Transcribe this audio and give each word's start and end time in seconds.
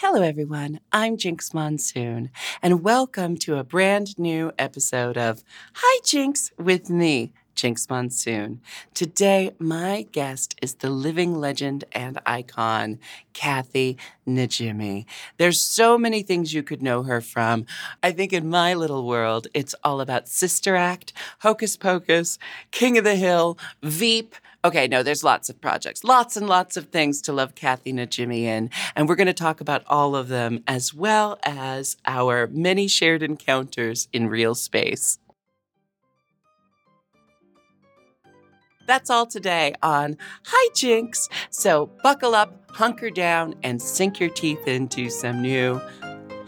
Hello, 0.00 0.20
everyone. 0.20 0.80
I'm 0.92 1.16
Jinx 1.16 1.54
Monsoon, 1.54 2.28
and 2.60 2.84
welcome 2.84 3.38
to 3.38 3.56
a 3.56 3.64
brand 3.64 4.18
new 4.18 4.52
episode 4.58 5.16
of 5.16 5.42
Hi 5.72 6.00
Jinx 6.04 6.50
with 6.58 6.90
me, 6.90 7.32
Jinx 7.54 7.88
Monsoon. 7.88 8.60
Today, 8.92 9.52
my 9.58 10.06
guest 10.12 10.54
is 10.60 10.74
the 10.74 10.90
living 10.90 11.34
legend 11.34 11.84
and 11.92 12.20
icon, 12.26 12.98
Kathy 13.32 13.96
Najimy. 14.28 15.06
There's 15.38 15.62
so 15.62 15.96
many 15.96 16.22
things 16.22 16.52
you 16.52 16.62
could 16.62 16.82
know 16.82 17.04
her 17.04 17.22
from. 17.22 17.64
I 18.02 18.12
think 18.12 18.34
in 18.34 18.50
my 18.50 18.74
little 18.74 19.06
world, 19.06 19.46
it's 19.54 19.74
all 19.82 20.02
about 20.02 20.28
Sister 20.28 20.76
Act, 20.76 21.14
Hocus 21.38 21.78
Pocus, 21.78 22.38
King 22.70 22.98
of 22.98 23.04
the 23.04 23.16
Hill, 23.16 23.56
Veep. 23.82 24.34
Okay, 24.66 24.88
no, 24.88 25.04
there's 25.04 25.22
lots 25.22 25.48
of 25.48 25.60
projects, 25.60 26.02
lots 26.02 26.36
and 26.36 26.48
lots 26.48 26.76
of 26.76 26.88
things 26.88 27.22
to 27.22 27.32
love 27.32 27.54
Kathy 27.54 27.92
Najimy 27.92 28.40
in. 28.40 28.68
And 28.96 29.08
we're 29.08 29.14
going 29.14 29.28
to 29.28 29.32
talk 29.32 29.60
about 29.60 29.84
all 29.86 30.16
of 30.16 30.26
them 30.26 30.64
as 30.66 30.92
well 30.92 31.38
as 31.44 31.96
our 32.04 32.48
many 32.48 32.88
shared 32.88 33.22
encounters 33.22 34.08
in 34.12 34.26
real 34.26 34.56
space. 34.56 35.20
That's 38.88 39.08
all 39.08 39.26
today 39.26 39.76
on 39.84 40.16
Hi 40.46 40.68
Jinx. 40.74 41.28
So 41.50 41.88
buckle 42.02 42.34
up, 42.34 42.68
hunker 42.68 43.10
down, 43.10 43.54
and 43.62 43.80
sink 43.80 44.18
your 44.18 44.30
teeth 44.30 44.66
into 44.66 45.10
some 45.10 45.42
new 45.42 45.80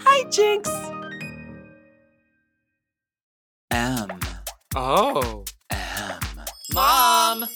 Hi 0.01 0.29
Jinx. 0.29 0.69
M. 3.71 4.19
Oh. 4.75 5.45
M. 5.71 6.21
Mom! 6.75 7.47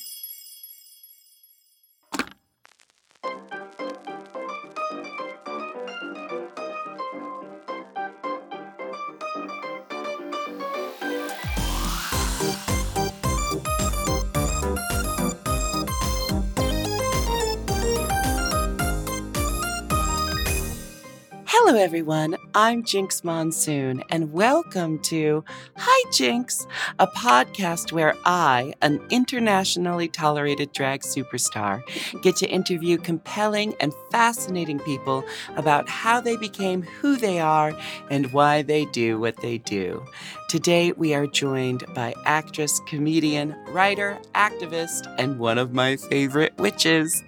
Hello, 21.72 21.83
everyone. 21.83 22.37
I'm 22.55 22.83
Jinx 22.85 23.25
Monsoon, 23.25 24.05
and 24.11 24.31
welcome 24.31 24.99
to 25.05 25.43
Hi 25.79 26.11
Jinx, 26.11 26.67
a 26.99 27.07
podcast 27.07 27.93
where 27.93 28.15
I, 28.27 28.75
an 28.83 29.01
internationally 29.09 30.07
tolerated 30.09 30.73
drag 30.73 31.01
superstar, 31.01 31.83
get 32.21 32.37
to 32.37 32.47
interview 32.47 32.99
compelling 32.99 33.75
and 33.81 33.95
fascinating 34.11 34.81
people 34.81 35.25
about 35.57 35.89
how 35.89 36.21
they 36.21 36.37
became 36.37 36.83
who 36.83 37.17
they 37.17 37.41
are 37.41 37.73
and 38.11 38.31
why 38.35 38.61
they 38.61 38.84
do 38.87 39.19
what 39.19 39.39
they 39.39 39.57
do. 39.57 40.05
Today, 40.51 40.93
we 40.93 41.15
are 41.15 41.27
joined 41.27 41.84
by 41.95 42.13
actress, 42.27 42.81
comedian, 42.87 43.57
writer, 43.69 44.19
activist, 44.34 45.11
and 45.19 45.39
one 45.39 45.57
of 45.57 45.73
my 45.73 45.97
favorite 45.97 46.55
witches, 46.59 47.23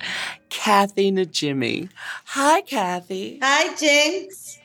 Kathy 0.50 1.10
Najimy. 1.10 1.88
Hi, 2.26 2.60
Kathy. 2.60 3.38
Hi, 3.42 3.74
Jinx. 3.74 4.58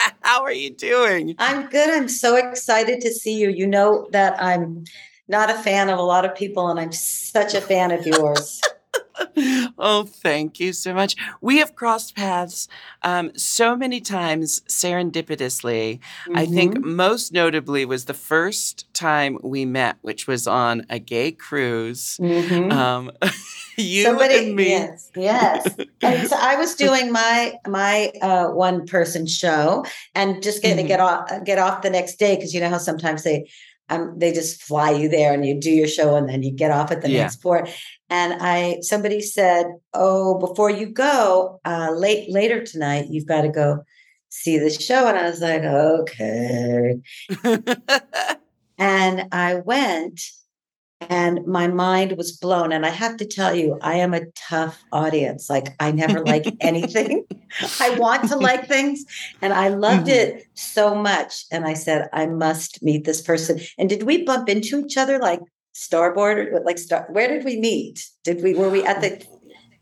How 0.22 0.42
are 0.42 0.52
you 0.52 0.70
doing? 0.70 1.34
I'm 1.38 1.68
good. 1.68 1.90
I'm 1.90 2.08
so 2.08 2.36
excited 2.36 3.00
to 3.02 3.10
see 3.10 3.38
you. 3.38 3.50
You 3.50 3.66
know 3.66 4.08
that 4.12 4.40
I'm 4.42 4.84
not 5.28 5.50
a 5.50 5.54
fan 5.54 5.88
of 5.88 5.98
a 5.98 6.02
lot 6.02 6.24
of 6.24 6.34
people, 6.34 6.68
and 6.68 6.78
I'm 6.78 6.92
such 6.92 7.54
a 7.54 7.60
fan 7.60 7.90
of 7.90 8.06
yours. 8.06 8.60
oh, 9.78 10.04
thank 10.04 10.58
you 10.60 10.72
so 10.72 10.94
much. 10.94 11.16
We 11.40 11.58
have 11.58 11.74
crossed 11.74 12.16
paths 12.16 12.68
um, 13.02 13.32
so 13.36 13.76
many 13.76 14.00
times 14.00 14.60
serendipitously. 14.68 16.00
I 16.34 16.46
think 16.46 16.76
Mhm. 16.78 16.84
most 16.84 17.32
notably 17.32 17.84
was 17.84 18.04
the 18.06 18.14
first 18.14 18.92
time 18.94 19.38
we 19.42 19.64
met, 19.64 19.96
which 20.02 20.26
was 20.26 20.46
on 20.46 20.84
a 20.90 20.98
gay 20.98 21.32
cruise. 21.32 22.18
Mhm. 22.20 22.72
Um, 22.72 23.10
you 23.76 24.02
Somebody, 24.04 24.46
and 24.48 24.56
me. 24.56 24.68
yes, 24.70 25.10
yes. 25.16 25.68
And 26.02 26.28
so 26.28 26.36
I 26.38 26.56
was 26.56 26.74
doing 26.84 27.12
my 27.12 27.54
my 27.66 28.12
uh, 28.22 28.48
one 28.48 28.86
person 28.86 29.26
show, 29.26 29.84
and 30.14 30.42
just 30.42 30.62
getting 30.62 30.82
to 30.84 30.88
get 30.88 31.00
off 31.00 31.28
get 31.44 31.58
off 31.58 31.82
the 31.82 31.90
next 31.90 32.16
day 32.18 32.36
because 32.36 32.52
you 32.54 32.60
know 32.60 32.68
how 32.68 32.78
sometimes 32.78 33.22
they 33.22 33.48
um, 33.88 34.14
they 34.18 34.32
just 34.32 34.62
fly 34.62 34.90
you 34.90 35.08
there 35.08 35.32
and 35.34 35.44
you 35.44 35.58
do 35.60 35.70
your 35.70 35.88
show 35.88 36.14
and 36.14 36.28
then 36.28 36.42
you 36.44 36.52
get 36.52 36.70
off 36.70 36.90
at 36.92 37.02
the 37.02 37.10
Yeah. 37.10 37.22
next 37.22 37.36
port. 37.42 37.68
And 38.10 38.34
I 38.40 38.78
somebody 38.82 39.20
said, 39.22 39.66
"Oh, 39.94 40.38
before 40.38 40.70
you 40.70 40.86
go, 40.86 41.60
uh, 41.64 41.92
late 41.92 42.30
later 42.30 42.62
tonight, 42.64 43.06
you've 43.10 43.26
got 43.26 43.42
to 43.42 43.48
go." 43.48 43.84
See 44.32 44.58
the 44.58 44.70
show, 44.70 45.08
and 45.08 45.18
I 45.18 45.28
was 45.28 45.40
like, 45.40 45.62
okay. 45.64 47.00
And 48.78 49.24
I 49.32 49.56
went 49.56 50.20
and 51.00 51.46
my 51.46 51.66
mind 51.66 52.16
was 52.16 52.36
blown. 52.36 52.72
And 52.72 52.86
I 52.86 52.90
have 52.90 53.16
to 53.18 53.26
tell 53.26 53.54
you, 53.54 53.78
I 53.82 53.96
am 53.96 54.14
a 54.14 54.26
tough 54.36 54.84
audience. 54.92 55.50
Like, 55.50 55.68
I 55.80 55.92
never 55.92 56.20
like 56.24 56.54
anything. 56.60 57.24
I 57.80 57.90
want 57.90 58.28
to 58.28 58.36
like 58.36 58.68
things. 58.68 59.04
And 59.42 59.52
I 59.52 59.68
loved 59.68 60.06
Mhm. 60.06 60.12
it 60.12 60.44
so 60.54 60.94
much. 60.94 61.44
And 61.50 61.64
I 61.64 61.74
said, 61.74 62.08
I 62.12 62.26
must 62.26 62.82
meet 62.82 63.04
this 63.04 63.20
person. 63.20 63.60
And 63.78 63.88
did 63.88 64.04
we 64.04 64.24
bump 64.24 64.48
into 64.48 64.78
each 64.84 64.96
other 64.96 65.18
like 65.18 65.40
starboard? 65.72 66.52
Like, 66.64 66.78
star- 66.78 67.06
where 67.10 67.28
did 67.28 67.44
we 67.44 67.58
meet? 67.58 68.08
Did 68.24 68.42
we, 68.42 68.54
were 68.54 68.70
we 68.70 68.84
at 68.84 69.00
the 69.00 69.24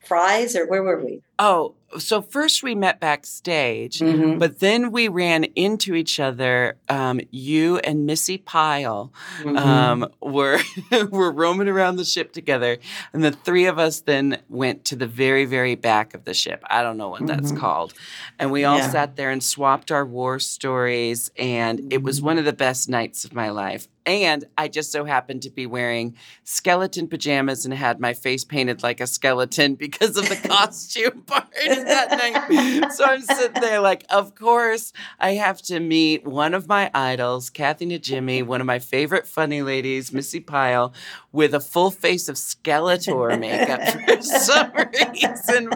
fries 0.06 0.56
or 0.56 0.66
where 0.69 0.82
were 0.82 1.03
we? 1.04 1.21
oh, 1.41 1.75
so 1.99 2.21
first 2.21 2.62
we 2.62 2.75
met 2.75 3.00
backstage. 3.00 4.00
Mhm. 4.00 4.38
But 4.38 4.59
then 4.59 4.91
we 4.93 5.09
ran 5.09 5.44
into 5.54 5.94
each 5.94 6.21
other. 6.21 6.76
Um, 6.91 7.19
you 7.31 7.78
and 7.78 8.04
Missy 8.04 8.37
Pyle 8.37 9.10
Mhm. 9.43 9.56
um, 9.59 10.09
were 10.21 10.59
were 11.10 11.31
roaming 11.32 11.66
around 11.69 11.97
the 11.97 12.05
ship 12.05 12.32
together, 12.32 12.76
and 13.15 13.25
the 13.25 13.31
three 13.31 13.65
of 13.66 13.78
us 13.78 14.00
then 14.00 14.38
went 14.50 14.84
to 14.87 14.97
the 14.97 15.06
very 15.06 15.47
very 15.47 15.76
back 15.76 16.12
of 16.12 16.25
the 16.25 16.34
ship. 16.34 16.62
I 16.69 16.82
don't 16.82 16.99
know 16.99 17.09
what 17.09 17.26
that's 17.26 17.53
Mhm. 17.53 17.59
called, 17.59 17.94
and 18.38 18.50
we 18.50 18.65
all 18.65 18.78
Yeah. 18.78 18.91
sat 18.91 19.16
there 19.16 19.31
and 19.31 19.43
swapped 19.43 19.91
our 19.91 20.05
war 20.05 20.38
stories, 20.41 21.31
and 21.38 21.91
it 21.91 22.02
was 22.02 22.20
Mhm. 22.20 22.25
one 22.25 22.38
of 22.38 22.44
the 22.44 22.52
best 22.52 22.88
nights 22.91 23.25
of 23.25 23.32
my 23.32 23.49
life. 23.49 23.88
And 24.08 24.46
I 24.56 24.69
just 24.69 24.90
so 24.90 25.05
happened 25.05 25.43
to 25.43 25.50
be 25.50 25.66
wearing 25.66 26.16
skeleton 26.43 27.08
pajamas 27.08 27.66
and 27.66 27.75
had 27.75 28.00
my 28.00 28.14
face 28.14 28.43
painted 28.43 28.82
like 28.82 29.00
a 29.00 29.06
skeleton 29.06 29.75
because 29.75 30.16
of 30.16 30.26
the 30.31 30.37
costume 30.49 31.22
part 31.26 31.52
that 31.52 32.10
night. 32.10 32.90
So 32.93 33.05
I'm 33.05 33.20
sitting 33.20 33.60
there 33.60 33.81
like, 33.81 34.06
of 34.08 34.34
course, 34.34 34.94
I 35.20 35.32
have 35.32 35.60
to 35.62 35.78
meet 35.78 36.26
one 36.26 36.55
of 36.55 36.69
my 36.69 36.90
idols, 36.94 37.50
Kathy 37.50 37.84
Najimy, 37.84 38.46
one 38.46 38.62
of 38.62 38.66
my 38.66 38.78
favorite 38.78 39.26
funny 39.26 39.60
ladies, 39.60 40.10
Missy 40.10 40.40
Pyle, 40.40 40.94
with 41.31 41.52
a 41.52 41.60
full 41.60 41.90
face 41.90 42.31
of 42.31 42.37
Skeletor 42.37 43.38
makeup 43.38 43.82
for 44.06 44.22
some 44.22 44.72
reason. 44.72 45.69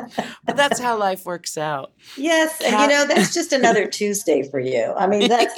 But 0.45 0.57
that's 0.57 0.81
how 0.81 0.97
life 0.97 1.27
works 1.27 1.59
out. 1.59 1.93
Yes. 2.17 2.63
And 2.63 2.73
you 2.81 2.89
know, 2.89 3.07
that's 3.07 3.35
just 3.35 3.53
another 3.53 3.87
Tuesday 3.87 4.43
for 4.43 4.59
you. 4.59 4.95
I 4.97 5.07
mean, 5.07 5.29
that's 5.29 5.55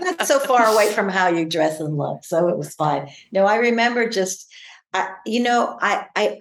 not 0.00 0.26
so 0.26 0.38
far 0.38 0.66
away 0.66 0.92
from 0.92 1.08
how 1.08 1.28
you 1.28 1.44
dress 1.44 1.73
and 1.80 1.96
look. 1.96 2.24
So 2.24 2.48
it 2.48 2.56
was 2.56 2.74
fine. 2.74 3.08
No, 3.32 3.46
I 3.46 3.56
remember 3.56 4.08
just, 4.08 4.46
I, 4.92 5.10
you 5.26 5.42
know, 5.42 5.78
I, 5.80 6.06
I, 6.16 6.38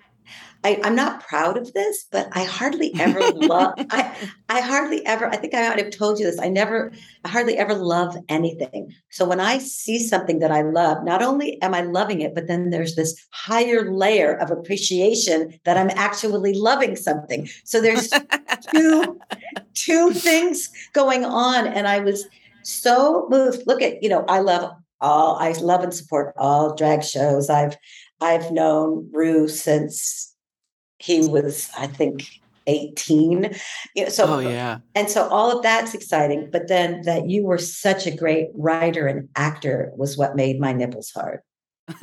I, 0.63 0.79
am 0.83 0.95
not 0.95 1.21
proud 1.27 1.57
of 1.57 1.73
this, 1.73 2.05
but 2.11 2.29
I 2.31 2.43
hardly 2.43 2.93
ever 2.99 3.19
love. 3.35 3.73
I, 3.89 4.15
I 4.49 4.61
hardly 4.61 5.05
ever. 5.05 5.27
I 5.27 5.35
think 5.35 5.53
I 5.53 5.67
might 5.67 5.79
have 5.79 5.91
told 5.91 6.19
you 6.19 6.25
this. 6.25 6.39
I 6.39 6.49
never, 6.49 6.91
I 7.25 7.29
hardly 7.29 7.57
ever 7.57 7.73
love 7.73 8.15
anything. 8.29 8.93
So 9.09 9.25
when 9.25 9.39
I 9.39 9.57
see 9.57 9.99
something 9.99 10.39
that 10.39 10.51
I 10.51 10.61
love, 10.61 11.03
not 11.03 11.21
only 11.21 11.61
am 11.61 11.73
I 11.73 11.81
loving 11.81 12.21
it, 12.21 12.33
but 12.33 12.47
then 12.47 12.69
there's 12.69 12.95
this 12.95 13.15
higher 13.31 13.91
layer 13.91 14.33
of 14.33 14.51
appreciation 14.51 15.59
that 15.65 15.77
I'm 15.77 15.91
actually 15.95 16.53
loving 16.53 16.95
something. 16.95 17.49
So 17.65 17.81
there's 17.81 18.09
two, 18.73 19.19
two 19.73 20.11
things 20.11 20.69
going 20.93 21.25
on, 21.25 21.67
and 21.67 21.87
I 21.87 21.99
was 21.99 22.25
so 22.63 23.27
moved. 23.29 23.63
Look 23.67 23.81
at 23.81 24.01
you 24.01 24.09
know, 24.09 24.23
I 24.27 24.39
love 24.39 24.71
all. 25.01 25.37
I 25.37 25.51
love 25.53 25.83
and 25.83 25.93
support 25.93 26.33
all 26.37 26.75
drag 26.75 27.03
shows. 27.03 27.49
I've 27.49 27.77
I've 28.21 28.51
known 28.51 29.09
Rue 29.11 29.47
since 29.47 30.33
he 30.99 31.27
was, 31.27 31.69
I 31.77 31.87
think, 31.87 32.25
18. 32.67 33.53
You 33.95 34.03
know, 34.03 34.09
so 34.09 34.35
oh, 34.35 34.39
yeah. 34.39 34.79
And 34.95 35.09
so 35.09 35.27
all 35.27 35.55
of 35.55 35.63
that's 35.63 35.93
exciting. 35.93 36.49
But 36.51 36.67
then 36.67 37.01
that 37.03 37.29
you 37.29 37.45
were 37.45 37.57
such 37.57 38.07
a 38.07 38.15
great 38.15 38.47
writer 38.55 39.07
and 39.07 39.27
actor 39.35 39.91
was 39.95 40.17
what 40.17 40.35
made 40.35 40.59
my 40.59 40.71
nipples 40.71 41.11
hard. 41.13 41.41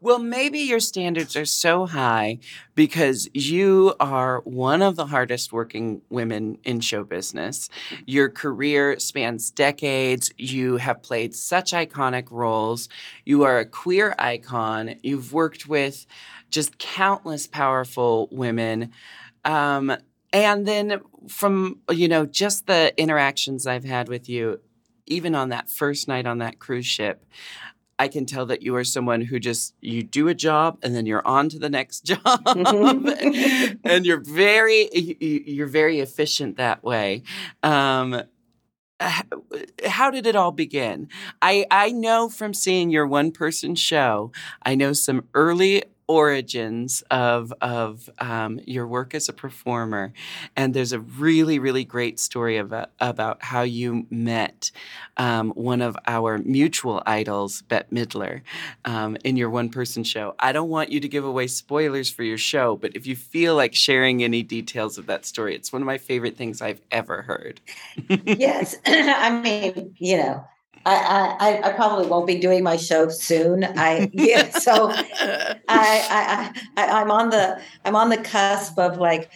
well, 0.00 0.18
maybe 0.18 0.60
your 0.60 0.80
standards 0.80 1.36
are 1.36 1.44
so 1.44 1.86
high 1.86 2.38
because 2.74 3.28
you 3.34 3.94
are 4.00 4.40
one 4.40 4.82
of 4.82 4.96
the 4.96 5.06
hardest 5.06 5.52
working 5.52 6.02
women 6.10 6.58
in 6.64 6.80
show 6.80 7.04
business. 7.04 7.68
Your 8.06 8.28
career 8.28 8.98
spans 8.98 9.50
decades. 9.50 10.32
You 10.36 10.76
have 10.76 11.02
played 11.02 11.34
such 11.34 11.72
iconic 11.72 12.30
roles. 12.30 12.88
You 13.24 13.42
are 13.44 13.58
a 13.58 13.66
queer 13.66 14.14
icon. 14.18 14.96
You've 15.02 15.32
worked 15.32 15.66
with 15.66 16.06
just 16.50 16.78
countless 16.78 17.46
powerful 17.46 18.28
women. 18.30 18.92
Um, 19.44 19.96
and 20.32 20.66
then 20.66 21.00
from, 21.28 21.80
you 21.90 22.08
know, 22.08 22.26
just 22.26 22.66
the 22.66 22.92
interactions 23.00 23.66
I've 23.66 23.84
had 23.84 24.08
with 24.08 24.28
you, 24.28 24.60
even 25.06 25.34
on 25.34 25.50
that 25.50 25.70
first 25.70 26.08
night 26.08 26.26
on 26.26 26.38
that 26.38 26.58
cruise 26.58 26.86
ship, 26.86 27.24
I 27.98 28.08
can 28.08 28.26
tell 28.26 28.46
that 28.46 28.62
you 28.62 28.74
are 28.76 28.84
someone 28.84 29.20
who 29.20 29.38
just 29.38 29.74
you 29.80 30.02
do 30.02 30.28
a 30.28 30.34
job 30.34 30.78
and 30.82 30.94
then 30.94 31.06
you're 31.06 31.26
on 31.26 31.48
to 31.50 31.58
the 31.58 31.70
next 31.70 32.00
job, 32.04 32.42
and 32.46 34.06
you're 34.06 34.20
very 34.20 34.88
you're 35.20 35.66
very 35.66 36.00
efficient 36.00 36.56
that 36.56 36.82
way. 36.82 37.22
Um, 37.62 38.22
how 39.00 40.10
did 40.10 40.26
it 40.26 40.36
all 40.36 40.52
begin? 40.52 41.08
I 41.42 41.66
I 41.70 41.90
know 41.90 42.28
from 42.28 42.54
seeing 42.54 42.90
your 42.90 43.06
one 43.06 43.32
person 43.32 43.74
show, 43.74 44.32
I 44.62 44.74
know 44.74 44.92
some 44.92 45.28
early 45.34 45.84
origins 46.06 47.02
of 47.10 47.52
of 47.60 48.08
um, 48.18 48.60
your 48.66 48.86
work 48.86 49.14
as 49.14 49.28
a 49.28 49.32
performer, 49.32 50.12
and 50.56 50.74
there's 50.74 50.92
a 50.92 51.00
really 51.00 51.58
really 51.58 51.84
great 51.84 52.18
story 52.20 52.56
about 52.56 52.90
about 53.00 53.42
how 53.42 53.62
you 53.62 54.06
met 54.10 54.70
um, 55.16 55.50
one 55.50 55.80
of 55.80 55.96
our 56.06 56.38
mutual 56.38 57.02
idols, 57.06 57.62
Bette 57.62 57.88
Midler, 57.92 58.42
um, 58.84 59.16
in 59.24 59.36
your 59.36 59.50
one 59.50 59.68
person 59.68 60.04
show. 60.04 60.34
I 60.38 60.52
don't 60.52 60.68
want 60.68 60.90
you 60.90 61.00
to 61.00 61.08
give 61.08 61.24
away 61.24 61.46
spoilers 61.46 62.10
for 62.10 62.22
your 62.22 62.38
show, 62.38 62.76
but 62.76 62.94
if 62.96 63.06
you 63.06 63.16
feel 63.16 63.54
like 63.54 63.74
sharing 63.74 64.22
any 64.22 64.42
details 64.42 64.98
of 64.98 65.06
that 65.06 65.24
story, 65.24 65.54
it's 65.54 65.72
one 65.72 65.82
of 65.82 65.86
my 65.86 65.98
favorite 65.98 66.36
things 66.36 66.60
I've 66.60 66.80
ever 66.90 67.22
heard. 67.22 67.60
yes, 68.26 68.76
I 68.86 69.40
mean 69.40 69.94
you 69.98 70.16
know 70.16 70.44
I, 70.86 71.36
I, 71.40 71.68
I 71.68 71.72
probably 71.72 72.06
won't 72.06 72.26
be 72.26 72.38
doing 72.38 72.62
my 72.62 72.76
show 72.76 73.08
soon. 73.08 73.64
I 73.64 74.10
yeah, 74.12 74.50
so 74.50 74.90
I, 74.92 75.56
I 75.68 76.62
I 76.76 77.00
I'm 77.00 77.10
on 77.10 77.30
the 77.30 77.60
I'm 77.84 77.96
on 77.96 78.10
the 78.10 78.18
cusp 78.18 78.78
of 78.78 78.98
like 78.98 79.30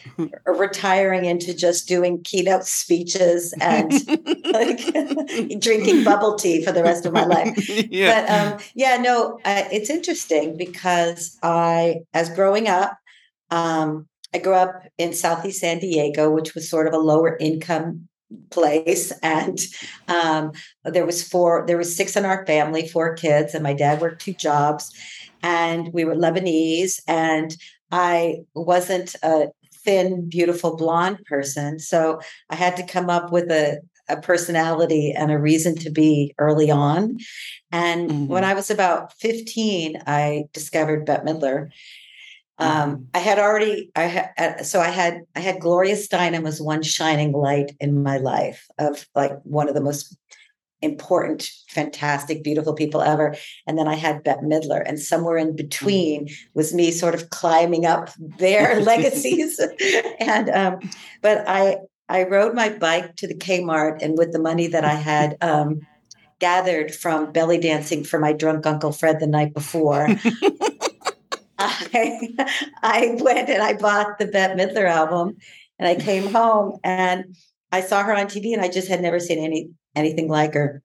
retiring 0.47 1.25
into 1.25 1.55
just 1.55 1.89
doing 1.89 2.23
keynote 2.23 2.65
speeches 2.65 3.55
and 3.61 3.93
like 4.53 4.81
drinking 5.61 6.05
bubble 6.05 6.37
tea 6.37 6.65
for 6.65 6.73
the 6.73 6.83
rest 6.83 7.07
of 7.07 7.13
my 7.13 7.25
life. 7.25 7.69
Yeah. 7.91 8.27
But 8.27 8.31
um, 8.31 8.61
yeah, 8.75 8.99
no, 8.99 9.39
uh, 9.45 9.65
it's 9.73 9.91
interesting 9.91 10.57
because 10.57 11.39
I, 11.43 12.01
as 12.13 12.29
growing 12.31 12.69
up, 12.69 12.99
um, 13.51 14.07
I 14.35 14.39
grew 14.39 14.55
up 14.55 14.83
in 14.99 15.15
Southeast 15.15 15.61
San 15.61 15.79
Diego, 15.79 16.31
which 16.31 16.55
was 16.55 16.69
sort 16.69 16.87
of 16.87 16.93
a 16.93 16.99
lower 16.99 17.37
income 17.39 18.09
place. 18.51 19.13
And 19.23 19.59
um, 20.09 20.53
there 20.85 21.07
was 21.07 21.27
four 21.27 21.65
there 21.67 21.77
was 21.77 21.95
six 21.95 22.17
in 22.17 22.25
our 22.25 22.47
family 22.47 22.89
four 22.89 23.15
kids 23.15 23.55
and 23.55 23.63
my 23.63 23.75
dad 23.75 24.01
worked 24.01 24.23
two 24.23 24.33
jobs. 24.33 24.93
And 25.43 25.93
we 25.93 26.05
were 26.05 26.15
lebanese 26.15 27.01
and 27.07 27.57
i 27.91 28.37
wasn't 28.55 29.15
a 29.23 29.49
thin 29.85 30.29
beautiful 30.29 30.77
blonde 30.77 31.21
person. 31.27 31.79
So 31.79 32.21
i 32.51 32.55
had 32.55 32.77
to 32.77 32.87
come 32.87 33.11
up 33.11 33.33
with 33.33 33.51
a, 33.51 33.81
a 34.09 34.21
personality 34.21 35.13
and 35.17 35.31
a 35.31 35.39
reason 35.39 35.75
to 35.77 35.91
be 35.91 36.35
early 36.39 36.71
on. 36.71 37.19
And 37.71 38.11
mm-hmm. 38.11 38.27
when 38.27 38.45
i 38.45 38.55
was 38.55 38.71
about 38.71 39.13
15 39.21 40.03
i 40.07 40.45
discovered 40.53 41.07
bette 41.07 41.25
midler 41.25 41.71
um. 42.59 43.07
I 43.15 43.19
had 43.19 43.39
already, 43.39 43.91
I 43.95 44.03
had, 44.03 44.31
uh, 44.37 44.63
so 44.63 44.81
I 44.81 44.89
had, 44.89 45.23
I 45.37 45.41
had 45.41 45.61
Gloria 45.61 45.95
Steinem 45.95 46.47
as 46.47 46.61
one 46.61 46.83
shining 46.83 47.33
light 47.33 47.73
in 47.81 48.03
my 48.03 48.19
life 48.19 48.67
of 48.79 49.07
like 49.15 49.33
one 49.45 49.69
of 49.69 49.75
the 49.75 49.81
most 49.81 50.17
important, 50.81 51.51
fantastic, 51.69 52.45
beautiful 52.45 52.75
people 52.75 53.03
ever. 53.03 53.35
And 53.67 53.79
then 53.79 53.89
I 53.89 53.95
had 53.95 54.23
Bette 54.23 54.43
Midler, 54.43 54.83
and 54.87 54.99
somewhere 54.99 55.37
in 55.37 55.57
between 55.57 56.27
mm-hmm. 56.27 56.35
was 56.55 56.75
me 56.75 56.91
sort 56.91 57.15
of 57.15 57.31
climbing 57.31 57.87
up 57.87 58.11
their 58.17 58.81
legacies. 58.81 59.61
and, 60.21 60.51
um, 60.51 60.79
but 61.21 61.49
I, 61.49 61.79
I 62.09 62.25
rode 62.25 62.55
my 62.55 62.71
bike 62.71 63.17
to 63.17 63.27
the 63.27 63.35
Kmart, 63.35 64.03
and 64.03 64.17
with 64.17 64.33
the 64.33 64.39
money 64.39 64.67
that 64.69 64.85
I 64.85 64.95
had, 64.95 65.37
um, 65.41 65.81
gathered 66.41 66.95
from 66.95 67.33
belly 67.33 67.59
dancing 67.59 68.05
for 68.05 68.21
my 68.21 68.33
drunk 68.33 68.65
uncle 68.65 68.93
Fred 68.93 69.19
the 69.19 69.27
night 69.27 69.53
before. 69.53 70.07
I, 71.59 72.35
I 72.83 73.17
went 73.21 73.49
and 73.49 73.63
I 73.63 73.75
bought 73.75 74.19
the 74.19 74.27
Bette 74.27 74.55
Midler 74.55 74.89
album 74.89 75.37
and 75.79 75.89
I 75.89 75.95
came 75.95 76.27
home 76.33 76.79
and 76.85 77.37
I 77.73 77.81
saw 77.81 78.03
her 78.03 78.15
on 78.15 78.27
TV 78.27 78.53
and 78.53 78.63
I 78.63 78.69
just 78.69 78.89
had 78.89 79.01
never 79.01 79.21
seen 79.21 79.39
any 79.39 79.71
anything 79.95 80.29
like 80.29 80.55
her. 80.55 80.83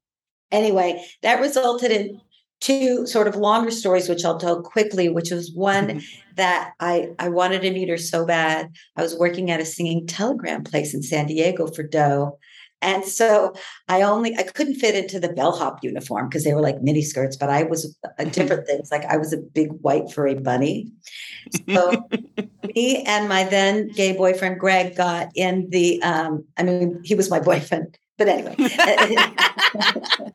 Anyway, 0.52 1.04
that 1.22 1.42
resulted 1.42 1.92
in 1.92 2.20
two 2.64 3.06
sort 3.06 3.28
of 3.28 3.36
longer 3.36 3.72
stories, 3.72 4.08
which 4.08 4.24
I'll 4.24 4.40
tell 4.40 4.62
quickly, 4.62 5.10
which 5.10 5.31
was 5.31 5.52
one 5.54 5.88
mm-hmm. 5.88 6.00
that 6.36 6.74
I, 6.80 7.10
I 7.19 7.28
wanted 7.28 7.62
to 7.64 7.72
meet 7.72 7.90
her 7.90 7.98
so 7.98 8.26
bad. 8.26 8.72
I 8.96 9.02
was 9.02 9.18
working 9.18 9.52
at 9.52 9.60
a 9.60 9.66
singing 9.66 10.08
telegram 10.08 10.64
place 10.64 10.94
in 10.94 11.04
San 11.04 11.28
Diego 11.28 11.68
for 11.68 11.84
Doe. 11.84 12.40
And 12.83 13.06
so 13.06 13.54
I 13.87 14.02
only 14.02 14.35
I 14.37 14.44
couldn't 14.44 14.75
fit 14.75 14.94
into 14.94 15.19
the 15.19 15.30
bellhop 15.30 15.80
uniform 15.83 16.28
because 16.28 16.44
they 16.44 16.54
were 16.54 16.61
like 16.61 16.81
mini 16.81 17.02
skirts, 17.02 17.37
but 17.37 17.49
I 17.49 17.63
was 17.63 17.97
a 18.19 18.25
different 18.30 18.68
things. 18.68 18.92
Like 18.92 19.06
I 19.06 19.18
was 19.18 19.33
a 19.33 19.37
big 19.37 19.69
white 19.81 20.11
furry 20.11 20.35
bunny. 20.35 20.92
So 21.69 22.07
me 22.75 23.04
and 23.04 23.30
my 23.30 23.45
then 23.45 23.87
gay 23.87 24.16
boyfriend 24.16 24.59
Greg 24.59 24.95
got 24.95 25.30
in 25.35 25.69
the 25.69 26.04
um, 26.04 26.45
I 26.57 26.63
mean, 26.63 27.02
he 27.04 27.16
was 27.16 27.30
my 27.30 27.40
boyfriend. 27.40 27.97
But 28.16 28.28
anyway, 28.28 28.56
yeah, 28.59 28.69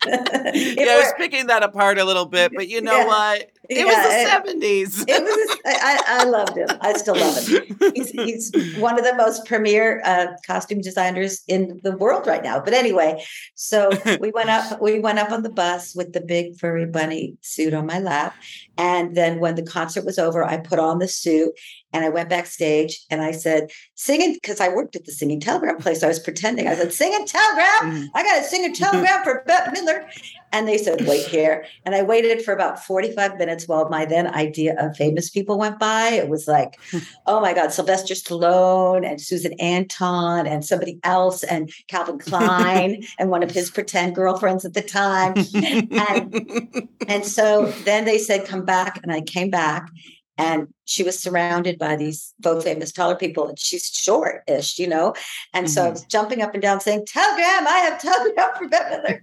I 0.05 0.97
was 0.99 1.13
picking 1.17 1.47
that 1.47 1.63
apart 1.63 1.99
a 1.99 2.05
little 2.05 2.27
bit, 2.27 2.51
but 2.53 2.69
you 2.69 2.81
know 2.81 2.99
yeah. 2.99 3.07
what? 3.07 3.51
It 3.69 3.79
yeah, 3.79 3.85
was 3.85 3.97
the 3.97 4.31
seventies. 4.31 5.05
It, 5.09 5.23
was. 5.23 5.59
I, 5.67 6.03
I, 6.07 6.25
loved 6.25 6.57
him. 6.57 6.69
I 6.81 6.95
still 6.95 7.17
love 7.17 7.47
him. 7.47 7.79
He's, 7.95 8.11
he's 8.11 8.77
one 8.79 8.99
of 8.99 9.05
the 9.05 9.15
most 9.15 9.45
premier 9.45 10.01
uh, 10.05 10.29
costume 10.47 10.81
designers 10.81 11.43
in 11.49 11.81
the 11.85 11.97
world 11.97 12.27
right 12.27 12.43
now. 12.43 12.61
But 12.61 12.73
anyway, 12.73 13.23
so 13.55 13.91
we 14.21 14.31
went 14.31 14.49
up. 14.49 14.81
We 14.81 15.01
went 15.01 15.19
up 15.19 15.31
on 15.31 15.43
the 15.43 15.51
bus 15.51 15.95
with 15.95 16.15
the 16.15 16.21
big 16.21 16.57
furry 16.57 16.87
bunny 16.87 17.37
suit 17.43 17.75
on 17.75 17.85
my 17.85 17.99
lap, 17.99 18.35
and 18.79 19.15
then 19.15 19.39
when 19.39 19.55
the 19.55 19.63
concert 19.63 20.05
was 20.05 20.19
over, 20.19 20.45
I 20.45 20.57
put 20.57 20.79
on 20.79 20.99
the 20.99 21.09
suit 21.09 21.53
and 21.93 22.05
I 22.05 22.11
went 22.11 22.29
backstage 22.29 23.05
and 23.11 23.23
I 23.23 23.33
said, 23.33 23.71
singing, 23.95 24.35
because 24.35 24.61
I 24.61 24.69
worked 24.69 24.95
at 24.95 25.05
the 25.05 25.13
singing 25.13 25.41
telegram 25.41 25.79
place. 25.79 26.03
I 26.03 26.09
was 26.09 26.19
pretending. 26.19 26.69
I 26.69 26.75
said, 26.75 26.93
singing 26.93 27.27
telegram. 27.27 27.67
Mm-hmm. 27.67 28.05
I 28.15 28.23
got 28.23 28.39
to 28.39 28.45
sing 28.45 28.65
a 28.65 28.75
telegram 28.75 29.25
for 29.25 29.43
Bette 29.47 29.71
Midler. 29.71 30.07
And 30.53 30.69
they 30.69 30.79
said, 30.79 31.07
wait 31.07 31.27
here. 31.27 31.65
And 31.85 31.95
I 31.95 32.03
waited 32.03 32.43
for 32.43 32.53
about 32.53 32.85
45 32.85 33.39
minutes 33.39 33.58
while 33.67 33.89
my 33.89 34.05
then 34.05 34.27
idea 34.27 34.75
of 34.79 34.97
famous 34.97 35.31
people 35.31 35.59
went 35.59 35.79
by. 35.79 36.09
It 36.11 36.29
was 36.29 36.47
like, 36.47 36.79
hmm. 36.91 36.99
oh 37.27 37.41
my 37.41 37.53
God, 37.53 37.73
Sylvester 37.73 38.15
Stallone 38.15 39.07
and 39.07 39.21
Susan 39.21 39.53
Anton 39.55 40.47
and 40.47 40.65
somebody 40.65 41.01
else 41.05 41.43
and 41.45 41.71
Calvin 41.89 42.19
Klein 42.29 43.03
and 43.19 43.31
one 43.31 43.43
of 43.43 43.51
his 43.51 43.71
pretend 43.71 44.15
girlfriends 44.15 44.65
at 44.65 44.75
the 44.75 44.83
time. 44.83 45.35
and, 45.55 46.89
and 47.07 47.25
so 47.25 47.67
then 47.85 48.05
they 48.05 48.19
said, 48.19 48.47
come 48.47 48.65
back. 48.65 49.01
And 49.03 49.13
I 49.13 49.21
came 49.21 49.51
back 49.51 49.91
and 50.39 50.69
she 50.87 51.03
was 51.03 51.19
surrounded 51.19 51.79
by 51.79 51.97
these 51.97 52.33
both 52.41 52.65
famous 52.65 52.93
taller 52.93 53.17
people 53.17 53.49
and 53.49 53.59
she's 53.59 53.91
short-ish 53.91 54.79
you 54.79 54.87
know 54.87 55.13
and 55.53 55.67
mm-hmm. 55.67 55.73
so 55.73 55.85
i 55.85 55.91
was 55.91 56.05
jumping 56.05 56.41
up 56.41 56.55
and 56.55 56.63
down 56.63 56.81
saying 56.81 57.05
telegram 57.07 57.67
i 57.67 57.79
have 57.79 58.01
telegram 58.01 58.51
for 58.57 58.69
bette 58.69 59.21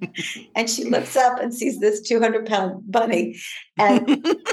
and 0.56 0.70
she 0.70 0.84
looks 0.84 1.16
up 1.16 1.40
and 1.40 1.54
sees 1.54 1.80
this 1.80 2.02
200 2.02 2.46
pound 2.46 2.84
bunny 2.92 3.36
and 3.78 4.26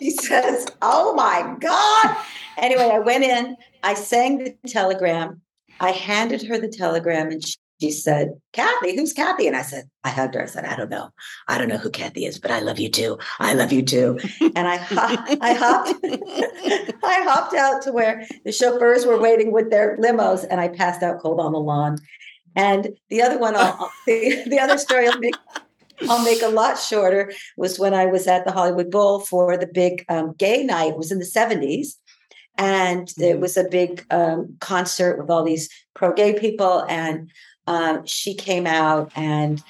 she 0.00 0.10
says, 0.10 0.66
Oh 0.82 1.14
my 1.14 1.56
God. 1.60 2.16
Anyway, 2.58 2.90
I 2.92 2.98
went 2.98 3.24
in, 3.24 3.56
I 3.82 3.94
sang 3.94 4.38
the 4.38 4.54
telegram, 4.66 5.40
I 5.80 5.90
handed 5.90 6.42
her 6.44 6.58
the 6.58 6.68
telegram, 6.68 7.30
and 7.30 7.44
she, 7.44 7.56
she 7.84 7.90
said, 7.90 8.40
Kathy, 8.54 8.96
who's 8.96 9.12
Kathy? 9.12 9.46
And 9.46 9.54
I 9.54 9.60
said, 9.60 9.90
I 10.04 10.08
hugged 10.08 10.34
her. 10.36 10.42
I 10.42 10.46
said, 10.46 10.64
I 10.64 10.74
don't 10.74 10.88
know. 10.88 11.10
I 11.48 11.58
don't 11.58 11.68
know 11.68 11.76
who 11.76 11.90
Kathy 11.90 12.24
is, 12.24 12.38
but 12.38 12.50
I 12.50 12.60
love 12.60 12.78
you 12.78 12.88
too. 12.88 13.18
I 13.38 13.52
love 13.52 13.72
you 13.72 13.82
too. 13.82 14.18
And 14.40 14.66
I, 14.66 14.76
I 15.42 15.52
hopped, 15.52 15.92
I 17.04 17.22
hopped 17.24 17.54
out 17.54 17.82
to 17.82 17.92
where 17.92 18.26
the 18.46 18.52
chauffeurs 18.52 19.04
were 19.04 19.20
waiting 19.20 19.52
with 19.52 19.70
their 19.70 19.98
limos, 19.98 20.46
and 20.48 20.62
I 20.62 20.68
passed 20.68 21.02
out 21.02 21.20
cold 21.20 21.40
on 21.40 21.52
the 21.52 21.58
lawn. 21.58 21.98
And 22.56 22.88
the 23.10 23.20
other 23.20 23.38
one, 23.38 23.54
I'll, 23.54 23.92
the, 24.06 24.44
the 24.46 24.58
other 24.58 24.78
story 24.78 25.06
I'll 25.06 25.18
make, 25.18 25.36
I'll 26.08 26.24
make 26.24 26.40
a 26.40 26.48
lot 26.48 26.78
shorter, 26.78 27.32
was 27.58 27.78
when 27.78 27.92
I 27.92 28.06
was 28.06 28.26
at 28.26 28.46
the 28.46 28.52
Hollywood 28.52 28.90
Bowl 28.90 29.20
for 29.20 29.58
the 29.58 29.66
big 29.66 30.06
um, 30.08 30.34
gay 30.38 30.64
night. 30.64 30.92
It 30.92 30.98
was 30.98 31.12
in 31.12 31.18
the 31.18 31.26
70s. 31.26 31.96
And 32.56 33.08
mm-hmm. 33.08 33.22
it 33.22 33.40
was 33.40 33.56
a 33.56 33.68
big 33.68 34.06
um, 34.10 34.56
concert 34.60 35.18
with 35.20 35.28
all 35.28 35.44
these 35.44 35.68
pro 35.94 36.14
gay 36.14 36.38
people. 36.38 36.86
And 36.88 37.30
um, 37.66 38.04
she 38.06 38.34
came 38.34 38.66
out 38.66 39.12
and 39.16 39.62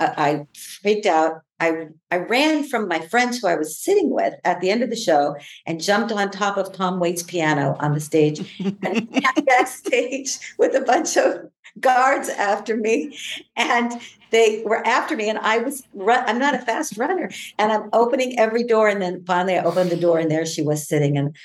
uh, 0.00 0.14
I 0.16 0.46
freaked 0.56 1.06
out. 1.06 1.42
I, 1.60 1.88
I 2.10 2.16
ran 2.16 2.64
from 2.64 2.88
my 2.88 2.98
friends 2.98 3.38
who 3.38 3.46
I 3.46 3.54
was 3.54 3.78
sitting 3.78 4.10
with 4.10 4.34
at 4.44 4.60
the 4.60 4.70
end 4.70 4.82
of 4.82 4.90
the 4.90 4.96
show 4.96 5.36
and 5.64 5.80
jumped 5.80 6.10
on 6.10 6.30
top 6.30 6.56
of 6.56 6.72
Tom 6.72 6.98
Waits' 6.98 7.22
piano 7.22 7.76
on 7.78 7.94
the 7.94 8.00
stage 8.00 8.60
and 8.82 9.08
backstage 9.46 10.38
with 10.58 10.74
a 10.74 10.80
bunch 10.80 11.16
of 11.16 11.48
guards 11.78 12.28
after 12.30 12.76
me. 12.76 13.16
And 13.56 13.92
they 14.32 14.64
were 14.66 14.84
after 14.84 15.14
me, 15.14 15.28
and 15.28 15.38
I 15.38 15.58
was 15.58 15.84
run, 15.94 16.24
I'm 16.26 16.38
not 16.38 16.54
a 16.54 16.58
fast 16.58 16.98
runner. 16.98 17.30
And 17.58 17.70
I'm 17.70 17.88
opening 17.92 18.38
every 18.40 18.64
door. 18.64 18.88
And 18.88 19.00
then 19.00 19.24
finally 19.24 19.56
I 19.56 19.62
opened 19.62 19.90
the 19.90 19.96
door, 19.96 20.18
and 20.18 20.30
there 20.30 20.46
she 20.46 20.62
was 20.62 20.88
sitting. 20.88 21.16
And 21.16 21.36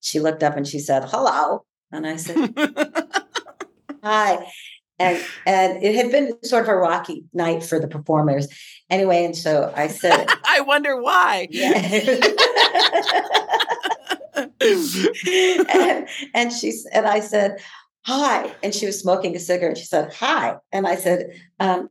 she 0.00 0.18
looked 0.18 0.42
up 0.42 0.56
and 0.56 0.66
she 0.66 0.80
said, 0.80 1.04
Hello. 1.06 1.64
And 1.92 2.04
I 2.04 2.16
said, 2.16 2.52
Hi 4.02 4.44
and 4.98 5.24
and 5.46 5.82
it 5.82 5.94
had 5.94 6.10
been 6.10 6.32
sort 6.44 6.62
of 6.64 6.68
a 6.68 6.76
rocky 6.76 7.24
night 7.32 7.62
for 7.62 7.78
the 7.78 7.88
performers. 7.88 8.48
Anyway 8.90 9.24
and 9.24 9.36
so 9.36 9.72
i 9.76 9.86
said 9.88 10.28
i 10.44 10.60
wonder 10.60 11.00
why. 11.00 11.48
And, 14.34 16.08
and 16.34 16.52
she 16.52 16.72
and 16.92 17.06
i 17.06 17.20
said 17.20 17.60
hi. 18.02 18.52
And 18.62 18.74
she 18.74 18.86
was 18.86 18.98
smoking 18.98 19.36
a 19.36 19.38
cigarette. 19.38 19.76
She 19.76 19.84
said 19.84 20.12
hi. 20.12 20.56
And 20.70 20.86
i 20.86 20.96
said 20.96 21.38
um, 21.60 21.90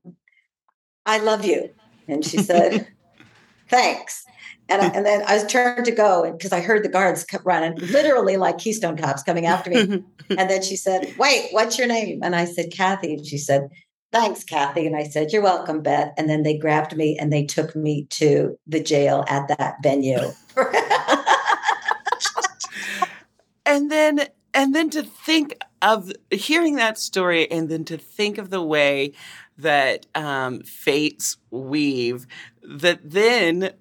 i 1.05 1.17
love 1.19 1.45
you. 1.45 1.69
And 2.07 2.25
she 2.25 2.37
said 2.37 2.87
thanks 3.69 4.25
and, 4.71 4.81
I, 4.81 4.85
and 4.95 5.05
then 5.05 5.23
I 5.27 5.35
was 5.35 5.45
turned 5.45 5.85
to 5.85 5.91
go 5.91 6.31
because 6.31 6.51
I 6.51 6.61
heard 6.61 6.83
the 6.83 6.89
guards 6.89 7.23
kept 7.23 7.45
running, 7.45 7.75
literally 7.77 8.37
like 8.37 8.57
Keystone 8.57 8.97
cops 8.97 9.23
coming 9.23 9.45
after 9.45 9.69
me. 9.69 9.77
and 10.29 10.49
then 10.49 10.61
she 10.61 10.75
said, 10.75 11.13
Wait, 11.17 11.49
what's 11.51 11.77
your 11.77 11.87
name? 11.87 12.21
And 12.23 12.35
I 12.35 12.45
said, 12.45 12.71
Kathy. 12.71 13.13
And 13.15 13.25
she 13.25 13.37
said, 13.37 13.69
Thanks, 14.11 14.43
Kathy. 14.43 14.85
And 14.87 14.95
I 14.95 15.03
said, 15.03 15.31
You're 15.31 15.43
welcome, 15.43 15.81
Bette. 15.81 16.11
And 16.17 16.29
then 16.29 16.43
they 16.43 16.57
grabbed 16.57 16.95
me 16.95 17.17
and 17.17 17.31
they 17.31 17.45
took 17.45 17.75
me 17.75 18.07
to 18.11 18.57
the 18.67 18.81
jail 18.81 19.23
at 19.27 19.47
that 19.49 19.75
venue. 19.83 20.31
and 23.65 23.91
then 23.91 24.27
and 24.53 24.75
then 24.75 24.89
to 24.89 25.03
think 25.03 25.57
of 25.81 26.11
hearing 26.29 26.75
that 26.75 26.97
story 26.97 27.49
and 27.49 27.69
then 27.69 27.85
to 27.85 27.97
think 27.97 28.37
of 28.37 28.49
the 28.49 28.61
way 28.61 29.13
that 29.57 30.05
um, 30.13 30.61
fates 30.61 31.37
weave 31.51 32.27
that 32.61 32.99
then 33.03 33.71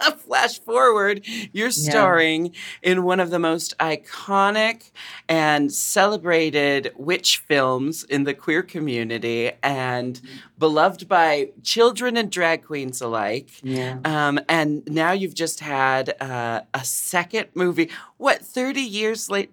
flash 0.18 0.58
forward, 0.58 1.24
you're 1.52 1.70
starring 1.70 2.46
yeah. 2.46 2.52
in 2.82 3.04
one 3.04 3.20
of 3.20 3.30
the 3.30 3.38
most 3.38 3.76
iconic 3.78 4.90
and 5.28 5.72
celebrated 5.72 6.92
witch 6.96 7.38
films 7.38 8.04
in 8.04 8.24
the 8.24 8.34
queer 8.34 8.62
community 8.62 9.52
and 9.62 10.20
beloved 10.58 11.08
by 11.08 11.50
children 11.62 12.16
and 12.16 12.30
drag 12.30 12.64
queens 12.64 13.00
alike. 13.00 13.50
Yeah. 13.62 13.98
Um, 14.04 14.40
and 14.48 14.86
now 14.86 15.12
you've 15.12 15.34
just 15.34 15.60
had 15.60 16.20
uh, 16.20 16.62
a 16.74 16.84
second 16.84 17.48
movie. 17.54 17.90
What, 18.16 18.44
30 18.44 18.80
years 18.80 19.30
late? 19.30 19.50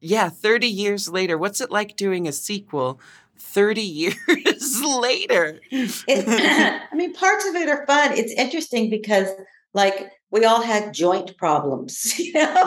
Yeah, 0.00 0.28
30 0.28 0.66
years 0.66 1.08
later. 1.08 1.38
What's 1.38 1.60
it 1.60 1.70
like 1.70 1.96
doing 1.96 2.26
a 2.26 2.32
sequel 2.32 3.00
30 3.42 3.82
years 3.82 4.82
later. 4.82 5.60
It, 5.70 6.84
I 6.92 6.94
mean, 6.94 7.12
parts 7.12 7.46
of 7.46 7.54
it 7.54 7.68
are 7.68 7.84
fun. 7.86 8.12
It's 8.12 8.32
interesting 8.32 8.88
because 8.88 9.28
like 9.74 10.10
we 10.30 10.44
all 10.44 10.62
had 10.62 10.94
joint 10.94 11.36
problems, 11.36 12.18
you 12.18 12.32
know. 12.32 12.64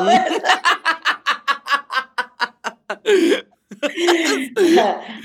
Mm. 3.06 3.44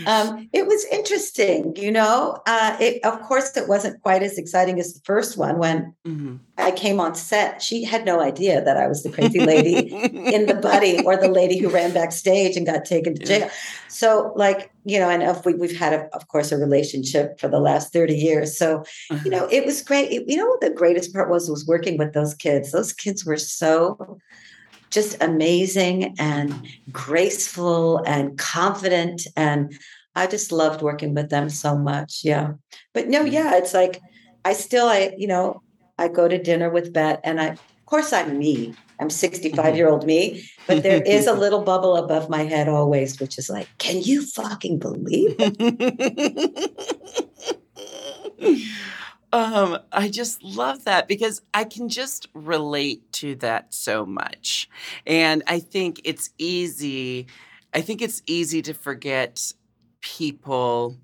um, 0.06 0.48
it 0.52 0.66
was 0.66 0.86
interesting, 0.90 1.76
you 1.76 1.90
know. 1.90 2.40
Uh, 2.46 2.74
it, 2.80 3.04
of 3.04 3.20
course, 3.20 3.54
it 3.54 3.68
wasn't 3.68 4.00
quite 4.02 4.22
as 4.22 4.38
exciting 4.38 4.80
as 4.80 4.94
the 4.94 5.00
first 5.04 5.36
one. 5.36 5.58
When 5.58 5.94
mm-hmm. 6.06 6.36
I 6.56 6.70
came 6.70 7.00
on 7.00 7.14
set, 7.14 7.60
she 7.60 7.84
had 7.84 8.06
no 8.06 8.20
idea 8.20 8.64
that 8.64 8.78
I 8.78 8.86
was 8.86 9.02
the 9.02 9.10
crazy 9.10 9.40
lady 9.40 9.92
in 10.34 10.46
the 10.46 10.54
buddy 10.54 11.04
or 11.04 11.18
the 11.18 11.28
lady 11.28 11.58
who 11.58 11.68
ran 11.68 11.92
backstage 11.92 12.56
and 12.56 12.64
got 12.64 12.86
taken 12.86 13.14
to 13.14 13.24
jail. 13.24 13.50
So, 13.88 14.32
like, 14.36 14.72
you 14.86 14.98
know, 14.98 15.10
and 15.10 15.22
if 15.22 15.44
we, 15.44 15.52
we've 15.52 15.78
had, 15.78 15.92
a, 15.92 16.08
of 16.14 16.28
course, 16.28 16.50
a 16.50 16.56
relationship 16.56 17.38
for 17.38 17.48
the 17.48 17.60
last 17.60 17.92
30 17.92 18.14
years. 18.14 18.56
So, 18.56 18.84
uh-huh. 19.10 19.20
you 19.22 19.30
know, 19.30 19.48
it 19.50 19.66
was 19.66 19.82
great. 19.82 20.10
It, 20.10 20.24
you 20.26 20.38
know 20.38 20.46
what 20.46 20.62
the 20.62 20.70
greatest 20.70 21.12
part 21.12 21.28
was 21.28 21.50
was 21.50 21.66
working 21.66 21.98
with 21.98 22.14
those 22.14 22.34
kids. 22.34 22.72
Those 22.72 22.94
kids 22.94 23.26
were 23.26 23.36
so 23.36 24.18
just 24.90 25.22
amazing 25.22 26.16
and 26.18 26.66
graceful 26.90 27.98
and 28.06 28.36
confident. 28.38 29.26
And 29.36 29.78
I 30.14 30.26
just 30.26 30.52
loved 30.52 30.82
working 30.82 31.14
with 31.14 31.30
them 31.30 31.48
so 31.48 31.76
much. 31.78 32.20
Yeah. 32.24 32.52
But 32.92 33.08
no, 33.08 33.24
mm. 33.24 33.32
yeah, 33.32 33.56
it's 33.56 33.72
like 33.74 34.00
I 34.44 34.52
still, 34.52 34.86
I, 34.86 35.14
you 35.16 35.26
know, 35.26 35.62
I 35.98 36.08
go 36.08 36.28
to 36.28 36.38
dinner 36.42 36.70
with 36.70 36.92
Bette 36.92 37.20
and 37.24 37.40
I, 37.40 37.46
of 37.48 37.86
course, 37.86 38.12
I'm 38.12 38.38
me. 38.38 38.74
I'm 39.00 39.08
65 39.10 39.76
year 39.76 39.88
old 39.88 40.04
me, 40.04 40.44
but 40.66 40.82
there 40.82 41.02
is 41.02 41.26
a 41.26 41.32
little 41.42 41.62
bubble 41.62 41.96
above 41.96 42.28
my 42.28 42.42
head 42.42 42.68
always, 42.68 43.18
which 43.18 43.38
is 43.38 43.48
like, 43.48 43.66
can 43.78 44.02
you 44.02 44.26
fucking 44.26 44.78
believe 44.78 45.36
it? 45.38 45.56
Um, 49.32 49.78
I 49.92 50.08
just 50.08 50.42
love 50.42 50.84
that 50.84 51.06
because 51.06 51.42
I 51.54 51.64
can 51.64 51.88
just 51.88 52.28
relate 52.34 53.12
to 53.14 53.36
that 53.36 53.72
so 53.72 54.04
much. 54.04 54.68
And 55.06 55.42
I 55.46 55.60
think 55.60 56.00
it's 56.04 56.30
easy, 56.38 57.26
I 57.72 57.80
think 57.80 58.02
it's 58.02 58.22
easy 58.26 58.62
to 58.62 58.74
forget 58.74 59.52
people 60.00 60.96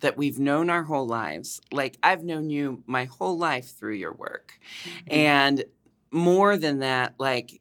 that 0.00 0.16
we've 0.16 0.38
known 0.38 0.70
our 0.70 0.84
whole 0.84 1.06
lives. 1.06 1.60
Like 1.72 1.98
I've 2.02 2.24
known 2.24 2.50
you 2.50 2.82
my 2.86 3.04
whole 3.04 3.36
life 3.36 3.76
through 3.76 3.94
your 3.94 4.12
work. 4.12 4.52
Mm-hmm. 4.84 5.14
And 5.14 5.64
more 6.10 6.56
than 6.56 6.78
that, 6.78 7.14
like 7.18 7.60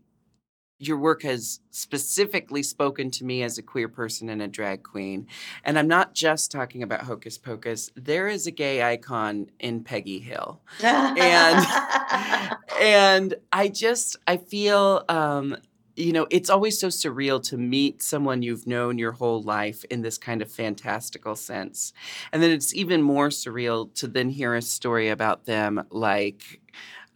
your 0.79 0.97
work 0.97 1.23
has 1.23 1.59
specifically 1.71 2.61
spoken 2.61 3.09
to 3.11 3.25
me 3.25 3.43
as 3.43 3.57
a 3.57 3.63
queer 3.63 3.87
person 3.87 4.29
and 4.29 4.41
a 4.41 4.47
drag 4.47 4.83
queen. 4.83 5.27
And 5.63 5.77
I'm 5.77 5.87
not 5.87 6.13
just 6.13 6.51
talking 6.51 6.83
about 6.83 7.01
Hocus 7.01 7.37
Pocus. 7.37 7.91
There 7.95 8.27
is 8.27 8.47
a 8.47 8.51
gay 8.51 8.83
icon 8.83 9.49
in 9.59 9.83
Peggy 9.83 10.19
Hill. 10.19 10.61
and 10.83 11.65
and 12.81 13.33
I 13.51 13.69
just 13.69 14.17
I 14.27 14.37
feel 14.37 15.03
um, 15.09 15.57
you 15.97 16.13
know, 16.13 16.27
it's 16.29 16.49
always 16.49 16.79
so 16.79 16.87
surreal 16.89 17.41
to 17.49 17.57
meet 17.57 18.03
someone 18.03 18.43
you've 18.43 18.67
known 18.67 18.99
your 18.99 19.13
whole 19.13 19.41
life 19.41 19.83
in 19.85 20.03
this 20.03 20.19
kind 20.19 20.43
of 20.43 20.51
fantastical 20.51 21.35
sense. 21.35 21.91
And 22.31 22.41
then 22.41 22.51
it's 22.51 22.73
even 22.75 23.01
more 23.01 23.29
surreal 23.29 23.91
to 23.95 24.07
then 24.07 24.29
hear 24.29 24.53
a 24.53 24.61
story 24.61 25.09
about 25.09 25.45
them 25.45 25.83
like 25.89 26.61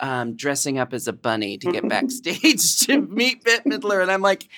um, 0.02 0.36
dressing 0.36 0.80
up 0.80 0.94
as 0.94 1.08
a 1.08 1.14
bunny 1.14 1.58
to 1.60 1.72
get 1.72 1.88
backstage 1.90 2.80
to 2.86 3.02
meet 3.02 3.44
Bette 3.44 3.70
Midler. 3.70 4.02
And 4.02 4.12
I'm 4.12 4.22
like, 4.22 4.50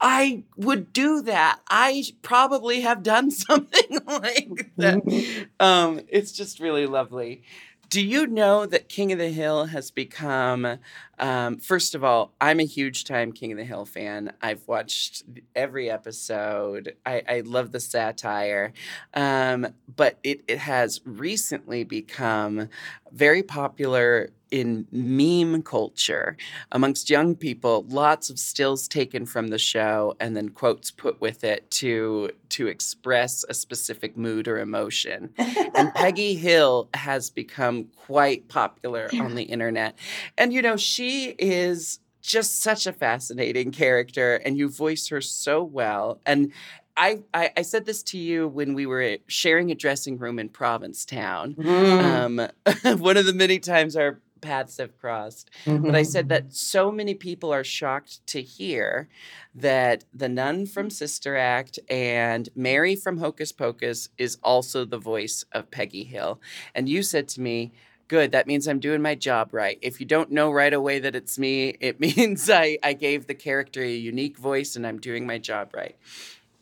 I 0.00 0.44
would 0.56 0.92
do 0.92 1.22
that. 1.22 1.60
I 1.68 2.04
probably 2.22 2.80
have 2.82 3.02
done 3.02 3.30
something 3.30 4.00
like 4.06 4.70
that. 4.76 5.46
Um, 5.60 6.00
it's 6.08 6.32
just 6.32 6.60
really 6.60 6.86
lovely. 6.86 7.42
Do 7.90 8.04
you 8.04 8.26
know 8.26 8.66
that 8.66 8.88
King 8.88 9.12
of 9.12 9.18
the 9.18 9.28
Hill 9.28 9.66
has 9.66 9.90
become, 9.90 10.78
um, 11.18 11.58
first 11.58 11.94
of 11.94 12.04
all, 12.04 12.32
I'm 12.40 12.60
a 12.60 12.64
huge 12.64 13.04
time 13.04 13.32
King 13.32 13.52
of 13.52 13.58
the 13.58 13.64
Hill 13.64 13.84
fan. 13.84 14.32
I've 14.42 14.66
watched 14.66 15.24
every 15.54 15.90
episode. 15.90 16.96
I, 17.06 17.22
I 17.28 17.40
love 17.40 17.72
the 17.72 17.80
satire. 17.80 18.72
Um, 19.14 19.68
but 19.94 20.18
it, 20.22 20.42
it 20.48 20.58
has 20.58 21.00
recently 21.04 21.84
become 21.84 22.68
very 23.12 23.42
popular 23.42 24.30
in 24.54 24.86
meme 24.92 25.62
culture 25.62 26.36
amongst 26.70 27.10
young 27.10 27.34
people 27.34 27.84
lots 27.88 28.30
of 28.30 28.38
stills 28.38 28.86
taken 28.86 29.26
from 29.26 29.48
the 29.48 29.58
show 29.58 30.14
and 30.20 30.36
then 30.36 30.48
quotes 30.48 30.92
put 30.92 31.20
with 31.20 31.42
it 31.42 31.68
to 31.72 32.30
to 32.48 32.68
express 32.68 33.44
a 33.48 33.54
specific 33.54 34.16
mood 34.16 34.46
or 34.46 34.60
emotion 34.60 35.28
and 35.38 35.92
peggy 35.96 36.36
hill 36.36 36.88
has 36.94 37.30
become 37.30 37.86
quite 37.96 38.46
popular 38.46 39.10
on 39.14 39.34
the 39.34 39.42
internet 39.42 39.98
and 40.38 40.52
you 40.52 40.62
know 40.62 40.76
she 40.76 41.03
she 41.04 41.34
is 41.38 42.00
just 42.22 42.60
such 42.62 42.86
a 42.86 42.92
fascinating 42.92 43.70
character, 43.70 44.36
and 44.36 44.56
you 44.56 44.68
voice 44.68 45.08
her 45.08 45.20
so 45.20 45.62
well. 45.62 46.20
And 46.24 46.52
I, 46.96 47.20
I, 47.34 47.50
I 47.58 47.62
said 47.62 47.84
this 47.84 48.02
to 48.04 48.18
you 48.18 48.48
when 48.48 48.72
we 48.72 48.86
were 48.86 49.18
sharing 49.26 49.70
a 49.70 49.74
dressing 49.74 50.16
room 50.16 50.38
in 50.38 50.48
Provincetown. 50.48 51.54
Mm. 51.54 52.48
Um, 52.86 52.98
one 53.00 53.16
of 53.18 53.26
the 53.26 53.34
many 53.34 53.58
times 53.58 53.94
our 53.96 54.20
paths 54.40 54.78
have 54.78 54.96
crossed. 54.98 55.50
But 55.66 55.94
I 55.94 56.02
Mhm. 56.02 56.06
said 56.06 56.28
that 56.28 56.52
so 56.54 56.90
many 56.92 57.14
people 57.14 57.52
are 57.52 57.64
shocked 57.64 58.26
to 58.28 58.40
hear 58.42 59.08
that 59.54 60.04
the 60.14 60.28
nun 60.28 60.66
from 60.66 60.88
Sister 60.90 61.36
Act 61.36 61.78
and 61.90 62.48
Mary 62.54 62.94
from 62.94 63.18
Hocus 63.18 63.52
Pocus 63.52 64.08
is 64.18 64.38
also 64.42 64.84
the 64.84 64.98
voice 64.98 65.44
of 65.52 65.70
Peggy 65.70 66.04
Hill. 66.04 66.40
And 66.74 66.88
you 66.88 67.02
said 67.02 67.26
to 67.28 67.40
me, 67.40 67.72
Good, 68.06 68.32
that 68.32 68.46
means 68.46 68.66
I'm 68.66 68.80
doing 68.80 69.00
my 69.00 69.14
job 69.14 69.50
right. 69.52 69.78
If 69.80 69.98
you 69.98 70.06
don't 70.06 70.30
know 70.30 70.50
right 70.50 70.72
away 70.72 70.98
that 70.98 71.14
it's 71.14 71.38
me, 71.38 71.76
it 71.80 72.00
means 72.16 72.50
I, 72.50 72.78
I 72.82 72.92
gave 72.92 73.26
the 73.26 73.34
character 73.34 73.82
a 73.82 73.94
unique 73.94 74.38
voice 74.38 74.76
and 74.76 74.86
I'm 74.86 74.98
doing 74.98 75.26
my 75.26 75.38
job 75.38 75.70
right. 75.74 75.96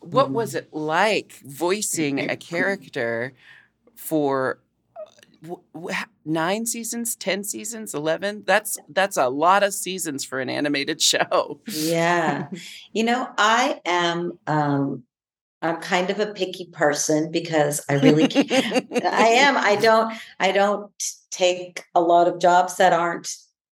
What 0.00 0.32
was 0.32 0.54
it 0.56 0.74
like 0.74 1.32
voicing 1.44 2.28
a 2.28 2.36
character 2.36 3.34
for 3.94 4.58
w- 5.42 5.62
w- 5.72 5.96
h- 5.96 6.06
nine 6.24 6.66
seasons, 6.66 7.14
ten 7.14 7.44
seasons, 7.44 7.94
eleven? 7.94 8.42
That's 8.44 8.78
that's 8.88 9.16
a 9.16 9.28
lot 9.28 9.62
of 9.62 9.74
seasons 9.74 10.24
for 10.24 10.40
an 10.40 10.48
animated 10.50 11.00
show. 11.12 11.60
Yeah. 11.66 12.48
You 12.92 13.04
know, 13.04 13.28
I 13.38 13.80
am 13.84 14.38
um 14.48 15.04
I'm 15.62 15.76
kind 15.76 16.10
of 16.10 16.18
a 16.18 16.32
picky 16.32 16.66
person 16.66 17.30
because 17.30 17.84
I 17.88 17.94
really 17.94 18.26
can't. 18.26 18.88
I 19.04 19.28
am. 19.28 19.56
I 19.56 19.76
don't 19.76 20.12
I 20.40 20.50
don't 20.50 20.90
take 21.32 21.82
a 21.94 22.00
lot 22.00 22.28
of 22.28 22.38
jobs 22.38 22.76
that 22.76 22.92
aren't 22.92 23.28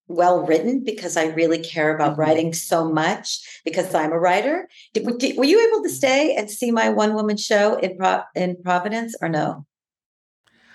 well 0.07 0.43
written 0.43 0.83
because 0.83 1.15
I 1.15 1.25
really 1.25 1.59
care 1.59 1.93
about 1.93 2.15
Mhm. 2.15 2.17
writing 2.17 2.53
so 2.53 2.89
much 2.89 3.61
because 3.63 3.93
I'm 3.93 4.11
a 4.11 4.17
writer. 4.19 4.67
Did, 4.93 5.05
were 5.37 5.43
you 5.43 5.59
able 5.69 5.83
to 5.83 5.89
stay 5.89 6.33
and 6.35 6.49
see 6.49 6.71
my 6.71 6.89
one 6.89 7.13
woman 7.13 7.37
show 7.37 7.75
in 7.75 7.95
Pro, 7.95 8.21
in 8.33 8.57
Providence 8.63 9.15
or 9.21 9.29
no? 9.29 9.67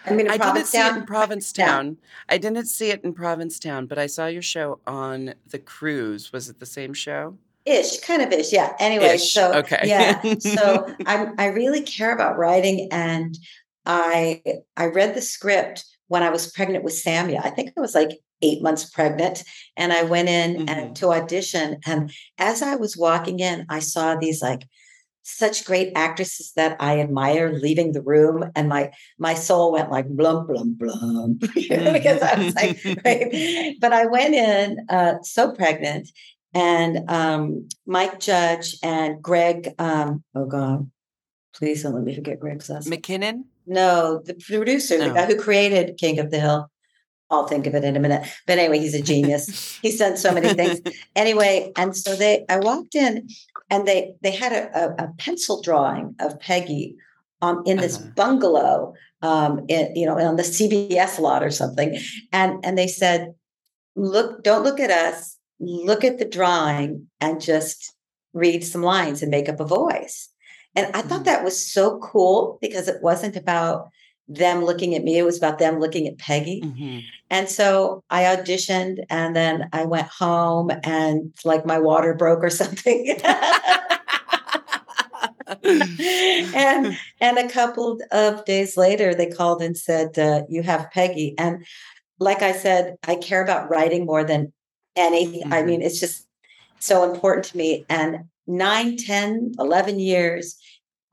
I 0.07 0.13
mean, 0.13 0.31
I 0.31 0.37
didn't 0.37 0.67
see 0.67 0.79
it 0.79 0.97
in 0.97 1.05
Provincetown? 1.05 1.07
Provincetown. 1.07 1.97
I 2.29 2.39
didn't 2.39 2.67
see 2.67 2.91
it 2.91 3.03
in 3.03 3.15
Provincetown, 3.15 3.87
but 3.87 3.99
I 3.99 4.07
saw 4.07 4.27
your 4.27 4.43
show 4.43 4.79
on 4.87 5.35
the 5.49 5.59
cruise. 5.59 6.33
Was 6.33 6.49
it 6.51 6.61
the 6.61 6.67
same 6.67 6.93
show? 6.93 7.39
Ish, 7.65 8.01
kind 8.01 8.21
of 8.21 8.31
ish. 8.31 8.53
Yeah. 8.53 8.75
Anyway, 8.79 9.15
Ish, 9.15 9.33
so 9.33 9.55
okay. 9.55 9.81
yeah. 9.85 10.21
So 10.39 10.95
I 11.07 11.29
I 11.39 11.47
really 11.47 11.81
care 11.81 12.13
about 12.15 12.37
writing 12.37 12.89
and 12.93 13.37
I 13.87 14.43
I 14.77 14.87
read 14.87 15.15
the 15.15 15.23
script 15.23 15.87
when 16.09 16.23
I 16.23 16.31
was 16.31 16.51
pregnant 16.53 16.85
with 16.85 16.95
Samia. 16.95 17.41
I 17.45 17.51
think 17.51 17.73
I 17.77 17.81
was 17.81 17.95
like 17.95 18.11
eight 18.43 18.63
months 18.63 18.85
pregnant. 18.91 19.43
And 19.77 19.93
I 19.93 20.03
went 20.03 20.29
in 20.29 20.57
Mhm. 20.67 20.71
and 20.71 20.97
to 20.97 21.13
audition. 21.13 21.79
And 21.87 22.13
as 22.39 22.63
I 22.63 22.77
was 22.77 22.97
walking 22.97 23.41
in, 23.41 23.67
I 23.69 23.79
saw 23.81 24.17
these 24.17 24.43
like 24.43 24.65
such 25.23 25.65
great 25.65 25.91
actresses 25.97 26.53
that 26.55 26.77
I 26.81 27.01
admire 27.01 27.51
leaving 27.53 27.93
the 27.93 28.03
room. 28.03 28.45
And 28.55 28.69
my 28.69 28.93
my 29.19 29.33
soul 29.35 29.73
went 29.73 29.91
like 29.91 30.07
blum, 30.09 30.47
blum, 30.47 30.75
blum. 30.79 31.39
because 31.55 32.21
I 32.23 32.35
was 32.39 32.55
like, 32.55 32.85
right. 33.05 33.75
But 33.81 33.93
I 33.95 34.07
went 34.07 34.35
in 34.35 34.87
uh, 34.91 35.15
so 35.23 35.53
pregnant 35.53 36.11
and 36.53 37.09
um, 37.11 37.69
Mike 37.87 38.21
Judge 38.21 38.77
and 38.83 39.23
Greg. 39.23 39.75
Um, 39.79 40.23
oh 40.35 40.45
God, 40.47 40.91
please 41.55 41.83
don't 41.83 41.95
let 41.95 42.05
me 42.05 42.15
forget 42.15 42.39
Greg's 42.39 42.69
last. 42.69 42.89
McKinnon? 42.89 43.45
No, 43.67 44.21
the 44.25 44.35
producer, 44.35 44.99
the 44.99 45.11
Oh. 45.11 45.15
guy 45.15 45.27
who 45.27 45.37
created 45.37 45.97
King 45.99 46.19
of 46.19 46.31
the 46.31 46.41
Hill. 46.41 46.71
I'll 47.31 47.47
think 47.49 47.67
of 47.67 47.75
it 47.75 47.85
in 47.85 47.97
a 47.97 48.01
minute. 48.01 48.29
But 48.47 48.59
anyway, 48.59 48.79
he's 48.79 48.95
a 48.95 49.03
genius. 49.13 49.79
he's 49.83 49.99
done 49.99 50.17
so 50.17 50.33
many 50.33 50.53
things. 50.55 50.81
Anyway, 51.17 51.73
and 51.77 51.97
so 51.97 52.15
they, 52.15 52.45
I 52.49 52.59
walked 52.59 52.95
in, 52.95 53.29
and 53.71 53.89
they 53.89 54.15
they 54.23 54.31
had 54.33 54.53
a, 54.53 54.79
a, 54.79 55.05
a 55.05 55.09
pencil 55.19 55.63
drawing 55.63 56.15
of 56.21 56.39
Peggy, 56.39 56.97
um, 57.43 57.63
in 57.67 57.79
this 57.79 57.97
Uh-huh. 57.97 58.11
bungalow, 58.15 58.95
um, 59.23 59.65
in, 59.69 59.97
you 59.97 60.07
know, 60.07 60.19
on 60.19 60.37
the 60.37 60.43
CBS 60.43 61.19
lot 61.19 61.43
or 61.43 61.51
something, 61.51 61.99
and 62.33 62.65
and 62.65 62.77
they 62.77 62.87
said, 62.89 63.35
look, 63.97 64.45
don't 64.45 64.63
look 64.65 64.79
at 64.81 64.91
us, 64.91 65.37
look 65.61 66.05
at 66.05 66.19
the 66.19 66.25
drawing, 66.27 67.09
and 67.21 67.41
just 67.41 67.95
read 68.35 68.63
some 68.65 68.83
lines 68.83 69.23
and 69.23 69.31
make 69.31 69.49
up 69.49 69.61
a 69.61 69.65
voice. 69.65 70.29
And 70.77 70.89
I 70.95 71.03
thought 71.03 71.21
Mhm. 71.21 71.25
that 71.27 71.45
was 71.45 71.59
so 71.73 71.99
cool 71.99 72.59
because 72.61 72.89
it 72.89 73.03
wasn't 73.03 73.37
about 73.37 73.89
them 74.27 74.65
looking 74.65 74.95
at 74.95 75.05
me, 75.05 75.19
it 75.19 75.23
was 75.25 75.37
about 75.37 75.59
them 75.59 75.79
looking 75.79 76.07
at 76.09 76.19
Peggy. 76.19 76.63
Mhm. 76.65 77.03
And 77.31 77.49
so 77.49 78.03
I 78.11 78.23
auditioned 78.25 78.99
and 79.11 79.37
then 79.37 79.69
I 79.73 79.85
went 79.85 80.09
home 80.09 80.71
and 80.83 81.33
like 81.45 81.67
my 81.67 81.79
water 81.79 82.15
broke 82.15 82.43
or 82.43 82.51
something. 82.63 83.17
and 85.63 86.97
and 87.21 87.39
a 87.39 87.49
couple 87.49 87.99
of 88.11 88.45
days 88.45 88.77
later 88.77 89.15
they 89.15 89.27
called 89.27 89.63
and 89.63 89.77
said 89.77 90.19
uh, 90.19 90.43
you 90.49 90.63
have 90.63 90.91
Peggy 90.91 91.35
and 91.39 91.65
like 92.19 92.43
I 92.43 92.53
said 92.53 92.97
I 93.07 93.17
care 93.17 93.43
about 93.43 93.69
writing 93.71 94.07
more 94.07 94.25
than 94.25 94.53
anything. 94.97 95.53
I 95.53 95.63
Mhm. 95.63 95.67
mean 95.67 95.83
it's 95.83 96.01
just 96.01 96.27
so 96.79 97.11
important 97.11 97.45
to 97.47 97.57
me 97.57 97.85
and 97.89 98.25
9 98.47 98.97
10 98.97 99.53
11 99.59 99.99
years 99.99 100.57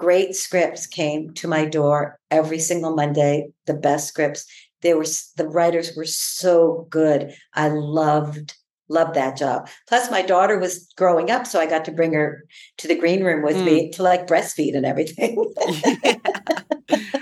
great 0.01 0.35
scripts 0.35 0.87
came 0.87 1.31
to 1.35 1.47
my 1.47 1.63
door 1.63 2.19
every 2.31 2.57
single 2.57 2.95
Monday 2.95 3.49
the 3.67 3.75
best 3.75 4.07
scripts. 4.07 4.45
They 4.81 4.95
were 4.95 5.05
the 5.37 5.47
writers 5.47 5.95
were 5.95 6.05
so 6.05 6.87
good. 6.89 7.33
I 7.53 7.67
loved 7.69 8.55
loved 8.89 9.13
that 9.13 9.37
job. 9.37 9.69
Plus 9.87 10.09
my 10.09 10.23
daughter 10.23 10.57
was 10.57 10.91
growing 10.97 11.29
up 11.29 11.45
so 11.47 11.59
i 11.59 11.65
got 11.65 11.85
to 11.85 11.91
bring 11.91 12.13
her 12.13 12.43
to 12.79 12.87
the 12.87 12.95
green 12.95 13.23
room 13.23 13.43
with 13.43 13.63
me 13.63 13.89
to 13.91 14.03
like 14.03 14.27
breastfeed 14.27 14.75
and 14.75 14.85
everything. 14.85 15.37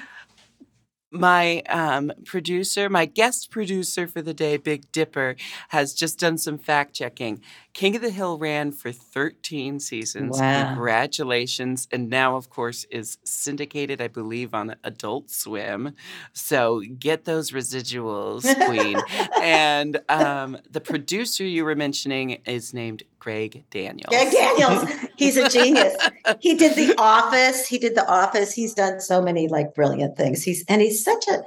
My 1.12 1.62
um, 1.62 2.12
producer, 2.24 2.88
my 2.88 3.06
guest 3.06 3.50
producer 3.50 4.06
for 4.06 4.22
the 4.22 4.34
day, 4.34 4.58
Big 4.58 4.92
Dipper, 4.92 5.36
has 5.70 5.96
just 5.96 6.20
done 6.20 6.38
some 6.38 6.60
fact 6.60 6.94
checking. 6.94 7.42
King 7.80 7.96
of 7.96 8.02
the 8.02 8.10
Hill 8.10 8.38
ran 8.38 8.74
for 8.74 8.92
13 8.92 9.80
seasons. 9.80 10.38
Wow. 10.38 10.66
Congratulations. 10.66 11.88
And 11.94 12.10
now, 12.10 12.36
of 12.36 12.50
course, 12.50 12.86
is 12.92 13.18
syndicated, 13.24 14.02
I 14.02 14.10
believe, 14.10 14.54
on 14.54 14.76
Adult 14.84 15.30
Swim. 15.30 15.94
So 16.34 16.82
get 16.82 17.24
those 17.24 17.52
residuals, 17.52 18.44
Queen. 18.66 19.00
and 19.42 20.02
um, 20.10 20.58
the 20.70 20.82
producer 20.82 21.46
you 21.46 21.64
were 21.64 21.74
mentioning 21.74 22.42
is 22.46 22.74
named 22.74 23.04
Greg 23.18 23.64
Daniels. 23.70 24.10
greg 24.10 24.32
daniels 24.32 24.90
he's 25.18 25.36
a 25.36 25.50
genius 25.50 25.94
he 26.40 26.56
did 26.56 26.76
the 26.76 26.96
office 26.98 27.68
he 27.68 27.78
did 27.78 27.94
the 27.94 28.08
office 28.10 28.54
he's 28.54 28.74
done 28.74 29.02
so 29.02 29.22
many 29.22 29.50
like 29.50 29.76
brilliant 29.76 30.16
things 30.16 30.42
he's 30.42 30.64
and 30.70 30.82
he's 30.82 31.04
such 31.04 31.28
a 31.28 31.44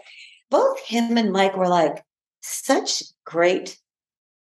both 0.51 0.79
him 0.81 1.17
and 1.17 1.33
mike 1.33 1.57
were 1.57 1.69
like 1.69 2.05
such 2.43 3.03
great 3.25 3.79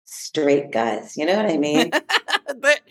straight 0.08 0.72
guys 0.72 1.16
you 1.18 1.26
know 1.26 1.36
what 1.36 1.46
i 1.46 1.58
mean? 1.58 1.92
But 2.60 2.82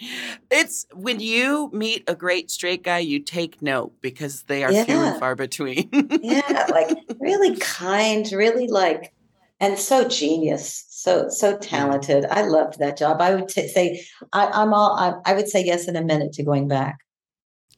it's 0.50 0.86
when 0.92 1.18
you 1.20 1.70
meet 1.72 2.04
a 2.06 2.14
great 2.14 2.50
straight 2.50 2.82
guy, 2.82 2.98
you 2.98 3.20
take 3.20 3.62
note 3.62 3.92
because 4.00 4.42
they 4.42 4.62
are 4.62 4.72
few 4.72 5.00
and 5.00 5.18
far 5.18 5.34
between. 5.34 5.88
yeah 6.22 6.66
like 6.70 6.96
really 7.20 7.56
kind 7.56 8.30
really 8.32 8.68
like 8.68 9.12
and 9.58 9.78
so 9.78 10.06
genius 10.08 10.84
so 10.88 11.28
so 11.28 11.56
talented. 11.56 12.26
I 12.30 12.42
loved 12.42 12.78
that 12.78 12.96
job. 12.98 13.20
I 13.20 13.34
would 13.34 13.48
t- 13.48 13.68
say 13.68 14.04
I, 14.32 14.46
i'm 14.46 14.74
all 14.74 14.96
I, 14.96 15.14
I 15.30 15.34
would 15.34 15.48
say 15.48 15.64
yes 15.64 15.88
in 15.88 15.96
a 15.96 16.02
minute 16.02 16.32
to 16.34 16.42
going 16.42 16.68
back. 16.68 16.98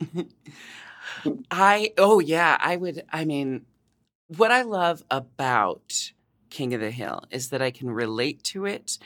I 1.51 1.93
oh 1.97 2.19
yeah, 2.19 2.57
I 2.61 2.77
would 2.77 3.05
I 3.13 3.25
mean 3.25 3.67
what 4.37 4.51
I 4.51 4.63
love 4.63 5.03
about 5.11 6.13
King 6.51 6.75
of 6.75 6.81
the 6.81 6.91
Hill 6.91 7.25
is 7.31 7.51
that 7.51 7.63
I 7.63 7.71
can 7.71 7.91
relate 7.91 8.43
to 8.45 8.65
it 8.67 8.99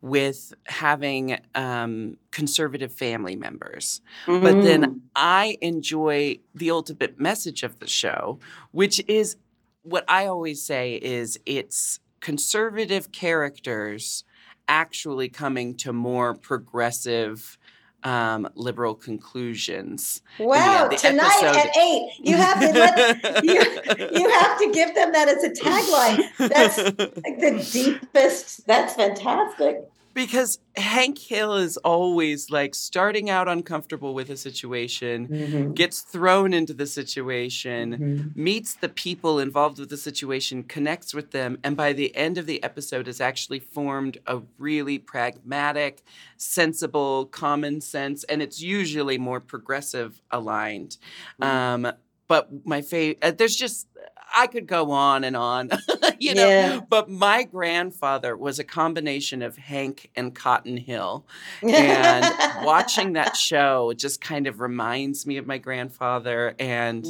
with 0.00 0.52
having 0.66 1.38
um, 1.54 2.16
conservative 2.32 2.92
family 2.92 3.36
members. 3.36 4.00
But 4.26 4.56
Mm. 4.56 4.62
then 4.62 5.02
I 5.14 5.58
enjoy 5.60 6.40
the 6.54 6.70
ultimate 6.72 7.20
message 7.20 7.62
of 7.62 7.78
the 7.78 7.86
show, 7.86 8.40
which 8.72 9.00
is 9.06 9.36
what 9.82 10.04
I 10.08 10.26
always 10.26 10.62
say 10.62 10.94
is 10.96 11.38
it's 11.46 12.00
conservative 12.20 13.12
characters 13.12 14.24
actually 14.68 15.28
coming 15.28 15.76
to 15.76 15.92
more 15.92 16.34
progressive 16.34 17.58
um, 18.04 18.48
liberal 18.54 18.94
conclusions. 18.94 20.22
wow 20.38 20.88
the 20.88 20.96
tonight 20.96 21.40
episode- 21.42 21.56
at 21.68 21.76
eight 21.76 22.10
you 22.20 22.36
have 22.36 22.60
to 22.60 22.72
let 22.72 23.44
you, 23.44 24.20
you 24.20 24.30
have 24.30 24.58
to 24.58 24.70
give 24.72 24.94
them 24.94 25.12
that 25.12 25.28
as 25.28 25.44
a 25.44 25.50
tagline 25.50 26.22
that's 26.48 26.78
like 26.78 27.38
the 27.40 27.68
deepest 27.72 28.66
that's 28.66 28.94
fantastic 28.94 29.80
because 30.14 30.58
Hank 30.76 31.18
Hill 31.18 31.54
is 31.56 31.76
always 31.78 32.50
like 32.50 32.74
starting 32.74 33.28
out 33.30 33.48
uncomfortable 33.48 34.14
with 34.14 34.30
a 34.30 34.36
situation, 34.36 35.28
Mhm. 35.28 35.74
gets 35.74 36.00
thrown 36.00 36.52
into 36.54 36.72
the 36.74 36.86
situation, 36.86 37.96
Mhm. 37.96 38.36
meets 38.36 38.74
the 38.74 38.88
people 38.88 39.38
involved 39.38 39.78
with 39.78 39.90
the 39.90 39.96
situation, 39.96 40.62
connects 40.64 41.12
with 41.14 41.30
them, 41.30 41.58
and 41.62 41.76
by 41.76 41.92
the 41.92 42.14
end 42.16 42.38
of 42.38 42.46
the 42.46 42.62
episode 42.62 43.06
has 43.06 43.20
actually 43.20 43.58
formed 43.60 44.18
a 44.26 44.40
really 44.58 44.98
pragmatic, 44.98 46.02
sensible, 46.36 47.26
common 47.26 47.80
sense, 47.80 48.24
and 48.24 48.42
it's 48.42 48.60
usually 48.60 49.18
more 49.18 49.40
progressive 49.40 50.20
aligned. 50.30 50.96
Um, 51.40 51.92
but 52.32 52.48
my 52.64 52.80
favorite, 52.80 53.36
there's 53.36 53.54
just, 53.56 53.86
I 54.34 54.46
could 54.46 54.66
go 54.66 54.90
on 54.92 55.22
and 55.22 55.36
on, 55.36 55.68
you 56.18 56.34
know. 56.34 56.48
Yeah. 56.48 56.80
But 56.88 57.10
my 57.10 57.42
grandfather 57.42 58.34
was 58.34 58.58
a 58.58 58.64
combination 58.64 59.42
of 59.42 59.58
Hank 59.58 60.10
and 60.16 60.34
Cotton 60.34 60.78
Hill 60.78 61.26
and 61.62 62.24
watching 62.64 63.12
that 63.12 63.36
show 63.50 63.92
just 63.94 64.22
kind 64.22 64.46
of 64.46 64.60
reminds 64.60 65.26
me 65.26 65.36
of 65.36 65.46
my 65.46 65.58
grandfather 65.58 66.54
and 66.58 67.04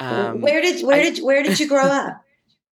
um, 0.00 0.40
where 0.40 0.60
did 0.60 0.84
where 0.84 1.00
I- 1.00 1.10
did 1.10 1.22
where 1.22 1.44
did 1.44 1.60
you 1.60 1.68
grow 1.68 1.84
up? 1.84 2.22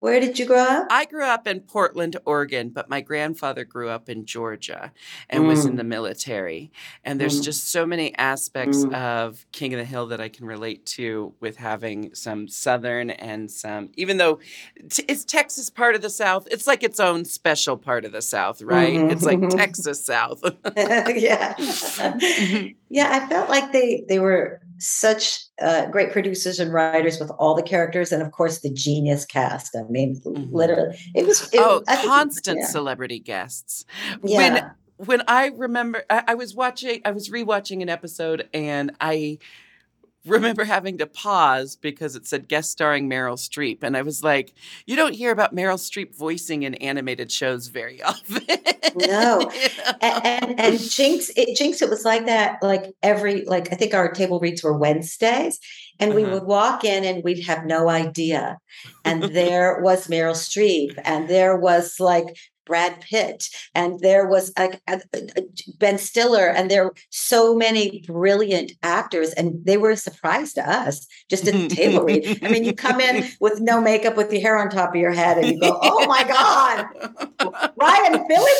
Where 0.03 0.19
did 0.19 0.37
you 0.37 0.45
grow 0.45 0.59
up? 0.59 0.87
I 0.91 1.05
grew 1.05 1.23
up 1.23 1.47
in 1.47 1.61
Portland, 1.61 2.17
Oregon, 2.25 2.71
but 2.71 2.89
my 2.89 2.99
grandfather 2.99 3.63
grew 3.63 3.87
up 3.87 4.09
in 4.09 4.25
Georgia 4.25 4.91
and 5.29 5.47
was 5.47 5.63
in 5.65 5.75
Mm. 5.75 5.77
the 5.77 5.85
military. 5.85 6.73
And 7.05 7.21
there's 7.21 7.39
Mm. 7.39 7.43
just 7.45 7.71
so 7.71 7.85
many 7.85 8.13
aspects 8.17 8.79
Mm. 8.83 8.93
of 8.93 9.45
King 9.53 9.73
of 9.73 9.77
the 9.79 9.85
Hill 9.85 10.07
that 10.07 10.19
I 10.19 10.27
can 10.27 10.45
relate 10.45 10.85
to 10.97 11.33
with 11.39 11.55
having 11.55 12.13
some 12.13 12.49
Southern 12.49 13.11
and 13.11 13.49
some, 13.49 13.91
even 13.95 14.17
though 14.17 14.39
t- 14.89 15.05
it's 15.07 15.23
Texas 15.23 15.69
part 15.69 15.95
of 15.95 16.01
the 16.01 16.09
South, 16.09 16.49
it's 16.51 16.67
like 16.67 16.83
its 16.83 16.99
own 16.99 17.23
special 17.23 17.77
part 17.77 18.03
of 18.03 18.11
the 18.11 18.21
South, 18.21 18.61
right? 18.61 18.95
Mhm. 18.95 19.09
It's 19.09 19.23
like 19.23 19.39
Texas 19.51 20.03
South. 20.03 20.43
yeah. 20.75 21.55
yeah, 22.89 23.07
I 23.09 23.25
felt 23.29 23.47
like 23.49 23.71
they 23.71 24.03
they 24.09 24.19
were 24.19 24.59
such 24.83 25.39
uh, 25.61 25.85
great 25.87 26.11
producers 26.11 26.59
and 26.59 26.73
writers 26.73 27.19
with 27.19 27.31
all 27.39 27.55
the 27.55 27.63
characters, 27.63 28.11
and 28.11 28.21
of 28.21 28.31
course 28.31 28.59
the 28.59 28.69
genius 28.71 29.25
cast. 29.25 29.75
I 29.75 29.83
mean, 29.89 30.19
Mhm. 30.25 30.49
literally, 30.51 30.97
it 31.15 31.25
was. 31.25 31.49
It, 31.53 31.59
oh, 31.59 31.81
I 31.87 31.95
think- 31.95 32.07
constant 32.07 32.59
yeah. 32.59 32.67
celebrity 32.67 33.19
guests. 33.19 33.85
Yeah. 34.23 34.37
When 34.37 34.71
when 34.97 35.23
I 35.27 35.47
remember, 35.47 36.03
I, 36.09 36.23
I 36.29 36.35
was 36.35 36.53
watching, 36.55 37.01
I 37.03 37.11
was 37.11 37.29
rewatching 37.29 37.81
an 37.81 37.89
episode, 37.89 38.47
and 38.53 38.91
I 39.01 39.39
remember 40.25 40.63
having 40.63 40.97
to 40.99 41.05
pause 41.07 41.75
because 41.75 42.15
it 42.15 42.25
said 42.27 42.47
guest 42.47 42.71
starring 42.71 43.09
Meryl 43.09 43.38
Streep, 43.38 43.79
and 43.83 43.95
I 43.97 44.01
was 44.01 44.23
like, 44.23 44.53
"You 44.86 44.95
don't 44.95 45.13
hear 45.15 45.31
about 45.31 45.55
Meryl 45.55 45.77
Streep 45.77 46.15
voicing 46.17 46.63
in 46.63 46.75
animated 46.75 47.31
shows 47.31 47.67
very 47.67 48.01
often." 48.03 48.43
No. 48.95 49.49
and, 50.01 50.23
and 50.23 50.59
and 50.59 50.79
Jinx, 50.79 51.31
it 51.36 51.57
Jinx, 51.57 51.81
it 51.81 51.89
was 51.89 52.05
like 52.05 52.27
that. 52.27 52.62
Like 52.62 52.93
every, 53.01 53.43
like 53.45 53.73
I 53.73 53.75
think 53.75 53.95
our 53.95 54.12
table 54.12 54.39
reads 54.39 54.62
were 54.63 54.77
Wednesdays, 54.77 55.59
and 55.99 56.13
we 56.13 56.23
Uh-huh. 56.23 56.33
would 56.36 56.43
walk 56.43 56.83
in 56.83 57.03
and 57.03 57.23
we'd 57.23 57.43
have 57.45 57.65
no 57.65 57.89
idea, 57.89 58.59
and 59.03 59.23
there 59.23 59.79
was 59.81 60.07
Meryl 60.09 60.36
Streep, 60.36 60.99
and 61.03 61.27
there 61.27 61.55
was 61.57 61.99
like 61.99 62.25
Brad 62.65 63.02
Pitt, 63.02 63.49
and 63.76 63.99
there 63.99 64.28
was 64.28 64.52
like 64.58 64.82
uh, 64.88 64.99
uh, 65.13 65.19
uh, 65.38 65.41
Ben 65.80 65.97
Stiller, 65.97 66.47
and 66.47 66.69
there 66.69 66.86
were 66.86 66.95
so 67.10 67.56
many 67.56 68.04
brilliant 68.08 68.71
actors, 68.84 69.32
and 69.34 69.65
they 69.65 69.78
were 69.78 69.91
a 69.91 69.97
surprise 69.97 70.54
to 70.54 70.69
us 70.69 71.06
just 71.30 71.47
at 71.47 71.54
the 71.54 71.67
table 71.76 72.04
read. 72.04 72.39
I 72.41 72.49
mean, 72.49 72.63
you 72.63 72.73
come 72.73 72.99
in 72.99 73.28
with 73.39 73.60
no 73.62 73.82
makeup, 73.82 74.15
with 74.17 74.32
your 74.32 74.41
hair 74.41 74.58
on 74.58 74.69
top 74.69 74.89
of 74.89 74.95
your 74.95 75.12
head, 75.12 75.38
and 75.38 75.49
you 75.52 75.60
go, 75.60 75.78
"Oh 75.82 76.06
my 76.08 76.23
god, 76.23 76.86
Ryan 77.78 78.26
Philly 78.28 78.52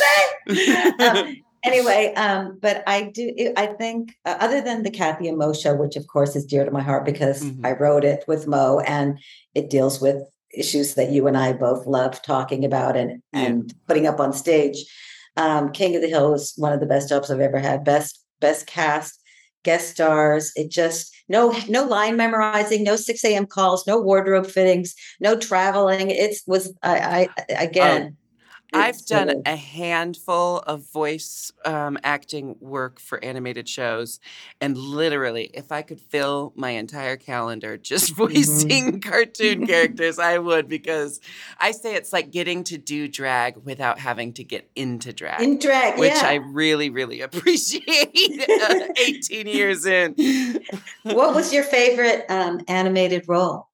um, 1.00 1.36
anyway, 1.64 2.14
um, 2.16 2.60
but 2.62 2.84
I 2.88 3.04
do. 3.14 3.54
I 3.58 3.68
think 3.68 4.16
uh, 4.26 4.38
other 4.40 4.62
than 4.62 4.84
the 4.84 4.92
Kathy 4.92 5.28
and 5.28 5.38
Mo 5.38 5.54
show, 5.54 5.76
which 5.76 5.96
of 5.96 6.08
course 6.08 6.36
is 6.36 6.46
dear 6.46 6.66
to 6.66 6.72
my 6.72 6.82
heart 6.82 7.06
because 7.06 7.44
Mhm. 7.44 7.66
I 7.66 7.72
wrote 7.74 8.04
it 8.04 8.24
with 8.28 8.48
Mo, 8.48 8.80
and 8.82 9.20
it 9.56 9.70
deals 9.70 10.02
with 10.02 10.24
issues 10.54 10.96
that 10.96 11.12
you 11.12 11.28
and 11.28 11.38
I 11.38 11.54
both 11.54 11.86
love 11.86 12.22
talking 12.22 12.64
about 12.66 12.96
and 12.96 13.22
Yeah. 13.34 13.40
and 13.42 13.74
putting 13.88 14.08
up 14.08 14.20
on 14.20 14.34
stage. 14.34 14.86
Um, 15.36 15.72
King 15.72 15.96
of 15.96 16.02
the 16.02 16.08
Hill 16.10 16.32
was 16.32 16.54
one 16.58 16.74
of 16.74 16.80
the 16.80 16.86
best 16.86 17.10
jobs 17.10 17.32
I've 17.32 17.40
ever 17.40 17.60
had. 17.60 17.84
Best 17.84 18.24
best 18.40 18.68
cast, 18.68 19.20
guest 19.64 19.90
stars. 19.92 20.52
It 20.56 20.70
just 20.70 21.14
no 21.28 21.56
no 21.68 21.84
line 21.84 22.18
memorizing, 22.18 22.84
no 22.84 22.96
six 22.96 23.24
a.m. 23.24 23.46
calls, 23.46 23.88
no 23.88 24.00
wardrobe 24.00 24.48
fittings, 24.48 24.94
no 25.20 25.36
traveling. 25.36 26.12
It 26.12 26.36
was 26.46 26.74
I, 26.84 27.30
I 27.50 27.54
again. 27.64 28.18
I've 28.74 29.06
done 29.06 29.42
a 29.46 29.56
handful 29.56 30.60
of 30.60 30.90
voice 30.92 31.52
um, 31.66 31.98
acting 32.04 32.56
work 32.60 33.00
for 33.00 33.24
animated 33.24 33.70
shows, 33.70 34.20
and 34.60 34.78
literally, 34.78 35.52
if 35.54 35.72
I 35.72 35.82
could 35.82 36.00
fill 36.00 36.54
my 36.56 36.72
entire 36.72 37.18
calendar 37.18 37.78
just 37.78 38.14
Mm-hmm. 38.34 38.34
voicing 38.34 39.02
cartoon 39.02 39.68
characters, 39.68 40.20
I 40.20 40.38
would 40.38 40.68
because 40.68 41.20
I 41.60 41.72
say 41.72 41.96
it's 41.96 42.12
like 42.14 42.32
getting 42.32 42.64
to 42.66 42.78
do 42.78 43.08
drag 43.08 43.58
without 43.58 44.00
having 44.00 44.34
to 44.34 44.44
get 44.44 44.70
into 44.76 45.14
drag. 45.14 45.42
in 45.42 45.60
drag, 45.60 45.98
which 46.00 46.12
yeah. 46.14 46.22
I 46.28 46.36
really, 46.36 46.90
really 46.90 47.22
appreciate. 47.28 48.50
uh, 48.50 48.88
18 48.98 49.48
years 49.48 49.86
in. 49.86 50.16
what 51.04 51.34
was 51.36 51.54
your 51.54 51.64
favorite 51.64 52.26
um, 52.30 52.62
animated 52.68 53.26
role? 53.28 53.70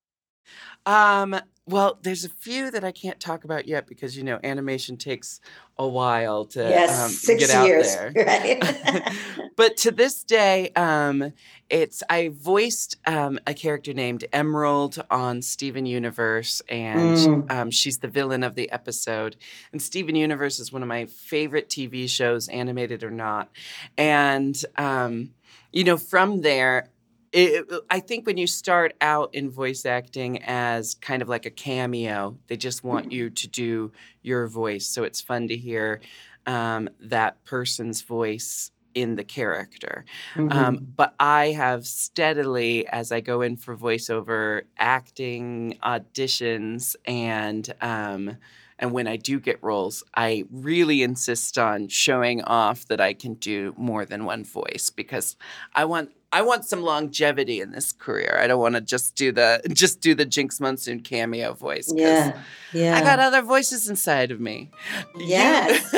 Um, 0.85 1.39
well, 1.69 1.99
there's 2.01 2.25
a 2.25 2.29
few 2.29 2.71
that 2.71 2.83
I 2.83 2.91
can't 2.91 3.19
talk 3.19 3.43
about 3.43 3.67
yet 3.67 3.87
because 3.87 4.17
you 4.17 4.23
know 4.23 4.39
animation 4.43 4.97
takes 4.97 5.39
a 5.77 5.87
while 5.87 6.45
to 6.45 6.59
yes, 6.59 6.99
um, 6.99 7.09
six 7.11 7.39
get 7.47 7.49
out 7.55 7.67
years. 7.67 7.95
there. 7.95 8.11
Right? 8.25 9.15
but 9.55 9.77
to 9.77 9.91
this 9.91 10.23
day, 10.23 10.71
um, 10.75 11.31
it's 11.69 12.01
I 12.09 12.29
voiced 12.33 12.97
um, 13.05 13.39
a 13.45 13.53
character 13.53 13.93
named 13.93 14.25
Emerald 14.33 15.01
on 15.11 15.41
Steven 15.41 15.85
Universe, 15.85 16.61
and 16.67 17.15
Mm. 17.17 17.51
um, 17.51 17.71
she's 17.71 17.99
the 17.99 18.07
villain 18.07 18.43
of 18.43 18.55
the 18.55 18.71
episode. 18.71 19.35
And 19.71 19.81
Steven 19.81 20.15
Universe 20.15 20.59
is 20.59 20.73
one 20.73 20.81
of 20.81 20.87
my 20.89 21.05
favorite 21.05 21.69
TV 21.69 22.09
shows, 22.09 22.47
animated 22.49 23.03
or 23.03 23.11
not. 23.11 23.49
And 23.97 24.55
um, 24.77 25.31
you 25.71 25.83
know, 25.83 25.97
from 25.97 26.41
there. 26.41 26.89
It, 27.31 27.65
I 27.89 27.99
think 27.99 28.25
when 28.25 28.37
you 28.37 28.47
start 28.47 28.95
out 29.01 29.33
in 29.35 29.51
voice 29.51 29.85
acting 29.85 30.41
as 30.43 30.95
kind 30.95 31.21
of 31.21 31.29
like 31.29 31.45
a 31.45 31.51
cameo, 31.51 32.37
they 32.47 32.57
just 32.57 32.83
want 32.83 33.11
you 33.11 33.29
to 33.29 33.47
do 33.47 33.91
your 34.23 34.47
voice. 34.47 34.87
So 34.87 35.03
it's 35.03 35.21
fun 35.21 35.47
to 35.49 35.55
hear 35.55 36.01
um, 36.47 36.89
that 36.99 37.43
person's 37.45 38.01
voice 38.01 38.71
in 38.95 39.15
the 39.15 39.23
character. 39.23 40.05
Mhm. 40.35 40.51
Um, 40.51 40.87
but 40.95 41.13
I 41.19 41.47
have 41.51 41.85
steadily, 41.85 42.87
as 42.87 43.11
I 43.11 43.21
go 43.21 43.41
in 43.41 43.57
for 43.57 43.77
voiceover 43.77 44.63
acting 44.77 45.77
auditions, 45.83 46.95
and 47.05 47.71
um, 47.81 48.37
and 48.79 48.91
when 48.91 49.07
I 49.07 49.17
do 49.17 49.39
get 49.39 49.61
roles, 49.61 50.03
I 50.15 50.45
really 50.49 51.03
insist 51.03 51.57
on 51.57 51.89
showing 51.89 52.41
off 52.43 52.85
that 52.87 53.01
I 53.01 53.13
can 53.13 53.33
do 53.35 53.73
more 53.77 54.05
than 54.05 54.25
one 54.25 54.43
voice 54.43 54.89
because 54.89 55.35
I 55.75 55.85
want 55.85 56.11
I 56.31 56.41
want 56.43 56.65
some 56.65 56.81
longevity 56.83 57.59
in 57.59 57.71
this 57.71 57.91
career. 57.91 58.37
I 58.39 58.45
don't 58.47 58.59
want 58.59 58.75
to 58.75 58.81
just 58.81 59.15
do 59.15 59.31
the 59.31 59.61
just 59.73 59.99
do 59.99 60.13
the 60.13 60.25
Jinx 60.25 60.59
Monsoon 60.59 60.99
cameo 60.99 61.53
voice. 61.53 61.91
yeah, 61.95 62.39
yeah. 62.71 62.97
I 62.97 63.01
got 63.01 63.19
other 63.19 63.41
voices 63.41 63.89
inside 63.89 64.31
of 64.31 64.39
me. 64.39 64.69
Yes. 65.17 65.95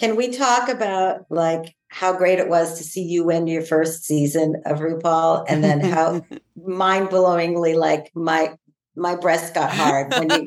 Can 0.00 0.16
we 0.16 0.30
talk 0.30 0.70
about 0.70 1.26
like 1.28 1.76
how 1.88 2.14
great 2.14 2.38
it 2.38 2.48
was 2.48 2.78
to 2.78 2.84
see 2.84 3.02
you 3.02 3.22
win 3.22 3.46
your 3.46 3.60
first 3.60 4.02
season 4.04 4.62
of 4.64 4.78
RuPaul, 4.78 5.44
and 5.46 5.62
then 5.62 5.80
how 5.80 6.24
mind-blowingly 6.56 7.76
like 7.76 8.10
my 8.14 8.56
my 8.96 9.14
breast 9.14 9.52
got 9.52 9.70
hard 9.70 10.10
when 10.14 10.30
you. 10.30 10.46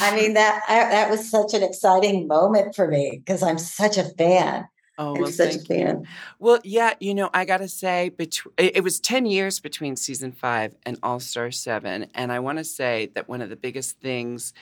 I 0.00 0.16
mean 0.16 0.34
that 0.34 0.62
I, 0.68 0.90
that 0.90 1.10
was 1.10 1.30
such 1.30 1.54
an 1.54 1.62
exciting 1.62 2.26
moment 2.26 2.74
for 2.74 2.88
me 2.88 3.22
because 3.24 3.40
I'm 3.40 3.58
such 3.58 3.96
a 3.96 4.04
fan. 4.04 4.66
Oh, 4.98 5.14
I'm 5.14 5.22
well, 5.22 5.30
such 5.30 5.54
a 5.54 5.58
thank 5.58 5.68
you. 5.68 5.86
fan. 5.86 6.08
Well, 6.40 6.58
yeah, 6.64 6.94
you 6.98 7.14
know, 7.14 7.30
I 7.32 7.44
gotta 7.44 7.68
say, 7.68 8.08
between 8.08 8.52
it, 8.58 8.78
it 8.78 8.84
was 8.84 8.98
ten 8.98 9.26
years 9.26 9.60
between 9.60 9.94
season 9.94 10.32
five 10.32 10.74
and 10.84 10.98
All 11.04 11.20
Star 11.20 11.52
Seven, 11.52 12.08
and 12.14 12.32
I 12.32 12.40
want 12.40 12.58
to 12.58 12.64
say 12.64 13.12
that 13.14 13.28
one 13.28 13.42
of 13.42 13.48
the 13.48 13.56
biggest 13.56 14.00
things 14.00 14.52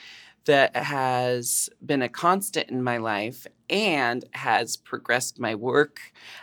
that 0.47 0.75
has 0.75 1.69
been 1.85 2.03
a 2.03 2.09
constant 2.09 2.71
in 2.71 2.83
my 2.83 2.97
life 2.97 3.47
and 3.69 4.25
has 4.33 4.77
progressed 4.77 5.39
my 5.39 5.55
work 5.55 6.01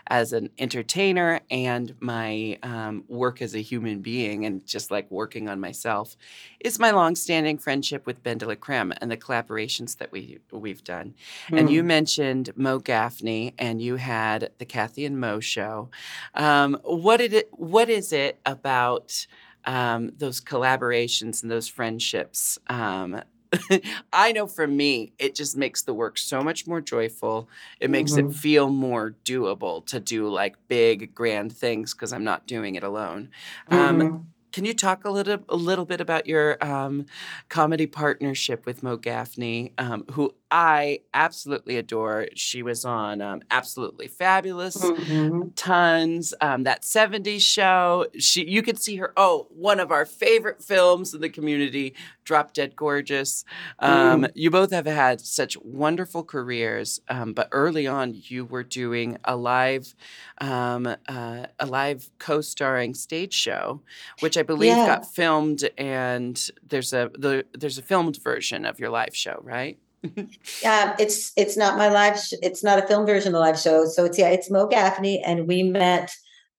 as 0.07 0.31
an 0.31 0.49
entertainer 0.57 1.41
and 1.51 1.93
my 1.99 2.57
um, 2.63 3.03
work 3.09 3.41
as 3.41 3.53
a 3.53 3.59
human 3.59 3.99
being, 3.99 4.45
and 4.45 4.65
just 4.65 4.91
like 4.91 5.11
working 5.11 5.49
on 5.49 5.59
myself, 5.59 6.15
is 6.61 6.79
my 6.79 6.91
longstanding 6.91 7.57
friendship 7.57 8.05
with 8.05 8.23
BenDeLaCreme 8.23 8.95
and 9.01 9.11
the 9.11 9.17
collaborations 9.17 9.97
that 9.97 10.11
we 10.11 10.39
we've 10.51 10.83
done. 10.83 11.15
And 11.51 11.69
you 11.69 11.83
Mm. 11.83 11.87
mentioned 11.87 12.51
Mo 12.55 12.79
Gaffney, 12.79 13.53
and 13.57 13.81
you 13.81 13.97
had 13.97 14.51
the 14.57 14.65
Kathy 14.65 15.03
and 15.05 15.19
Mo 15.19 15.39
show. 15.41 15.89
Um, 16.33 16.79
what 16.83 17.17
did 17.17 17.33
it? 17.33 17.49
What 17.51 17.89
is 17.89 18.13
it 18.13 18.39
about 18.45 19.27
um, 19.65 20.11
those 20.17 20.39
collaborations 20.39 21.41
and 21.41 21.51
those 21.51 21.67
friendships? 21.67 22.57
Um, 22.67 23.21
I 24.13 24.31
know 24.31 24.47
for 24.47 24.67
me, 24.67 25.13
it 25.19 25.35
just 25.35 25.55
makes 25.57 25.83
the 25.83 25.93
work 25.93 26.17
so 26.17 26.41
much 26.43 26.67
more 26.67 26.81
joyful. 26.81 27.49
It 27.79 27.89
makes 27.89 28.17
it 28.17 28.31
Mhm. 28.31 28.33
feel 28.33 28.69
more 28.69 29.15
doable 29.25 29.85
to 29.87 29.99
do 29.99 30.27
like 30.29 30.55
big, 30.67 31.13
grand 31.13 31.55
things 31.55 31.93
because 31.93 32.13
I'm 32.13 32.23
not 32.23 32.47
doing 32.47 32.75
it 32.75 32.83
alone. 32.83 33.29
Um, 33.69 34.01
Mhm. 34.01 34.27
can 34.51 34.65
you 34.65 34.73
talk 34.73 35.05
a 35.05 35.11
little 35.11 35.39
a 35.49 35.55
little 35.55 35.85
bit 35.85 36.01
about 36.01 36.25
your 36.25 36.57
um, 36.65 37.05
comedy 37.49 37.85
partnership 37.85 38.65
with 38.65 38.81
Mo 38.83 38.97
Gaffney, 38.97 39.73
um, 39.77 40.05
who 40.11 40.33
I 40.49 41.01
absolutely 41.13 41.77
adore? 41.77 42.27
She 42.35 42.63
was 42.63 42.85
on 42.85 43.21
um, 43.21 43.41
Absolutely 43.51 44.07
Fabulous, 44.07 44.77
Mhm. 44.77 45.53
tons. 45.55 46.33
Um, 46.41 46.63
that 46.63 46.85
'70s 46.85 47.43
show. 47.43 48.05
She, 48.17 48.47
you 48.47 48.61
could 48.61 48.79
see 48.79 48.95
her. 48.97 49.11
Oh, 49.17 49.47
one 49.51 49.79
of 49.79 49.91
our 49.91 50.05
favorite 50.05 50.63
films 50.63 51.13
in 51.13 51.21
the 51.21 51.29
community, 51.29 51.95
Drop 52.23 52.53
Dead 52.53 52.75
Gorgeous. 52.75 53.43
Um, 53.79 54.27
You 54.35 54.49
both 54.51 54.71
have 54.71 54.85
had 54.85 55.19
such 55.21 55.57
wonderful 55.63 56.23
careers, 56.23 57.01
um, 57.09 57.33
but 57.33 57.49
early 57.51 57.85
on, 57.87 58.13
you 58.15 58.45
were 58.45 58.63
doing 58.63 59.17
a 59.25 59.35
live, 59.35 59.95
um, 60.39 60.87
uh, 61.07 61.45
a 61.59 61.65
live 61.65 62.09
co-starring 62.19 62.93
stage 62.93 63.33
show, 63.33 63.81
which 64.19 64.37
I 64.37 64.43
believe 64.43 64.77
Yeah. 64.77 64.85
got 64.85 65.05
filmed, 65.13 65.69
and 65.77 66.49
there's 66.65 66.93
a 66.93 67.11
the, 67.17 67.45
there's 67.57 67.77
a 67.77 67.81
filmed 67.83 68.17
version 68.23 68.65
of 68.65 68.79
your 68.79 68.89
live 68.89 69.15
show, 69.15 69.39
right? 69.43 69.77
Um, 70.03 70.93
it's 70.99 71.31
it's 71.35 71.57
not 71.57 71.77
my 71.77 71.89
live. 71.89 72.19
Sh- 72.19 72.33
it's 72.41 72.63
not 72.63 72.79
a 72.83 72.87
film 72.87 73.05
version 73.05 73.29
of 73.29 73.33
the 73.33 73.39
live 73.39 73.59
show. 73.59 73.85
So 73.85 74.05
it's 74.05 74.17
yeah, 74.17 74.29
it's 74.29 74.49
Mo 74.51 74.67
Gaffney, 74.67 75.21
and 75.25 75.47
we 75.47 75.63
met 75.63 76.11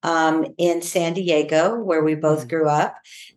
um, 0.03 0.46
in 0.59 0.83
San 0.83 1.14
Diego, 1.14 1.77
where 1.79 2.03
we 2.03 2.14
both 2.14 2.44
Mhm. 2.44 2.48
grew 2.48 2.68
up, 2.68 2.94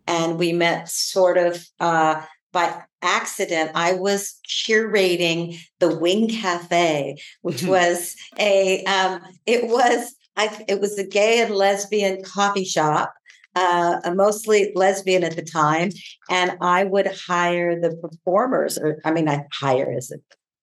and 0.08 0.38
we 0.40 0.54
met 0.54 0.90
sort 0.90 1.38
of 1.38 1.64
uh, 1.80 2.22
by 2.52 2.84
accident. 3.02 3.72
I 3.76 3.94
was 3.94 4.36
curating 4.48 5.58
the 5.80 5.96
Wing 5.98 6.28
Cafe, 6.30 7.18
which 7.42 7.64
was 7.64 8.16
a 8.40 8.84
um, 8.86 9.22
it 9.46 9.68
was 9.68 10.14
I 10.38 10.64
it 10.68 10.80
was 10.80 10.98
a 10.98 11.04
gay 11.08 11.42
and 11.42 11.54
lesbian 11.56 12.24
coffee 12.24 12.66
shop. 12.66 13.14
Uh, 13.54 14.00
mostly 14.16 14.72
lesbian 14.76 15.26
at 15.26 15.36
the 15.36 15.42
time, 15.42 15.90
and 16.30 16.58
I 16.62 16.86
would 16.86 17.08
hire 17.28 17.80
the 17.80 17.98
performers, 17.98 18.78
or 18.78 19.00
I 19.04 19.12
mean, 19.12 19.28
I 19.28 19.44
hire 19.52 19.92
is 19.92 20.14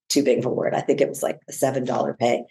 too 0.09 0.22
big 0.22 0.38
of 0.38 0.46
a 0.46 0.48
word. 0.48 0.72
I 0.72 0.81
think 0.81 1.03
it 1.03 1.09
was 1.09 1.22
like 1.22 1.38
a 1.51 1.53
seven 1.53 1.85
dollar 1.85 2.14
pay, 2.14 2.44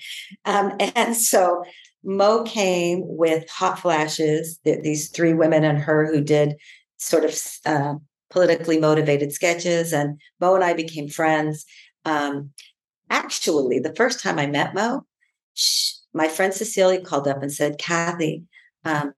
um, 0.45 0.73
and 0.79 1.15
so 1.15 1.63
Mo 2.03 2.43
came 2.43 3.01
with 3.03 3.49
hot 3.49 3.79
flashes. 3.79 4.59
th- 4.63 4.83
These 4.83 5.09
three 5.09 5.33
women 5.33 5.63
and 5.63 5.79
her 5.79 6.05
who 6.05 6.21
did 6.21 6.55
sort 6.97 7.25
of 7.25 7.35
uh, 7.65 7.95
politically 8.29 8.79
motivated 8.79 9.31
sketches, 9.31 9.91
and 9.91 10.21
Mo 10.39 10.53
and 10.53 10.63
I 10.63 10.73
became 10.73 11.07
friends. 11.09 11.65
Um, 12.05 12.51
actually, 13.09 13.79
the 13.79 13.95
first 13.95 14.19
time 14.21 14.37
I 14.37 14.45
met 14.45 14.75
Mo, 14.75 15.01
sh 15.55 15.93
my 16.13 16.27
friend 16.27 16.53
Cecilia 16.53 17.01
called 17.01 17.27
up 17.27 17.41
and 17.41 17.51
said, 17.51 17.79
"Kathy." 17.79 18.43
Um, 18.85 19.13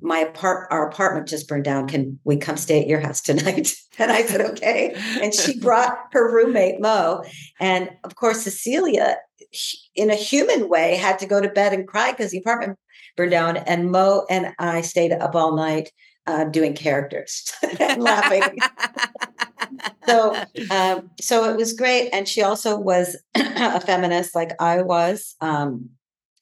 my 0.00 0.20
apart 0.20 0.68
our 0.70 0.88
apartment 0.88 1.28
just 1.28 1.48
burned 1.48 1.64
down. 1.64 1.88
Can 1.88 2.18
we 2.24 2.36
come 2.36 2.56
stay 2.56 2.80
at 2.80 2.86
your 2.86 3.00
house 3.00 3.20
tonight? 3.20 3.74
And 3.96 4.10
I 4.10 4.26
said, 4.26 4.40
okay. 4.40 4.92
And 5.22 5.32
she 5.32 5.60
brought 5.60 5.96
her 6.10 6.34
roommate 6.34 6.80
Mo. 6.80 7.22
And 7.60 7.90
of 8.02 8.16
course, 8.16 8.42
Cecilia, 8.42 9.18
in 9.94 10.10
a 10.10 10.16
human 10.16 10.68
way, 10.68 10.96
had 10.96 11.20
to 11.20 11.26
go 11.26 11.40
to 11.40 11.48
bed 11.48 11.72
and 11.72 11.86
cry 11.86 12.10
because 12.10 12.32
the 12.32 12.38
apartment 12.38 12.76
burned 13.16 13.30
down. 13.30 13.56
And 13.56 13.92
Mo 13.92 14.26
and 14.28 14.52
I 14.58 14.80
stayed 14.80 15.12
up 15.12 15.36
all 15.36 15.54
night 15.54 15.92
uh, 16.26 16.44
doing 16.44 16.74
characters 16.74 17.52
and 17.80 18.02
laughing. 18.02 18.58
so 20.06 20.34
um, 20.70 21.10
so 21.20 21.50
it 21.50 21.56
was 21.56 21.72
great 21.72 22.10
and 22.12 22.28
she 22.28 22.42
also 22.42 22.78
was 22.78 23.16
a 23.34 23.80
feminist 23.80 24.34
like 24.34 24.52
i 24.60 24.82
was 24.82 25.34
um, 25.40 25.90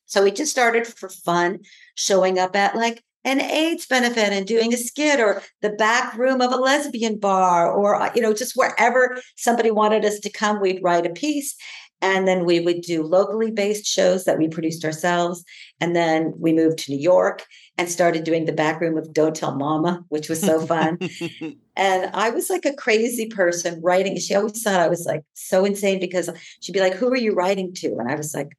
so 0.06 0.22
we 0.22 0.30
just 0.30 0.50
started 0.50 0.86
for 0.86 1.08
fun 1.08 1.58
showing 1.94 2.38
up 2.38 2.54
at 2.54 2.76
like 2.76 3.02
an 3.24 3.40
aids 3.40 3.86
benefit 3.86 4.32
and 4.32 4.46
doing 4.46 4.72
a 4.74 4.76
skit 4.76 5.20
or 5.20 5.42
the 5.60 5.70
back 5.70 6.16
room 6.16 6.40
of 6.40 6.52
a 6.52 6.56
lesbian 6.56 7.18
bar 7.18 7.72
or 7.72 8.00
uh, 8.00 8.10
you 8.14 8.22
know 8.22 8.32
just 8.32 8.56
wherever 8.56 9.20
somebody 9.36 9.70
wanted 9.70 10.04
us 10.04 10.18
to 10.18 10.30
come 10.30 10.60
we'd 10.60 10.82
write 10.82 11.06
a 11.06 11.10
piece 11.10 11.54
and 12.00 12.26
then 12.26 12.44
we 12.44 12.58
would 12.58 12.80
do 12.80 13.04
locally 13.04 13.50
based 13.50 13.86
shows 13.86 14.24
that 14.24 14.38
we 14.38 14.48
produced 14.48 14.84
ourselves 14.84 15.44
and 15.80 15.94
then 15.94 16.32
we 16.38 16.52
moved 16.52 16.78
to 16.78 16.92
new 16.92 17.00
york 17.00 17.44
and 17.78 17.88
started 17.88 18.24
doing 18.24 18.44
the 18.44 18.52
back 18.52 18.80
room 18.80 18.98
of 18.98 19.12
don't 19.12 19.36
tell 19.36 19.54
mama 19.54 20.04
which 20.08 20.28
was 20.28 20.40
so 20.40 20.64
fun 20.66 20.98
and 21.76 22.10
I 22.12 22.30
was 22.30 22.50
like 22.50 22.66
a 22.66 22.74
crazy 22.74 23.26
person 23.26 23.80
writing. 23.82 24.18
She 24.18 24.34
always 24.34 24.62
thought 24.62 24.80
I 24.80 24.88
was 24.88 25.06
like 25.06 25.22
so 25.32 25.64
insane 25.64 26.00
because 26.00 26.28
she'd 26.60 26.72
be 26.72 26.80
like, 26.80 26.94
Who 26.94 27.08
are 27.08 27.16
you 27.16 27.32
writing 27.32 27.72
to? 27.76 27.96
And 27.98 28.10
I 28.10 28.14
was 28.14 28.34
like, 28.34 28.56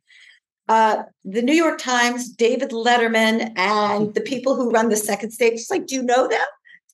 uh, 0.69 1.03
the 1.25 1.41
New 1.41 1.53
York 1.53 1.79
Times, 1.79 2.29
David 2.29 2.71
Letterman, 2.71 3.51
and 3.55 4.13
the 4.15 4.21
people 4.21 4.55
who 4.55 4.71
run 4.71 4.89
the 4.89 4.97
second 4.97 5.31
stage. 5.31 5.53
She's 5.53 5.69
like, 5.69 5.87
Do 5.87 5.95
you 5.95 6.03
know 6.03 6.27
them? 6.27 6.45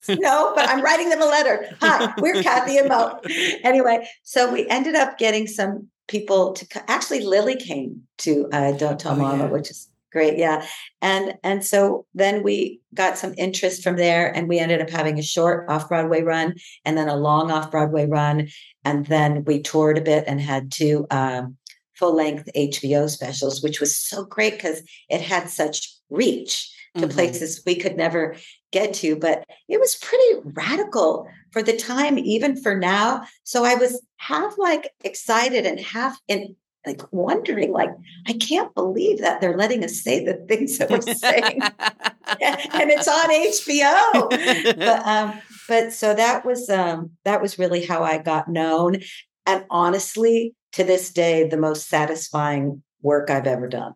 no, 0.19 0.53
but 0.55 0.67
I'm 0.69 0.81
writing 0.81 1.09
them 1.09 1.21
a 1.21 1.25
letter. 1.25 1.67
Hi, 1.81 2.13
we're 2.19 2.41
Kathy 2.41 2.77
and 2.77 2.87
Mo. 2.87 3.19
Anyway, 3.63 4.07
so 4.23 4.51
we 4.51 4.67
ended 4.69 4.95
up 4.95 5.17
getting 5.17 5.45
some 5.45 5.87
people 6.07 6.53
to 6.53 6.65
actually 6.89 7.21
Lily 7.21 7.55
came 7.55 8.01
to 8.19 8.47
uh, 8.53 8.71
Don't 8.73 8.99
Tell 8.99 9.13
Oh, 9.13 9.17
Mama, 9.17 9.43
yeah. 9.43 9.49
which 9.49 9.69
is 9.69 9.89
great. 10.11 10.37
Yeah. 10.37 10.65
And 11.01 11.35
and 11.43 11.65
so 11.65 12.05
then 12.13 12.43
we 12.43 12.81
got 12.93 13.17
some 13.17 13.33
interest 13.37 13.83
from 13.83 13.97
there 13.97 14.35
and 14.35 14.47
we 14.47 14.57
ended 14.57 14.81
up 14.81 14.89
having 14.89 15.19
a 15.19 15.23
short 15.23 15.69
off-Broadway 15.69 16.23
run 16.23 16.55
and 16.85 16.97
then 16.97 17.07
a 17.09 17.15
long 17.15 17.51
off-Broadway 17.51 18.07
run. 18.07 18.47
And 18.85 19.05
then 19.05 19.43
we 19.43 19.61
toured 19.61 19.97
a 19.97 20.01
bit 20.01 20.23
and 20.27 20.41
had 20.41 20.71
two 20.71 21.05
um, 21.11 21.57
full-length 21.99 22.49
HBO 22.55 23.09
specials, 23.09 23.61
which 23.61 23.79
was 23.79 23.97
so 23.97 24.23
great 24.23 24.53
because 24.53 24.81
it 25.09 25.21
had 25.21 25.49
such 25.49 25.93
reach 26.09 26.73
to 26.97 27.05
Mhm. 27.07 27.11
places 27.13 27.61
we 27.65 27.75
could 27.75 27.97
never 27.97 28.35
get 28.71 28.93
to. 28.95 29.15
But 29.15 29.45
it 29.67 29.79
was 29.79 29.95
pretty 29.95 30.39
radical 30.43 31.27
for 31.51 31.61
the 31.61 31.77
time, 31.77 32.17
even 32.17 32.59
for 32.61 32.75
now. 32.75 33.23
So 33.43 33.63
I 33.63 33.75
was 33.75 34.01
half 34.17 34.55
like 34.57 34.91
excited 35.03 35.65
and 35.65 35.79
half 35.79 36.17
in 36.27 36.55
like 36.85 37.01
wondering, 37.11 37.71
like, 37.73 37.91
I 38.25 38.33
can't 38.33 38.73
believe 38.73 39.19
that 39.19 39.41
they're 39.41 39.57
letting 39.57 39.83
us 39.83 40.01
say 40.01 40.23
the 40.23 40.35
things 40.47 40.77
that 40.77 40.89
we're 40.89 41.01
saying. 41.01 41.61
and 42.41 42.89
it's 42.89 43.07
on 43.07 43.29
HBO. 43.29 44.29
But 44.77 45.05
um, 45.05 45.41
but 45.67 45.93
so 45.93 46.13
that 46.15 46.45
was 46.45 46.69
um 46.69 47.11
that 47.25 47.41
was 47.41 47.59
really 47.59 47.85
how 47.85 48.03
I 48.03 48.17
got 48.17 48.47
known. 48.47 48.97
And 49.45 49.65
honestly, 49.69 50.55
to 50.73 50.83
this 50.83 51.11
day, 51.11 51.47
the 51.47 51.57
most 51.57 51.87
satisfying 51.87 52.83
work 53.01 53.29
I've 53.29 53.47
ever 53.47 53.67
done. 53.67 53.93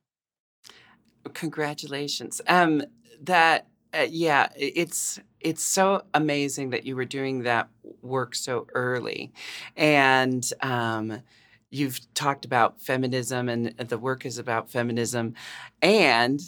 Congratulations. 1.33 2.41
Um, 2.47 2.83
that 3.21 3.67
uh, 3.93 4.07
yeah, 4.09 4.47
it's 4.55 5.19
it's 5.39 5.63
so 5.63 6.03
amazing 6.13 6.71
that 6.71 6.85
you 6.85 6.95
were 6.95 7.05
doing 7.05 7.43
that 7.43 7.69
work 8.01 8.33
so 8.33 8.67
early, 8.73 9.31
and 9.77 10.49
um, 10.61 11.21
you've 11.69 11.99
talked 12.13 12.43
about 12.43 12.81
feminism, 12.81 13.49
and 13.49 13.67
the 13.77 13.97
work 13.97 14.25
is 14.25 14.39
about 14.39 14.69
feminism, 14.69 15.35
and 15.81 16.41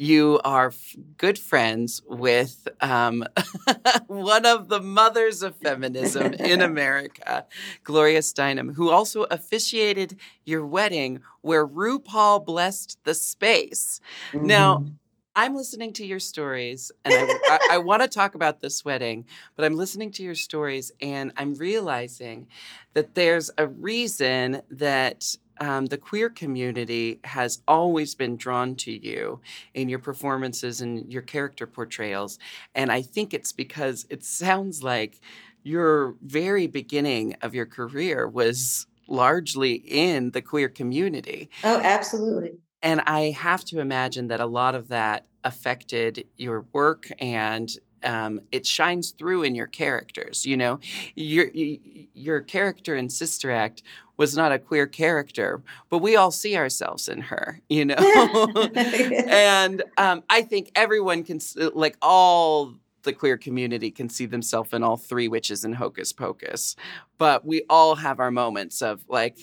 you 0.00 0.40
are 0.44 0.68
f- 0.68 0.96
good 1.18 1.38
friends 1.38 2.00
with 2.06 2.66
um, 2.80 3.24
one 4.06 4.46
of 4.46 4.68
the 4.68 4.80
mothers 4.80 5.42
of 5.42 5.56
feminism 5.56 6.34
in 6.44 6.60
America, 6.70 7.46
Gloria 7.84 8.20
Steinem, 8.20 8.74
who 8.74 8.90
also 8.90 9.24
officiated 9.24 10.18
your 10.44 10.64
wedding 10.66 11.20
where 11.42 11.66
RuPaul 11.66 12.44
blessed 12.44 12.98
the 13.04 13.14
space. 13.14 14.00
Now, 14.32 14.78
Mhm. 14.78 14.92
I'm 15.36 15.54
listening 15.54 15.92
to 15.94 16.04
your 16.06 16.18
stories 16.18 16.90
and 17.04 17.14
I, 17.14 17.58
I, 17.70 17.74
I 17.76 17.78
want 17.78 18.02
to 18.02 18.08
talk 18.08 18.34
about 18.34 18.60
this 18.60 18.84
wedding, 18.84 19.26
but 19.56 19.64
I'm 19.64 19.76
listening 19.76 20.10
to 20.12 20.22
your 20.24 20.34
stories 20.34 20.90
and 21.00 21.32
I'm 21.36 21.54
realizing 21.54 22.48
that 22.94 23.14
there's 23.14 23.50
a 23.56 23.66
reason 23.68 24.62
that 24.70 25.36
um, 25.60 25.86
the 25.86 25.98
queer 25.98 26.30
community 26.30 27.20
has 27.24 27.62
always 27.68 28.14
been 28.14 28.36
drawn 28.36 28.74
to 28.76 28.92
you 28.92 29.40
in 29.74 29.88
your 29.88 29.98
performances 29.98 30.80
and 30.80 31.12
your 31.12 31.22
character 31.22 31.66
portrayals. 31.66 32.38
And 32.74 32.90
I 32.90 33.02
think 33.02 33.34
it's 33.34 33.52
because 33.52 34.06
it 34.08 34.24
sounds 34.24 34.82
like 34.82 35.20
your 35.62 36.16
very 36.22 36.66
beginning 36.66 37.36
of 37.42 37.54
your 37.54 37.66
career 37.66 38.26
was 38.26 38.86
largely 39.06 39.74
in 39.74 40.30
the 40.30 40.40
queer 40.40 40.70
community. 40.70 41.50
Oh, 41.62 41.80
absolutely. 41.82 42.58
And 42.82 43.02
I 43.02 43.30
have 43.30 43.64
to 43.66 43.80
imagine 43.80 44.28
that 44.28 44.40
a 44.40 44.46
lot 44.46 44.74
of 44.74 44.88
that 44.88 45.26
affected 45.44 46.26
your 46.36 46.64
work 46.72 47.08
and 47.18 47.70
um, 48.02 48.40
it 48.52 48.66
shines 48.66 49.10
through 49.10 49.42
in 49.42 49.54
your 49.54 49.66
characters. 49.66 50.46
You 50.46 50.56
know, 50.56 50.80
your 51.14 51.50
your 51.52 52.40
character 52.40 52.94
in 52.94 53.08
Sister 53.08 53.50
Act 53.50 53.82
was 54.16 54.36
not 54.36 54.52
a 54.52 54.58
queer 54.58 54.86
character, 54.86 55.62
but 55.88 55.98
we 55.98 56.14
all 56.16 56.30
see 56.30 56.56
ourselves 56.56 57.08
in 57.08 57.22
her. 57.22 57.60
You 57.68 57.86
know, 57.86 57.96
and 58.74 59.82
um, 59.96 60.22
I 60.28 60.42
think 60.42 60.70
everyone 60.74 61.24
can 61.24 61.40
like 61.74 61.96
all 62.02 62.74
the 63.02 63.12
queer 63.12 63.36
community 63.36 63.90
can 63.90 64.08
see 64.08 64.26
themselves 64.26 64.72
in 64.72 64.82
all 64.82 64.96
three 64.96 65.28
witches 65.28 65.64
in 65.64 65.74
Hocus 65.74 66.12
Pocus. 66.12 66.76
But 67.18 67.44
we 67.44 67.62
all 67.68 67.96
have 67.96 68.20
our 68.20 68.30
moments 68.30 68.82
of 68.82 69.04
like 69.08 69.38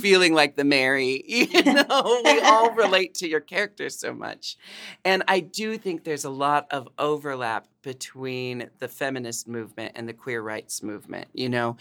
feeling 0.00 0.34
like 0.34 0.56
the 0.56 0.64
Mary, 0.64 1.22
you 1.28 1.62
know, 1.62 2.20
we 2.24 2.40
all 2.40 2.72
relate 2.72 3.14
to 3.14 3.28
your 3.28 3.40
character 3.40 3.88
so 3.90 4.12
much. 4.12 4.56
And 5.04 5.22
I 5.28 5.40
do 5.40 5.78
think 5.78 6.04
there's 6.04 6.24
a 6.24 6.30
lot 6.30 6.66
of 6.70 6.88
overlap 6.98 7.68
between 7.82 8.70
the 8.78 8.88
feminist 8.88 9.48
movement 9.48 9.92
and 9.96 10.08
the 10.08 10.12
queer 10.12 10.40
rights 10.40 10.82
movement, 10.82 11.28
you 11.32 11.48
know, 11.48 11.76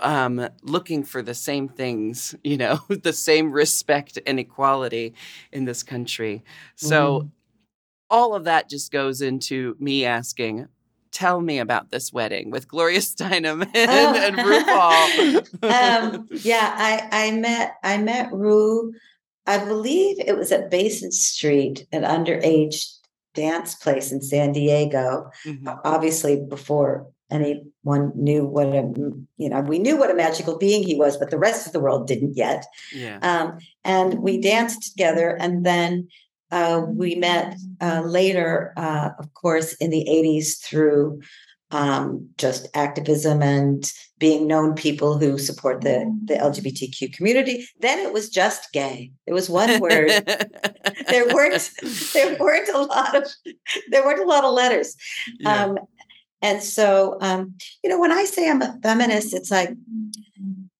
um, 0.00 0.48
looking 0.62 1.04
for 1.04 1.22
the 1.22 1.34
same 1.34 1.68
things, 1.68 2.34
you 2.42 2.56
know, 2.56 2.80
the 2.88 3.12
same 3.12 3.52
respect 3.52 4.18
and 4.26 4.40
equality 4.40 5.14
in 5.52 5.64
this 5.64 5.82
country. 5.82 6.42
So 6.74 7.20
mm-hmm 7.20 7.28
all 8.10 8.34
of 8.34 8.44
that 8.44 8.68
just 8.68 8.92
goes 8.92 9.20
into 9.20 9.76
me 9.78 10.04
asking, 10.04 10.68
tell 11.16 11.40
me 11.40 11.58
about 11.58 11.90
this 11.90 12.12
wedding 12.12 12.50
with 12.50 12.68
Gloria 12.68 12.98
Steinem 13.00 13.68
and, 13.74 13.90
oh. 13.90 14.14
and 14.24 14.36
RuPaul. 14.36 16.14
um, 16.14 16.28
yeah, 16.42 16.74
I, 16.76 17.26
I 17.26 17.30
met 17.32 17.74
I 17.82 17.98
met 17.98 18.32
Ru. 18.32 18.92
I 19.46 19.64
believe 19.64 20.18
it 20.18 20.36
was 20.36 20.50
at 20.50 20.70
Basin 20.70 21.12
Street, 21.12 21.86
an 21.92 22.02
underage 22.02 22.84
dance 23.34 23.76
place 23.76 24.10
in 24.10 24.20
San 24.20 24.52
Diego. 24.52 25.30
Mm-hmm. 25.44 25.68
Obviously, 25.84 26.44
before 26.48 27.06
anyone 27.30 28.12
knew 28.14 28.44
what 28.44 28.66
a 28.66 28.92
you 29.36 29.48
know 29.48 29.60
we 29.60 29.78
knew 29.78 29.96
what 29.96 30.10
a 30.10 30.14
magical 30.14 30.58
being 30.58 30.82
he 30.82 30.96
was, 30.96 31.16
but 31.16 31.30
the 31.30 31.38
rest 31.38 31.66
of 31.66 31.72
the 31.72 31.80
world 31.80 32.06
didn't 32.06 32.36
yet. 32.36 32.66
Yeah. 32.92 33.18
Um, 33.22 33.58
and 33.84 34.20
we 34.20 34.40
danced 34.40 34.90
together, 34.90 35.36
and 35.40 35.64
then 35.64 36.08
uh, 36.50 36.82
we 36.86 37.14
met 37.14 37.56
uh, 37.80 38.02
later, 38.04 38.72
uh, 38.76 39.10
of 39.18 39.32
course, 39.34 39.74
in 39.74 39.90
the 39.90 40.06
80s 40.08 40.60
through 40.62 41.20
um, 41.70 42.28
just 42.38 42.68
activism 42.74 43.42
and 43.42 43.90
being 44.18 44.46
known 44.46 44.74
people 44.74 45.18
who 45.18 45.36
support 45.36 45.82
the, 45.82 46.10
the 46.24 46.34
LGBTQ 46.34 47.12
community. 47.12 47.66
Then 47.80 47.98
it 47.98 48.12
was 48.12 48.28
just 48.30 48.72
gay. 48.72 49.10
It 49.26 49.32
was 49.32 49.50
one 49.50 49.80
word. 49.80 50.10
there 51.08 51.26
weren't 51.34 51.70
there 52.12 52.36
weren't 52.38 52.68
a 52.68 52.78
lot 52.78 53.16
of 53.16 53.28
there 53.90 54.04
weren't 54.04 54.22
a 54.22 54.28
lot 54.28 54.44
of 54.44 54.54
letters. 54.54 54.96
Yeah. 55.40 55.64
Um, 55.64 55.78
and 56.40 56.62
so 56.62 57.18
um, 57.20 57.54
you 57.82 57.90
know, 57.90 58.00
when 58.00 58.12
I 58.12 58.24
say 58.24 58.48
I'm 58.48 58.62
a 58.62 58.78
feminist, 58.82 59.34
it's 59.34 59.50
like 59.50 59.70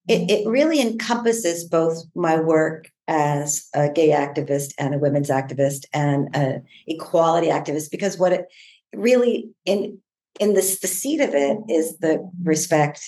it, 0.09 0.31
it 0.31 0.49
really 0.49 0.81
encompasses 0.81 1.65
both 1.65 2.05
my 2.15 2.41
work 2.41 2.91
as 3.09 3.69
a 3.75 3.89
gay 3.91 4.11
activist 4.11 4.73
and 4.79 4.95
a 4.95 4.99
women's 4.99 5.31
activist 5.31 5.85
and 5.93 6.35
an 6.35 6.65
equality 6.87 7.49
activist 7.49 7.91
because 7.91 8.19
what 8.19 8.33
it 8.33 8.47
really 8.95 9.51
in 9.65 9.99
in 10.41 10.55
this 10.55 10.81
the 10.81 10.89
seed 10.89 11.21
of 11.21 11.35
it 11.35 11.59
is 11.69 11.99
the 11.99 12.29
respect 12.43 13.01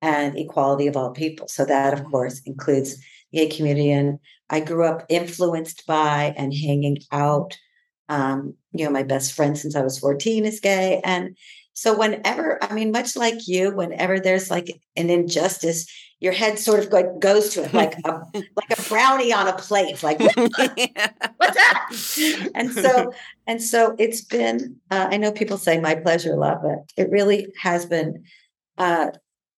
and 0.00 0.38
equality 0.38 0.86
of 0.86 0.96
all 0.96 1.10
people. 1.10 1.48
So 1.48 1.64
that 1.64 1.92
of 1.92 2.04
course 2.04 2.40
includes 2.46 2.96
the 3.32 3.38
gay 3.38 3.46
community. 3.48 3.90
And 3.90 4.18
i 4.50 4.60
grew 4.60 4.84
up 4.84 5.04
influenced 5.08 5.86
by 5.86 6.34
and 6.36 6.52
hanging 6.52 6.98
out. 7.12 7.56
Um, 8.10 8.54
you 8.72 8.84
know 8.84 8.90
my 8.90 9.02
best 9.02 9.34
friend 9.34 9.58
since 9.58 9.76
i 9.76 9.82
was 9.82 9.98
14 9.98 10.44
is 10.46 10.60
gay. 10.60 11.00
And 11.04 11.36
so 11.78 11.96
whenever 11.96 12.58
i 12.62 12.74
mean 12.74 12.90
much 12.90 13.14
like 13.14 13.46
you 13.46 13.70
whenever 13.70 14.18
there's 14.18 14.50
like 14.50 14.80
an 14.96 15.10
injustice 15.10 15.86
your 16.18 16.32
head 16.32 16.58
sort 16.58 16.80
of 16.80 16.92
like 16.92 17.20
goes 17.20 17.50
to 17.50 17.62
it 17.62 17.72
like 17.72 17.94
a 18.04 18.20
like 18.34 18.76
a 18.76 18.82
brownie 18.88 19.32
on 19.32 19.46
a 19.46 19.52
plate 19.52 20.02
like 20.02 20.18
what's 21.36 21.54
that? 21.54 22.50
And 22.56 22.72
so 22.72 23.12
and 23.46 23.62
so 23.62 23.94
it's 23.96 24.22
been 24.22 24.76
uh, 24.90 25.06
i 25.10 25.16
know 25.16 25.30
people 25.30 25.56
say 25.56 25.78
my 25.78 25.94
pleasure 25.94 26.34
love 26.34 26.58
but 26.62 26.78
it 26.96 27.10
really 27.10 27.46
has 27.60 27.86
been 27.86 28.24
uh, 28.78 29.10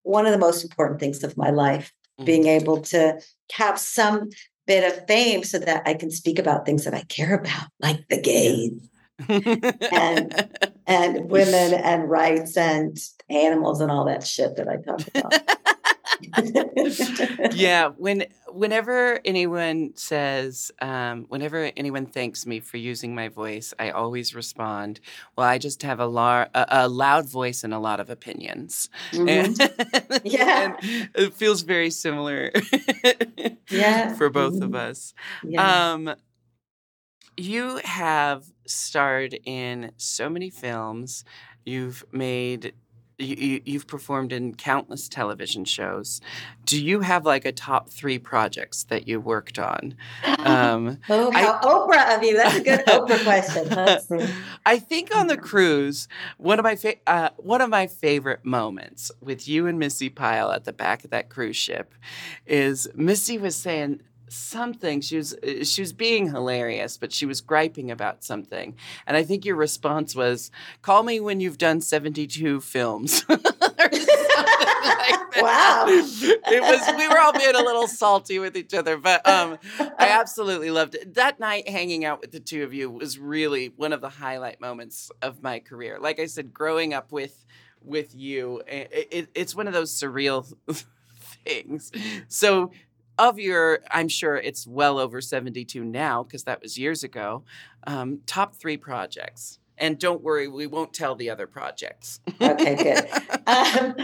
one 0.02 0.26
of 0.26 0.32
the 0.32 0.38
most 0.38 0.62
important 0.62 1.00
things 1.00 1.24
of 1.24 1.38
my 1.38 1.50
life 1.50 1.90
mm-hmm. 2.18 2.26
being 2.26 2.46
able 2.46 2.82
to 2.82 3.18
have 3.52 3.78
some 3.78 4.28
bit 4.66 4.84
of 4.84 5.06
fame 5.06 5.42
so 5.42 5.58
that 5.58 5.82
i 5.86 5.94
can 5.94 6.10
speak 6.10 6.38
about 6.38 6.66
things 6.66 6.84
that 6.84 6.94
i 6.94 7.02
care 7.04 7.34
about 7.34 7.68
like 7.80 8.06
the 8.10 8.20
gays 8.20 8.89
and 9.28 10.48
and 10.86 11.30
women 11.30 11.74
and 11.74 12.08
rights 12.08 12.56
and 12.56 12.98
animals 13.28 13.80
and 13.80 13.90
all 13.90 14.04
that 14.04 14.26
shit 14.26 14.56
that 14.56 14.68
i 14.68 14.76
talk 14.76 15.00
about 15.14 15.34
yeah, 17.54 17.88
when 17.96 18.26
whenever 18.48 19.20
anyone 19.24 19.92
says, 19.94 20.70
um, 20.80 21.24
whenever 21.28 21.70
anyone 21.76 22.06
thanks 22.06 22.46
me 22.46 22.60
for 22.60 22.76
using 22.76 23.14
my 23.14 23.28
voice, 23.28 23.72
I 23.78 23.90
always 23.90 24.34
respond, 24.34 25.00
"Well, 25.36 25.46
I 25.46 25.58
just 25.58 25.82
have 25.82 26.00
a, 26.00 26.06
lar- 26.06 26.50
a, 26.54 26.66
a 26.70 26.88
loud 26.88 27.28
voice 27.28 27.64
and 27.64 27.72
a 27.72 27.78
lot 27.78 28.00
of 28.00 28.10
opinions." 28.10 28.88
Mm-hmm. 29.12 29.28
And, 29.28 30.20
yeah, 30.24 30.76
and 30.82 31.10
it 31.14 31.34
feels 31.34 31.62
very 31.62 31.90
similar. 31.90 32.52
yeah, 33.70 34.14
for 34.14 34.30
both 34.30 34.54
mm-hmm. 34.54 34.62
of 34.62 34.74
us. 34.74 35.14
Yeah. 35.42 35.92
Um, 35.92 36.14
you 37.40 37.80
have 37.84 38.44
starred 38.66 39.38
in 39.44 39.92
so 39.96 40.28
many 40.28 40.50
films. 40.50 41.24
You've 41.64 42.04
made 42.12 42.74
you, 43.20 43.60
you've 43.64 43.86
performed 43.86 44.32
in 44.32 44.54
countless 44.54 45.08
television 45.08 45.64
shows. 45.64 46.20
Do 46.64 46.82
you 46.82 47.00
have 47.00 47.26
like 47.26 47.44
a 47.44 47.52
top 47.52 47.90
three 47.90 48.18
projects 48.18 48.84
that 48.84 49.06
you 49.06 49.20
worked 49.20 49.58
on? 49.58 49.94
Um, 50.38 50.98
oh, 51.08 51.30
how 51.30 51.52
I, 51.52 51.60
Oprah 51.62 52.16
of 52.16 52.24
you! 52.24 52.36
That's 52.36 52.56
a 52.56 52.62
good 52.62 52.80
Oprah 52.86 53.22
question. 53.22 54.26
I 54.66 54.78
think 54.78 55.14
on 55.14 55.26
the 55.26 55.36
cruise, 55.36 56.08
one 56.38 56.58
of 56.58 56.64
my 56.64 56.76
fa- 56.76 56.96
uh, 57.06 57.30
one 57.36 57.60
of 57.60 57.68
my 57.68 57.86
favorite 57.86 58.44
moments 58.44 59.10
with 59.20 59.46
you 59.46 59.66
and 59.66 59.78
Missy 59.78 60.08
Pyle 60.08 60.50
at 60.50 60.64
the 60.64 60.72
back 60.72 61.04
of 61.04 61.10
that 61.10 61.28
cruise 61.28 61.56
ship 61.56 61.94
is 62.46 62.88
Missy 62.94 63.38
was 63.38 63.56
saying 63.56 64.00
something. 64.32 65.00
She 65.00 65.16
was 65.16 65.34
uh, 65.34 65.64
she 65.64 65.82
was 65.82 65.92
being 65.92 66.26
hilarious 66.28 66.96
but 66.96 67.12
she 67.12 67.26
was 67.26 67.40
griping 67.40 67.90
about 67.90 68.24
something. 68.24 68.76
And 69.06 69.16
i 69.16 69.22
think 69.22 69.44
your 69.44 69.56
response 69.56 70.14
was 70.14 70.50
call 70.82 71.02
me 71.02 71.20
when 71.20 71.40
you've 71.40 71.58
done 71.58 71.80
72 71.80 72.60
films. 72.60 73.24
Like 74.82 75.42
wow. 75.42 75.84
It 75.88 76.62
was 76.62 76.96
we 76.96 77.06
were 77.06 77.18
all 77.18 77.32
being 77.32 77.54
a 77.54 77.62
little 77.62 77.86
salty 77.86 78.38
with 78.38 78.56
each 78.56 78.72
other 78.74 78.96
but 78.96 79.26
um 79.28 79.58
i 79.78 80.08
absolutely 80.08 80.70
loved 80.70 80.94
it. 80.94 81.14
That 81.14 81.38
night 81.38 81.68
hanging 81.68 82.04
out 82.04 82.20
with 82.20 82.32
the 82.32 82.40
two 82.40 82.62
of 82.62 82.72
you 82.72 82.90
was 82.90 83.18
really 83.18 83.72
one 83.76 83.92
of 83.92 84.00
the 84.00 84.08
highlight 84.08 84.60
moments 84.60 85.10
of 85.22 85.42
my 85.42 85.60
career. 85.60 85.98
Like 86.00 86.18
i 86.18 86.26
said 86.26 86.52
growing 86.54 86.94
up 86.94 87.12
with 87.12 87.44
with 87.82 88.14
you 88.14 88.62
it, 88.66 89.08
it, 89.10 89.28
it's 89.34 89.54
one 89.54 89.66
of 89.66 89.72
those 89.74 89.92
surreal 89.92 90.52
things. 91.44 91.92
So 92.28 92.72
of 93.20 93.38
your, 93.38 93.80
I'm 93.90 94.08
sure 94.08 94.36
it's 94.36 94.66
well 94.66 94.98
over 94.98 95.20
72 95.20 95.84
now 95.84 96.22
because 96.22 96.44
that 96.44 96.62
was 96.62 96.78
years 96.78 97.04
ago, 97.04 97.44
um, 97.86 98.20
top 98.26 98.56
three 98.56 98.78
projects. 98.78 99.58
And 99.76 99.98
don't 99.98 100.22
worry, 100.22 100.48
we 100.48 100.66
won't 100.66 100.92
tell 100.92 101.14
the 101.14 101.30
other 101.30 101.46
projects. 101.46 102.20
okay, 102.40 102.76
good. 102.76 103.08
Um, 103.46 103.94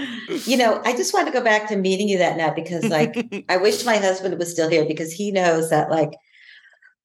you 0.47 0.57
know, 0.57 0.81
I 0.85 0.97
just 0.97 1.13
want 1.13 1.27
to 1.27 1.33
go 1.33 1.43
back 1.43 1.69
to 1.69 1.77
meeting 1.77 2.09
you 2.09 2.19
that 2.19 2.37
night 2.37 2.55
because, 2.55 2.85
like, 2.85 3.45
I 3.49 3.59
wish 3.59 3.85
my 3.85 3.99
husband 3.99 4.39
was 4.39 4.51
still 4.51 4.71
here 4.71 4.87
because 4.87 5.13
he 5.13 5.31
knows 5.31 5.69
that, 5.71 5.91
like, 5.91 6.13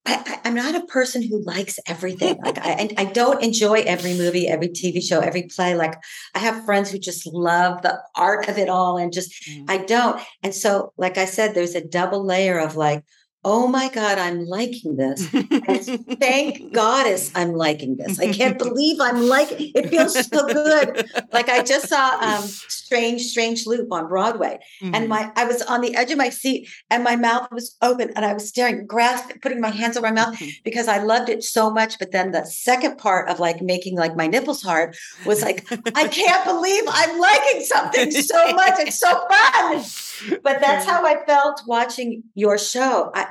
I, 0.06 0.40
am 0.46 0.56
not 0.56 0.76
a 0.76 0.86
person 0.86 1.22
who 1.22 1.44
likes 1.44 1.80
everything. 1.88 2.38
Like 2.44 2.58
I, 2.60 2.90
I 2.98 3.06
don't 3.06 3.44
enjoy 3.44 3.82
every 3.82 4.14
movie, 4.16 4.48
every 4.48 4.70
TV 4.70 5.02
show, 5.02 5.20
every 5.20 5.44
play. 5.44 5.76
Like 5.76 5.96
I 6.34 6.40
have 6.40 6.66
friends 6.66 6.92
who 6.92 7.00
just 7.00 7.28
love 7.28 7.82
the 7.82 8.00
art 8.16 8.48
of 8.50 8.58
it 8.58 8.70
all, 8.70 8.98
and 8.98 9.14
just 9.14 9.32
mm. 9.48 9.66
I 9.68 9.78
don't. 9.78 10.22
And 10.44 10.54
so, 10.54 10.94
like 10.98 11.18
I 11.18 11.26
said, 11.26 11.54
there's 11.54 11.76
a 11.76 11.86
double 11.86 12.26
layer 12.26 12.60
of 12.60 12.76
like, 12.76 13.04
oh 13.44 13.68
my 13.68 13.90
God, 13.90 14.18
I'm 14.20 14.46
liking 14.46 14.98
this. 14.98 15.34
And 15.34 16.20
thank 16.20 16.72
goddess 16.74 17.32
I'm 17.34 17.54
liking 17.54 17.98
this. 17.98 18.20
I 18.20 18.32
can't 18.32 18.58
believe 18.58 19.00
I'm 19.02 19.28
liking 19.28 19.72
it 19.74 19.90
feels 19.90 20.14
so 20.28 20.48
good. 20.48 21.10
Like 21.32 21.50
I 21.50 21.64
just 21.64 21.90
saw 21.90 22.20
um 22.20 22.44
Strange, 22.44 23.22
Strange 23.22 23.66
Loop 23.66 23.92
on 23.92 24.08
Broadway. 24.08 24.60
Mm-hmm. 24.82 24.96
And 24.96 25.10
my 25.10 25.32
I 25.36 25.46
was 25.46 25.62
on 25.64 25.82
the 25.82 25.96
edge 25.96 26.12
of 26.12 26.18
my 26.18 26.30
seat 26.30 26.70
and 26.90 27.04
my 27.04 27.16
mouth 27.16 27.52
was 27.52 27.76
open 27.82 28.12
and 28.16 28.26
I 28.26 28.34
was 28.34 28.48
staring, 28.48 28.86
grasping, 28.86 29.40
putting 29.40 29.60
my 29.60 29.70
hands 29.70 29.98
over 29.98 30.08
my 30.08 30.14
mouth 30.14 30.42
because 30.64 30.88
I 30.88 31.00
loved 31.00 31.30
it 31.30 31.44
so 31.44 31.72
much. 31.72 31.98
But 31.98 32.12
then 32.12 32.32
the 32.32 32.46
second 32.46 32.98
part 32.98 33.30
of 33.30 33.40
like 33.40 33.62
making 33.62 33.98
like 33.98 34.16
my 34.16 34.28
nipples 34.28 34.62
hard 34.62 34.96
was 35.26 35.42
like, 35.42 35.66
I 35.96 36.08
can't 36.08 36.46
believe 36.46 36.84
I'm 36.88 37.20
liking 37.20 37.64
something 37.64 38.12
so 38.12 38.54
much. 38.54 38.80
It's 38.80 39.00
so 39.00 39.10
fun. 39.28 39.84
But 40.44 40.62
that's 40.62 40.86
how 40.86 41.06
I 41.06 41.24
felt 41.26 41.62
watching 41.68 42.24
your 42.36 42.58
show. 42.58 43.12
I 43.14 43.28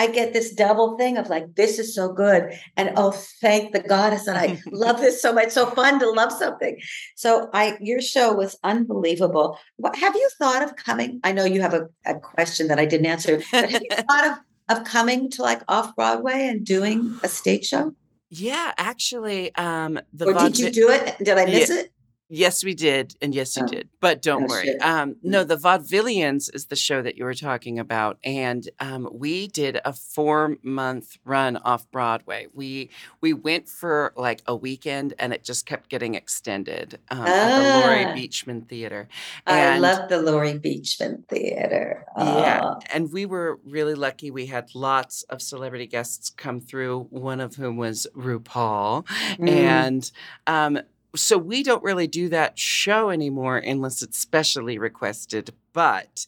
I 0.00 0.06
get 0.06 0.32
this 0.32 0.54
double 0.54 0.96
thing 0.96 1.18
of 1.18 1.28
like, 1.28 1.56
this 1.56 1.78
is 1.80 1.92
so 1.92 2.12
good. 2.12 2.52
And 2.76 2.92
oh, 2.96 3.10
thank 3.40 3.72
the 3.72 3.80
goddess 3.80 4.26
that 4.26 4.36
I 4.36 4.60
love 4.70 5.00
this 5.00 5.20
so 5.20 5.32
much. 5.32 5.50
So 5.50 5.66
fun 5.70 5.98
to 5.98 6.08
love 6.08 6.30
something. 6.30 6.78
So 7.16 7.50
I 7.52 7.76
your 7.80 8.00
show 8.00 8.32
was 8.32 8.56
unbelievable. 8.62 9.58
What 9.76 9.96
have 9.96 10.14
you 10.14 10.28
thought 10.38 10.62
of 10.62 10.76
coming? 10.76 11.20
I 11.24 11.32
know 11.32 11.44
you 11.44 11.60
have 11.62 11.74
a, 11.74 11.88
a 12.06 12.14
question 12.14 12.68
that 12.68 12.78
I 12.78 12.86
didn't 12.86 13.06
answer, 13.06 13.42
but 13.50 13.70
have 13.70 13.82
you 13.82 13.88
thought 14.08 14.26
of 14.28 14.38
of 14.68 14.84
coming 14.84 15.30
to 15.30 15.42
like 15.42 15.62
off 15.66 15.96
Broadway 15.96 16.46
and 16.46 16.64
doing 16.64 17.18
a 17.22 17.28
stage 17.28 17.66
show? 17.66 17.94
Yeah, 18.30 18.72
actually, 18.76 19.54
um, 19.54 19.98
the 20.12 20.26
Or 20.26 20.34
did 20.34 20.58
you 20.58 20.70
do 20.70 20.90
it? 20.90 21.16
Did 21.18 21.38
I 21.38 21.46
miss 21.46 21.70
Yeah. 21.70 21.76
it? 21.76 21.92
Yes, 22.30 22.62
we 22.62 22.74
did, 22.74 23.14
and 23.22 23.34
yes, 23.34 23.56
you 23.56 23.62
Oh. 23.64 23.68
did. 23.68 23.88
But 24.00 24.20
don't 24.20 24.44
Oh, 24.44 24.46
worry. 24.48 24.66
shit. 24.66 24.82
Um, 24.82 25.16
no, 25.22 25.44
the 25.44 25.56
Vaudevillians 25.56 26.54
is 26.54 26.66
the 26.66 26.76
show 26.76 27.00
that 27.00 27.16
you 27.16 27.24
were 27.24 27.32
talking 27.34 27.78
about, 27.78 28.18
and 28.22 28.68
um, 28.80 29.08
we 29.10 29.48
did 29.48 29.80
a 29.82 29.94
four-month 29.94 31.16
run 31.24 31.56
off 31.58 31.90
Broadway. 31.90 32.46
We 32.52 32.90
we 33.22 33.32
went 33.32 33.68
for 33.68 34.12
like 34.14 34.42
a 34.46 34.54
weekend, 34.54 35.14
and 35.18 35.32
it 35.32 35.42
just 35.42 35.64
kept 35.64 35.88
getting 35.88 36.14
extended 36.14 36.98
um, 37.10 37.26
at 37.26 37.58
the 37.58 37.80
Laurie 37.86 38.04
Ah. 38.04 38.14
Beechman 38.14 38.68
Theater. 38.68 39.08
I 39.46 39.78
love 39.78 40.08
the 40.10 40.20
Laurie 40.20 40.58
Beechman 40.58 41.26
Theater. 41.28 42.04
Yeah, 42.18 42.60
Oh. 42.62 42.78
and 42.92 43.10
we 43.10 43.24
were 43.24 43.58
really 43.64 43.94
lucky. 43.94 44.30
We 44.30 44.46
had 44.46 44.74
lots 44.74 45.22
of 45.24 45.40
celebrity 45.40 45.86
guests 45.86 46.28
come 46.28 46.60
through. 46.60 47.06
One 47.10 47.40
of 47.40 47.56
whom 47.56 47.78
was 47.78 48.06
RuPaul, 48.14 49.04
Mm. 49.38 49.48
and 49.48 50.12
um, 50.46 50.80
so 51.14 51.38
we 51.38 51.62
don't 51.62 51.82
really 51.82 52.06
do 52.06 52.28
that 52.28 52.58
show 52.58 53.10
anymore 53.10 53.58
unless 53.58 54.02
it's 54.02 54.18
specially 54.18 54.78
requested. 54.78 55.50
But 55.72 56.26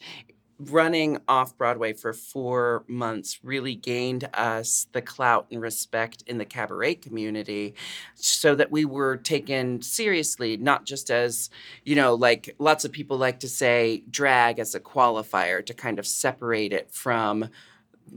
running 0.68 1.18
off 1.26 1.56
Broadway 1.56 1.92
for 1.92 2.12
four 2.12 2.84
months 2.86 3.40
really 3.42 3.74
gained 3.74 4.28
us 4.34 4.86
the 4.92 5.00
clout 5.00 5.46
and 5.50 5.60
respect 5.60 6.22
in 6.26 6.38
the 6.38 6.44
cabaret 6.44 6.96
community 6.96 7.74
so 8.14 8.54
that 8.54 8.70
we 8.70 8.84
were 8.84 9.16
taken 9.16 9.80
seriously, 9.80 10.56
not 10.56 10.84
just 10.84 11.10
as, 11.10 11.48
you 11.84 11.96
know, 11.96 12.14
like 12.14 12.54
lots 12.58 12.84
of 12.84 12.92
people 12.92 13.16
like 13.16 13.40
to 13.40 13.48
say 13.48 14.02
drag 14.10 14.58
as 14.58 14.74
a 14.74 14.80
qualifier 14.80 15.64
to 15.64 15.72
kind 15.72 15.98
of 15.98 16.06
separate 16.06 16.72
it 16.72 16.90
from. 16.90 17.48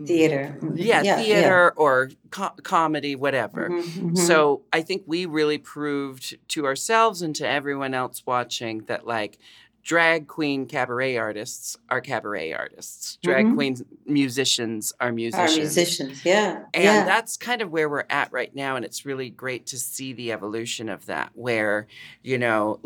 Theater. 0.07 0.57
Mhm. 0.61 0.77
Yeah, 0.77 1.03
theater 1.17 1.73
or 1.75 2.11
co- 2.31 2.53
comedy, 2.63 3.15
whatever. 3.15 3.69
Mhm, 3.69 4.11
mhm. 4.11 4.17
So 4.17 4.61
I 4.71 4.81
think 4.81 5.03
we 5.05 5.25
really 5.25 5.57
proved 5.57 6.37
to 6.49 6.65
ourselves 6.65 7.21
and 7.21 7.35
to 7.37 7.47
everyone 7.47 7.93
else 7.93 8.23
watching 8.25 8.85
that 8.85 9.05
like 9.05 9.37
drag 9.83 10.27
queen 10.27 10.65
cabaret 10.65 11.17
artists 11.17 11.77
are 11.89 11.99
cabaret 11.99 12.53
artists. 12.53 13.17
Drag 13.21 13.45
Mhm. 13.45 13.55
queen 13.55 13.85
musicians 14.05 14.93
are 15.01 15.07
Our 15.07 15.13
musicians. 15.13 15.57
musicians, 15.57 16.25
yeah. 16.25 16.63
And 16.73 16.83
yeah. 16.83 17.05
that's 17.05 17.35
kind 17.35 17.61
of 17.61 17.69
where 17.71 17.89
we're 17.89 18.05
at 18.09 18.31
right 18.31 18.53
now, 18.55 18.77
and 18.77 18.85
it's 18.85 19.05
really 19.05 19.29
great 19.29 19.65
to 19.67 19.77
see 19.77 20.13
the 20.13 20.31
evolution 20.31 20.87
of 20.87 21.05
that. 21.07 21.31
Where, 21.33 21.87
you 22.21 22.37
know, 22.37 22.79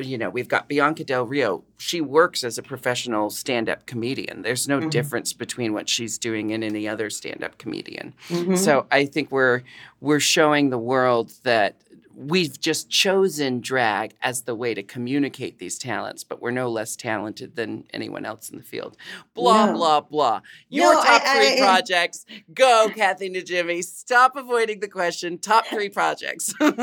you 0.00 0.18
know, 0.18 0.28
we've 0.28 0.48
got 0.48 0.66
Bianca 0.68 1.04
Del 1.04 1.24
Rio. 1.24 1.62
She 1.78 2.00
works 2.00 2.42
as 2.42 2.58
a 2.58 2.62
professional 2.62 3.30
stand-up 3.30 3.86
comedian. 3.86 4.42
There's 4.42 4.66
no 4.66 4.80
Mhm. 4.80 4.90
difference 4.90 5.32
between 5.32 5.72
what 5.72 5.88
she's 5.88 6.18
doing 6.18 6.52
and 6.52 6.64
any 6.64 6.88
other 6.88 7.10
stand-up 7.10 7.58
comedian. 7.58 8.12
Mhm. 8.28 8.58
So 8.58 8.86
I 8.90 9.04
think 9.06 9.30
we're 9.30 9.62
we're 10.02 10.18
showing 10.18 10.70
the 10.70 10.78
world 10.78 11.30
that 11.42 11.74
we've 12.14 12.58
just 12.60 12.90
chosen 12.90 13.60
drag 13.60 14.14
as 14.20 14.42
the 14.42 14.54
way 14.54 14.74
to 14.74 14.82
communicate 14.82 15.58
these 15.58 15.78
talents, 15.78 16.24
but 16.24 16.42
we're 16.42 16.50
no 16.50 16.68
less 16.68 16.96
talented 16.96 17.56
than 17.56 17.84
anyone 17.92 18.24
else 18.26 18.50
in 18.50 18.58
the 18.58 18.64
field. 18.64 18.96
Blah 19.34 19.66
No. 19.66 19.72
blah 19.74 20.00
blah. 20.00 20.40
Your 20.68 20.92
No, 20.94 21.00
I- 21.00 21.04
top 21.06 21.22
three 21.22 21.48
I- 21.48 21.54
I- 21.54 21.58
projects. 21.60 22.26
Go, 22.52 22.90
Kathy 22.94 23.30
Najimy. 23.30 23.82
Stop 23.84 24.36
avoiding 24.36 24.80
the 24.80 24.88
question. 24.88 25.38
Top 25.38 25.66
three 25.66 25.88
projects. 25.88 26.52
I'm 26.60 26.74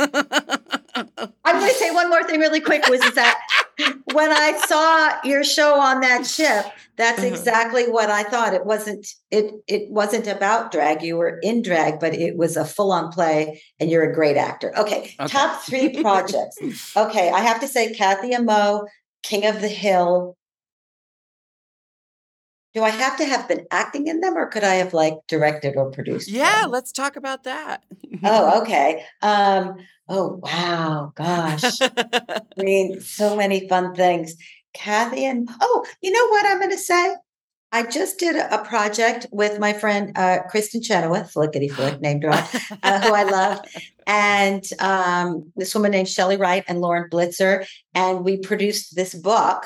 going 1.60 1.68
to 1.72 1.74
say 1.76 1.92
one 1.92 2.10
more 2.10 2.24
thing 2.24 2.40
really 2.40 2.60
quick 2.60 2.88
was 2.88 3.02
is 3.04 3.14
that 3.16 3.40
when 4.06 4.32
I 4.32 4.58
saw 4.66 5.20
your 5.28 5.44
show 5.44 5.80
on 5.80 6.02
that 6.02 6.26
ship, 6.38 6.66
that's 6.98 7.20
Uh-huh. 7.20 7.28
exactly 7.28 7.84
what 7.90 8.10
I 8.10 8.24
thought. 8.24 8.54
It 8.54 8.66
wasn't 8.66 9.06
it 9.32 9.54
it 9.68 9.90
wasn't 9.92 10.28
about 10.28 10.72
drag. 10.72 11.04
You 11.04 11.18
were 11.18 11.40
in 11.44 11.62
drag, 11.62 12.00
but 12.00 12.14
it 12.14 12.38
was 12.38 12.58
a 12.58 12.66
full-on 12.66 13.12
play 13.12 13.62
and 13.80 13.90
you're 13.90 14.10
a 14.10 14.14
great 14.14 14.38
actor. 14.38 14.74
Okay, 14.78 15.14
Okay. 15.20 15.28
top 15.28 15.62
3 15.64 16.02
projects. 16.02 16.58
Okay, 16.98 17.30
I 17.30 17.42
have 17.42 17.60
to 17.62 17.68
say 17.68 17.94
Kathy 17.94 18.34
and 18.34 18.46
Mo, 18.46 18.88
King 19.24 19.46
of 19.46 19.62
the 19.62 19.68
Hill. 19.68 20.36
Do 22.74 22.84
I 22.84 22.90
have 22.90 23.18
to 23.18 23.26
have 23.26 23.48
been 23.48 23.66
acting 23.72 24.08
in 24.08 24.20
them 24.20 24.36
or 24.38 24.48
could 24.48 24.64
I 24.64 24.76
have 24.76 24.94
like 24.94 25.16
directed 25.28 25.76
or 25.78 25.90
produced? 25.92 26.28
yeah, 26.30 26.62
them? 26.62 26.72
let's 26.72 26.92
talk 26.92 27.16
about 27.16 27.44
that. 27.44 27.84
oh, 28.24 28.62
okay. 28.62 29.04
Um, 29.22 29.78
oh, 30.10 30.40
wow, 30.44 31.14
gosh. 31.16 31.64
I 31.82 32.42
mean, 32.58 33.00
so 33.02 33.36
many 33.36 33.68
fun 33.68 33.94
things. 33.96 34.36
Kathy 34.74 35.26
and 35.26 35.50
oh, 35.62 35.86
you 36.02 36.12
know 36.12 36.28
what 36.28 36.46
I'm 36.46 36.60
going 36.60 36.72
to 36.72 36.78
say? 36.78 37.16
I 37.72 37.84
just 37.84 38.18
did 38.18 38.36
a 38.38 38.64
project 38.64 39.28
with 39.32 39.60
my 39.60 39.74
friend 39.74 40.14
uh, 40.16 40.40
Kristin 40.52 40.84
Chenoweth, 40.84 41.34
flickety 41.34 41.70
flick, 41.70 42.00
named 42.00 42.24
her, 42.24 42.32
uh, 42.32 43.02
who 43.02 43.14
I 43.14 43.24
love, 43.24 43.60
and 44.08 44.64
um, 44.80 45.52
this 45.56 45.76
woman 45.76 45.92
named 45.92 46.08
Shelley 46.08 46.38
Wright 46.38 46.64
and 46.68 46.80
Lauren 46.80 47.10
Blitzer, 47.10 47.68
and 47.94 48.24
we 48.24 48.38
produced 48.38 48.96
this 48.96 49.14
book. 49.14 49.66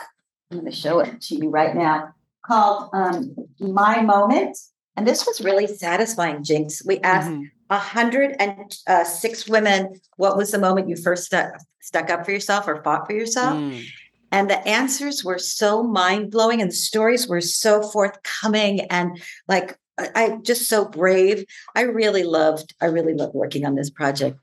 I'm 0.50 0.60
going 0.60 0.72
to 0.72 0.76
show 0.76 1.00
it 1.00 1.22
to 1.22 1.36
you 1.36 1.50
right 1.50 1.76
now, 1.76 2.14
called 2.44 2.90
um, 2.94 3.36
"My 3.60 4.02
Moment," 4.02 4.58
and 4.98 5.08
this 5.08 5.28
was 5.28 5.42
really 5.42 5.68
satisfying. 5.68 6.38
Jinkx, 6.38 6.86
we 6.86 7.00
asked 7.02 7.30
mm-hmm. 7.30 7.44
106 7.72 8.86
uh, 8.88 9.52
women, 9.52 9.94
what 10.18 10.36
was 10.36 10.52
the 10.52 10.60
moment 10.60 10.90
you 10.90 10.98
first 10.98 11.24
stuck, 11.26 11.54
stuck 11.80 12.10
up 12.10 12.26
for 12.26 12.32
yourself 12.32 12.68
or 12.68 12.84
fought 12.84 13.08
for 13.08 13.14
yourself? 13.14 13.56
Mm. 13.56 13.86
And 14.34 14.50
the 14.50 14.60
answers 14.68 15.24
were 15.24 15.40
so 15.40 15.82
mind 15.82 16.32
blowing 16.32 16.62
and 16.62 16.72
the 16.72 16.76
stories 16.76 17.28
were 17.28 17.42
so 17.42 17.82
forthcoming 17.82 18.82
and 18.82 19.22
like, 19.48 19.78
I 19.98 20.38
just 20.42 20.68
so 20.68 20.86
brave. 20.86 21.46
I 21.76 21.82
really 21.82 22.24
loved, 22.24 22.74
I 22.82 22.86
really 22.86 23.14
loved 23.14 23.36
working 23.36 23.66
on 23.66 23.76
this 23.76 23.90
project. 23.90 24.38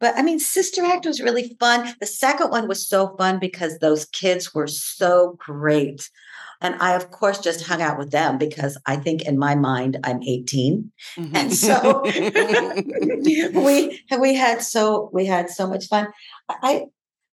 But 0.00 0.14
I 0.16 0.22
mean, 0.22 0.40
Sister 0.40 0.82
Act 0.84 1.06
was 1.06 1.20
really 1.20 1.56
fun. 1.60 1.94
The 2.00 2.06
second 2.06 2.50
one 2.50 2.66
was 2.66 2.88
so 2.88 3.14
fun 3.16 3.38
because 3.38 3.78
those 3.78 4.06
kids 4.06 4.52
were 4.52 4.66
so 4.66 5.36
great. 5.38 6.10
And 6.62 6.76
I, 6.80 6.94
of 6.94 7.10
course, 7.10 7.38
just 7.38 7.66
hung 7.66 7.82
out 7.82 7.98
with 7.98 8.10
them 8.12 8.38
because 8.38 8.78
I 8.86 8.96
think 8.96 9.22
in 9.22 9.38
my 9.38 9.54
mind 9.54 9.98
I'm 10.04 10.22
18 10.22 10.90
Mhm. 11.18 11.36
and 11.36 11.52
so 11.52 12.02
we 13.66 14.00
we 14.18 14.34
had 14.34 14.62
so 14.62 15.10
we 15.12 15.26
had 15.26 15.50
so 15.50 15.66
much 15.68 15.86
fun 15.88 16.06
i 16.48 16.84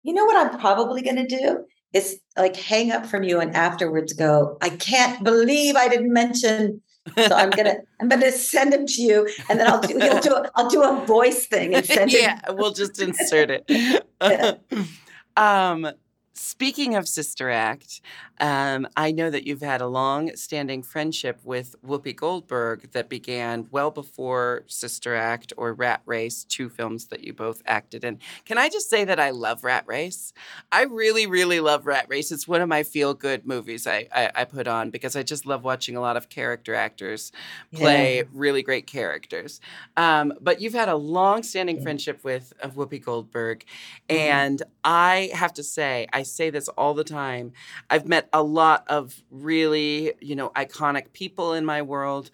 you 0.02 0.12
know 0.12 0.24
what 0.24 0.36
i'm 0.36 0.58
probably 0.58 1.00
going 1.02 1.16
to 1.16 1.26
do 1.26 1.64
is 1.92 2.18
like 2.36 2.56
hang 2.56 2.90
up 2.90 3.06
from 3.06 3.22
you 3.22 3.40
and 3.40 3.54
afterwards 3.54 4.12
go 4.12 4.56
i 4.60 4.68
can't 4.68 5.22
believe 5.22 5.76
i 5.76 5.88
didn't 5.88 6.12
mention 6.12 6.82
so 7.16 7.34
i'm 7.34 7.50
gonna 7.50 7.76
i'm 8.00 8.08
gonna 8.08 8.32
send 8.32 8.72
them 8.72 8.84
to 8.86 9.00
you 9.02 9.28
and 9.48 9.58
then 9.58 9.66
i'll 9.68 9.80
do, 9.80 9.94
you'll 10.04 10.20
do 10.20 10.34
a, 10.34 10.50
i'll 10.56 10.68
do 10.68 10.82
a 10.82 11.06
voice 11.06 11.46
thing 11.46 11.74
and 11.74 11.86
send 11.86 12.12
yeah, 12.12 12.40
it 12.48 12.56
we'll 12.56 12.72
just 12.72 13.00
insert 13.00 13.50
it. 13.50 13.64
Yeah. 14.22 14.54
um, 15.36 15.90
speaking 16.34 16.94
of 16.94 17.06
Sister 17.08 17.50
Act, 17.50 18.00
um, 18.40 18.88
I 18.96 19.12
know 19.12 19.30
that 19.30 19.46
you've 19.46 19.60
had 19.60 19.80
a 19.80 19.86
long-standing 19.86 20.82
friendship 20.82 21.38
with 21.44 21.76
Whoopi 21.86 22.16
Goldberg 22.16 22.90
that 22.92 23.08
began 23.08 23.68
well 23.70 23.90
before 23.90 24.64
Sister 24.66 25.14
Act 25.14 25.52
or 25.56 25.72
Rat 25.74 26.02
Race, 26.06 26.44
two 26.44 26.68
films 26.68 27.06
that 27.06 27.22
you 27.22 27.32
both 27.32 27.62
acted 27.66 28.02
in. 28.02 28.18
Can 28.44 28.58
I 28.58 28.68
just 28.68 28.88
say 28.90 29.04
that 29.04 29.20
I 29.20 29.30
love 29.30 29.62
Rat 29.62 29.84
Race? 29.86 30.32
I 30.72 30.84
really, 30.84 31.26
really 31.26 31.60
love 31.60 31.86
Rat 31.86 32.06
Race. 32.08 32.32
It's 32.32 32.48
one 32.48 32.60
of 32.60 32.68
my 32.68 32.82
feel-good 32.82 33.46
movies 33.46 33.86
I, 33.86 34.08
I, 34.12 34.30
I 34.34 34.44
put 34.44 34.66
on 34.66 34.90
because 34.90 35.14
I 35.14 35.22
just 35.22 35.46
love 35.46 35.62
watching 35.64 35.96
a 35.96 36.00
lot 36.00 36.16
of 36.16 36.28
character 36.28 36.74
actors 36.74 37.30
play 37.72 38.16
Yeah. 38.18 38.22
really 38.32 38.62
great 38.62 38.86
characters. 38.86 39.60
Um, 39.96 40.32
but 40.40 40.60
you've 40.60 40.72
had 40.74 40.88
a 40.88 40.96
long-standing 40.96 41.76
Yeah. 41.76 41.82
friendship 41.82 42.24
with 42.24 42.52
Whoopi 42.62 43.02
Goldberg, 43.02 43.64
Mhm. 44.08 44.16
and 44.16 44.62
I 44.84 45.30
have 45.34 45.52
to 45.54 45.62
say, 45.62 46.06
I 46.12 46.21
say 46.22 46.50
this 46.50 46.68
all 46.68 46.94
the 46.94 47.04
time. 47.04 47.52
I've 47.90 48.06
met 48.06 48.28
a 48.32 48.42
lot 48.42 48.84
of 48.88 49.22
really, 49.30 50.14
you 50.20 50.36
know, 50.36 50.50
iconic 50.50 51.12
people 51.12 51.52
in 51.54 51.64
my 51.64 51.82
world. 51.82 52.30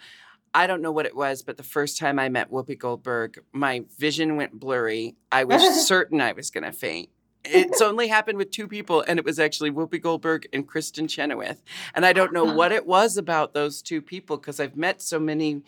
I 0.55 0.67
don't 0.67 0.83
know 0.83 0.93
what 0.93 1.07
it 1.07 1.15
was, 1.15 1.43
but 1.43 1.57
the 1.57 1.63
first 1.63 1.99
time 1.99 2.19
I 2.19 2.29
met 2.29 2.51
Whoopi 2.51 2.79
Goldberg, 2.79 3.43
my 3.53 3.85
vision 3.99 4.37
went 4.37 4.59
blurry. 4.59 5.15
I 5.31 5.45
was 5.45 5.87
certain 5.87 6.21
I 6.21 6.33
was 6.33 6.51
going 6.51 6.65
to 6.65 6.73
faint. 6.73 7.11
It's 7.45 7.81
only 7.81 8.09
happened 8.09 8.37
with 8.37 8.51
two 8.51 8.69
people, 8.69 9.03
and 9.07 9.19
it 9.19 9.25
was 9.25 9.39
actually 9.39 9.71
Whoopi 9.71 10.03
Goldberg 10.03 10.49
and 10.53 10.69
Kristin 10.69 11.09
Chenoweth. 11.09 11.63
And 11.95 12.05
I 12.05 12.13
don't 12.13 12.33
know 12.33 12.45
what 12.55 12.73
it 12.73 12.87
was 12.87 13.17
about 13.17 13.55
those 13.55 13.81
two 13.81 14.03
people 14.03 14.37
because 14.37 14.61
I've 14.61 14.77
met 14.77 15.01
so 15.01 15.19
many 15.19 15.63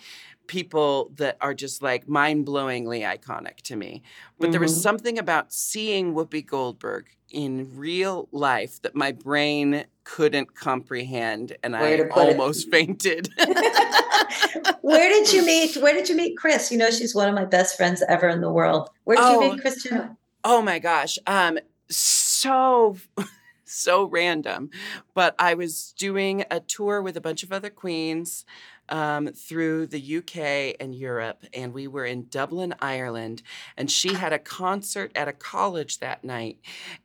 people 0.50 1.12
that 1.14 1.36
are 1.40 1.54
just 1.54 1.80
like 1.80 2.08
mind 2.08 2.44
blowingly 2.44 3.02
iconic 3.02 3.58
to 3.62 3.76
me. 3.76 4.02
But 4.40 4.50
there 4.50 4.58
was 4.60 4.76
Mhm. 4.76 4.82
something 4.82 5.16
about 5.16 5.52
seeing 5.52 6.12
Whoopi 6.12 6.44
Goldberg 6.44 7.06
in 7.30 7.70
real 7.76 8.28
life 8.32 8.82
that 8.82 8.96
my 8.96 9.12
brain 9.12 9.84
couldn't 10.02 10.56
comprehend, 10.56 11.56
and 11.62 11.74
Where 11.74 12.04
I 12.04 12.08
put 12.08 12.28
it. 12.28 12.30
almost 12.40 12.68
fainted. 12.72 13.28
Where 14.80 15.08
did 15.08 15.32
you 15.32 15.44
meet? 15.46 15.76
Where 15.76 15.94
did 15.94 16.08
you 16.08 16.16
meet 16.16 16.36
Chris? 16.36 16.72
You 16.72 16.78
know, 16.78 16.90
she's 16.90 17.14
one 17.14 17.28
of 17.28 17.34
my 17.36 17.44
best 17.44 17.76
friends 17.76 18.02
ever 18.08 18.28
in 18.28 18.40
the 18.40 18.50
world. 18.50 18.90
Where 19.04 19.16
did 19.16 19.24
Oh. 19.26 19.40
you 19.42 19.52
meet 19.52 19.62
Kristin? 19.64 20.16
Oh 20.42 20.60
my 20.62 20.80
gosh. 20.80 21.16
Um 21.28 21.58
so 21.88 22.96
so 23.64 24.04
random. 24.06 24.70
But 25.14 25.36
I 25.38 25.54
was 25.54 25.94
doing 25.96 26.44
a 26.50 26.58
tour 26.58 27.00
with 27.02 27.16
a 27.16 27.20
bunch 27.20 27.44
of 27.44 27.52
other 27.52 27.70
queens 27.70 28.44
um, 28.90 29.28
through 29.28 29.86
the 29.86 30.16
UK 30.18 30.76
and 30.80 30.94
Europe, 30.94 31.44
and 31.54 31.72
we 31.72 31.86
were 31.86 32.04
in 32.04 32.26
Dublin, 32.28 32.74
Ireland. 32.80 33.42
And 33.76 33.90
she 33.90 34.14
had 34.14 34.32
a 34.32 34.38
concert 34.38 35.12
at 35.14 35.28
a 35.28 35.32
college 35.32 35.98
that 35.98 36.24
night, 36.24 36.58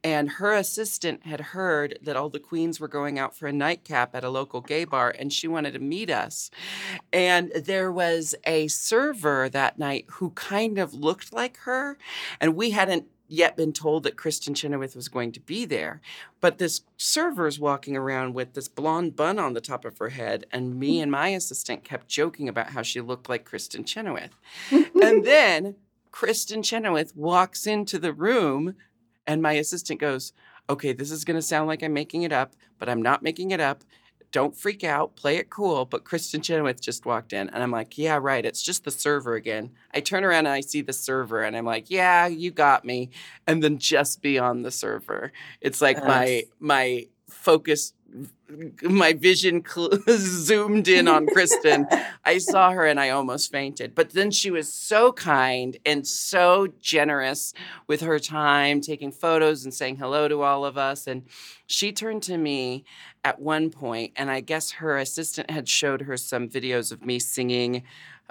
and 0.04 0.30
her 0.30 0.54
assistant 0.54 1.26
had 1.26 1.42
heard 1.42 2.00
that 2.02 2.16
all 2.16 2.30
the 2.30 2.40
queens 2.40 2.80
were 2.80 2.88
going 2.88 3.20
out 3.20 3.36
for 3.36 3.48
a 3.48 3.54
nightcap 3.54 4.16
at 4.16 4.24
a 4.24 4.30
local 4.30 4.62
gay 4.62 4.86
bar, 4.86 5.14
and 5.18 5.32
she 5.32 5.48
wanted 5.48 5.74
to 5.74 5.80
meet 5.80 6.10
us. 6.10 6.50
And 7.14 7.52
there 7.52 7.92
was 7.92 8.36
a 8.46 8.68
server 8.68 9.50
that 9.50 9.80
night 9.80 10.06
who 10.14 10.32
kind 10.32 10.78
of 10.78 10.94
looked 10.94 11.34
like 11.34 11.58
her, 11.58 11.98
and 12.42 12.56
we 12.56 12.72
hadn't 12.72 13.06
yet 13.28 13.58
been 13.58 13.74
told 13.74 14.04
that 14.04 14.16
Kristin 14.16 14.56
Chenoweth 14.56 14.96
was 14.96 15.08
going 15.08 15.32
to 15.34 15.40
be 15.40 15.66
there. 15.66 16.02
But 16.42 16.58
this 16.58 16.82
server's 16.98 17.60
walking 17.60 17.96
around 17.98 18.34
with 18.34 18.54
this 18.54 18.68
blonde 18.68 19.16
bun 19.16 19.40
on 19.40 19.54
the 19.54 19.62
top 19.62 19.86
of 19.86 19.98
her 19.98 20.10
head, 20.10 20.46
and 20.52 20.80
me 20.80 21.02
and 21.02 21.12
my 21.12 21.30
assistant 21.30 21.84
kept 21.84 22.08
joking 22.08 22.48
about 22.48 22.72
how 22.72 22.82
she 22.82 23.02
looked 23.02 23.30
like 23.30 23.50
Kristin 23.50 23.86
Chenoweth. 23.86 24.36
and 24.72 24.92
then 25.26 25.76
Kristin 26.12 26.64
Chenoweth 26.64 27.16
walks 27.16 27.68
into 27.68 28.00
the 28.00 28.14
room, 28.14 28.76
and 29.26 29.42
my 29.42 29.54
assistant 29.54 30.00
goes, 30.00 30.34
Okay, 30.68 30.94
this 30.94 31.12
is 31.12 31.24
going 31.24 31.36
to 31.36 31.44
sound 31.44 31.68
like 31.68 31.84
I'm 31.84 31.94
making 31.94 32.24
it 32.24 32.32
up, 32.32 32.54
but 32.80 32.90
I'm 32.90 33.02
not 33.02 33.22
making 33.22 33.52
it 33.52 33.60
up. 33.60 33.84
Don't 34.36 34.58
freak 34.58 34.84
out, 34.84 35.16
play 35.16 35.38
it 35.38 35.50
cool. 35.50 35.86
But 35.86 36.04
Kristin 36.04 36.44
Chenoweth 36.44 36.82
just 36.82 37.06
walked 37.06 37.32
in, 37.32 37.48
and 37.48 37.64
I'm 37.64 37.72
like, 37.72 37.98
Yeah, 37.98 38.20
right. 38.22 38.46
It's 38.46 38.62
just 38.62 38.84
the 38.84 38.92
server 38.92 39.36
again. 39.36 39.72
I 39.94 40.02
turn 40.02 40.26
around 40.26 40.40
and 40.40 40.50
I 40.50 40.60
see 40.60 40.82
the 40.82 40.92
server, 40.92 41.42
and 41.42 41.56
I'm 41.56 41.64
like, 41.64 41.90
Yeah, 41.90 42.28
you 42.28 42.52
got 42.52 42.84
me. 42.84 43.12
And 43.48 43.64
then 43.64 43.78
just 43.78 44.22
beyond 44.22 44.66
the 44.66 44.72
server, 44.72 45.32
it's 45.62 45.80
like 45.80 46.04
my 46.04 46.44
my 46.60 47.08
focus, 47.30 47.94
my 48.82 49.14
vision 49.14 49.64
cl- 49.66 49.92
zoomed 50.10 50.88
in 50.88 51.08
on 51.08 51.26
Kristin. 51.28 51.86
I 52.24 52.38
saw 52.38 52.72
her 52.72 52.86
and 52.86 53.00
I 53.00 53.10
almost 53.10 53.52
fainted. 53.52 53.96
But 53.96 54.12
then 54.12 54.32
she 54.32 54.52
was 54.52 54.72
so 54.72 55.12
kind 55.12 55.78
and 55.86 56.06
so 56.08 56.68
generous 56.80 57.54
with 57.88 58.02
her 58.02 58.20
time, 58.20 58.82
taking 58.82 59.12
photos 59.12 59.64
and 59.66 59.74
saying 59.74 59.98
hello 59.98 60.28
to 60.28 60.44
all 60.44 60.66
of 60.66 60.78
us. 60.78 61.08
And 61.08 61.24
she 61.68 61.92
turned 61.92 62.24
to 62.24 62.38
me 62.38 62.86
at 63.24 63.42
one 63.42 63.72
point, 63.72 64.14
and 64.16 64.30
I 64.30 64.40
guess 64.42 64.72
her 64.72 64.98
assistant 64.98 65.50
had 65.50 65.68
showed 65.68 66.02
her 66.02 66.16
some 66.16 66.48
videos 66.48 66.92
of 66.92 67.04
me 67.04 67.20
singing 67.20 67.84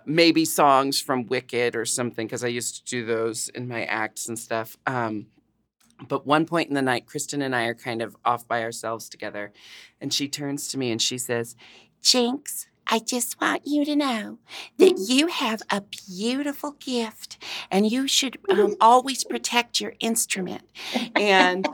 maybe 0.06 0.44
songs 0.44 1.00
from 1.00 1.26
Wicked 1.26 1.74
or 1.74 1.84
something, 1.84 2.26
because 2.26 2.44
I 2.44 2.48
used 2.48 2.76
to 2.76 2.84
do 2.84 3.06
those 3.06 3.48
in 3.48 3.66
my 3.68 3.84
acts 3.84 4.28
and 4.28 4.38
stuff. 4.38 4.76
Um, 4.86 5.26
but 6.08 6.26
one 6.26 6.46
point 6.46 6.68
in 6.68 6.74
the 6.74 6.82
night, 6.82 7.06
Kristin 7.06 7.42
and 7.42 7.54
I 7.54 7.64
are 7.64 7.74
kind 7.74 8.02
of 8.02 8.16
off 8.24 8.46
by 8.46 8.62
ourselves 8.62 9.08
together. 9.08 9.52
And 10.00 10.12
she 10.12 10.28
turns 10.28 10.68
to 10.68 10.78
me 10.78 10.90
and 10.90 11.00
she 11.00 11.18
says, 11.18 11.56
Jinkx, 12.02 12.66
I 12.86 12.98
just 12.98 13.40
want 13.40 13.62
you 13.66 13.84
to 13.86 13.96
know 13.96 14.38
that 14.78 14.98
you 15.08 15.28
have 15.28 15.62
a 15.70 15.82
beautiful 16.06 16.72
gift 16.72 17.42
and 17.70 17.90
you 17.90 18.06
should 18.06 18.38
um, 18.50 18.76
always 18.80 19.24
protect 19.24 19.80
your 19.80 19.94
instrument. 20.00 20.62
And 21.16 21.66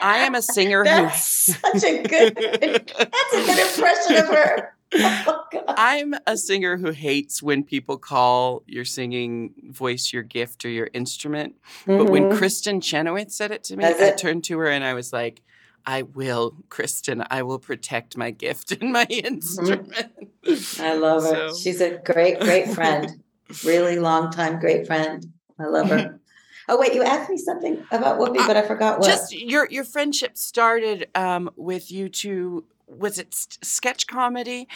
I 0.00 0.18
am 0.18 0.34
a 0.34 0.42
singer 0.42 0.84
who. 0.84 1.08
Such 1.16 1.84
a 1.84 2.02
good. 2.02 2.36
That's 2.98 3.34
a 3.34 3.46
good 3.46 3.58
impression 3.58 4.16
of 4.16 4.28
her. 4.28 4.74
Oh, 4.92 5.44
I'm 5.68 6.14
a 6.26 6.36
singer 6.36 6.76
who 6.76 6.90
hates 6.90 7.42
when 7.42 7.62
people 7.64 7.96
call 7.96 8.62
your 8.66 8.84
singing 8.84 9.54
voice 9.70 10.12
your 10.12 10.22
gift 10.22 10.64
or 10.64 10.68
your 10.68 10.88
instrument. 10.92 11.54
But 11.86 12.06
when 12.10 12.24
Mhm. 12.24 12.32
Kristin 12.38 12.82
Chenoweth 12.82 13.30
said 13.30 13.50
it 13.52 13.64
to 13.64 13.76
me, 13.76 13.84
That's 13.84 14.00
I 14.00 14.06
it. 14.08 14.18
turned 14.18 14.44
to 14.44 14.58
her 14.58 14.66
and 14.68 14.84
I 14.84 14.94
was 14.94 15.12
like, 15.12 15.42
I 15.86 16.02
will, 16.02 16.56
Kristin, 16.68 17.26
I 17.30 17.42
will 17.42 17.58
protect 17.58 18.16
my 18.16 18.30
gift 18.30 18.72
and 18.72 18.92
my 18.92 19.04
instrument. 19.10 20.12
I 20.78 20.94
love 20.94 21.22
her. 21.22 21.48
So- 21.50 21.56
She's 21.58 21.80
a 21.80 21.98
great, 21.98 22.40
great 22.40 22.68
friend. 22.74 23.22
really 23.64 23.98
long 23.98 24.30
time, 24.30 24.58
great 24.60 24.86
friend. 24.86 25.26
I 25.58 25.64
love 25.66 25.88
her. 25.90 26.16
Oh 26.68 26.78
wait, 26.78 26.94
you 26.94 27.02
asked 27.02 27.28
me 27.28 27.36
something 27.36 27.84
about 27.90 28.20
Whoopi, 28.20 28.46
but 28.46 28.56
I 28.56 28.62
forgot 28.62 29.00
what. 29.00 29.06
Just 29.08 29.32
your 29.34 29.66
your 29.72 29.82
friendship 29.82 30.36
started 30.38 31.08
um, 31.16 31.50
with 31.56 31.90
you 31.90 32.08
two. 32.08 32.64
Was 32.90 33.18
it 33.18 33.34
sketch 33.62 34.06
comedy? 34.06 34.68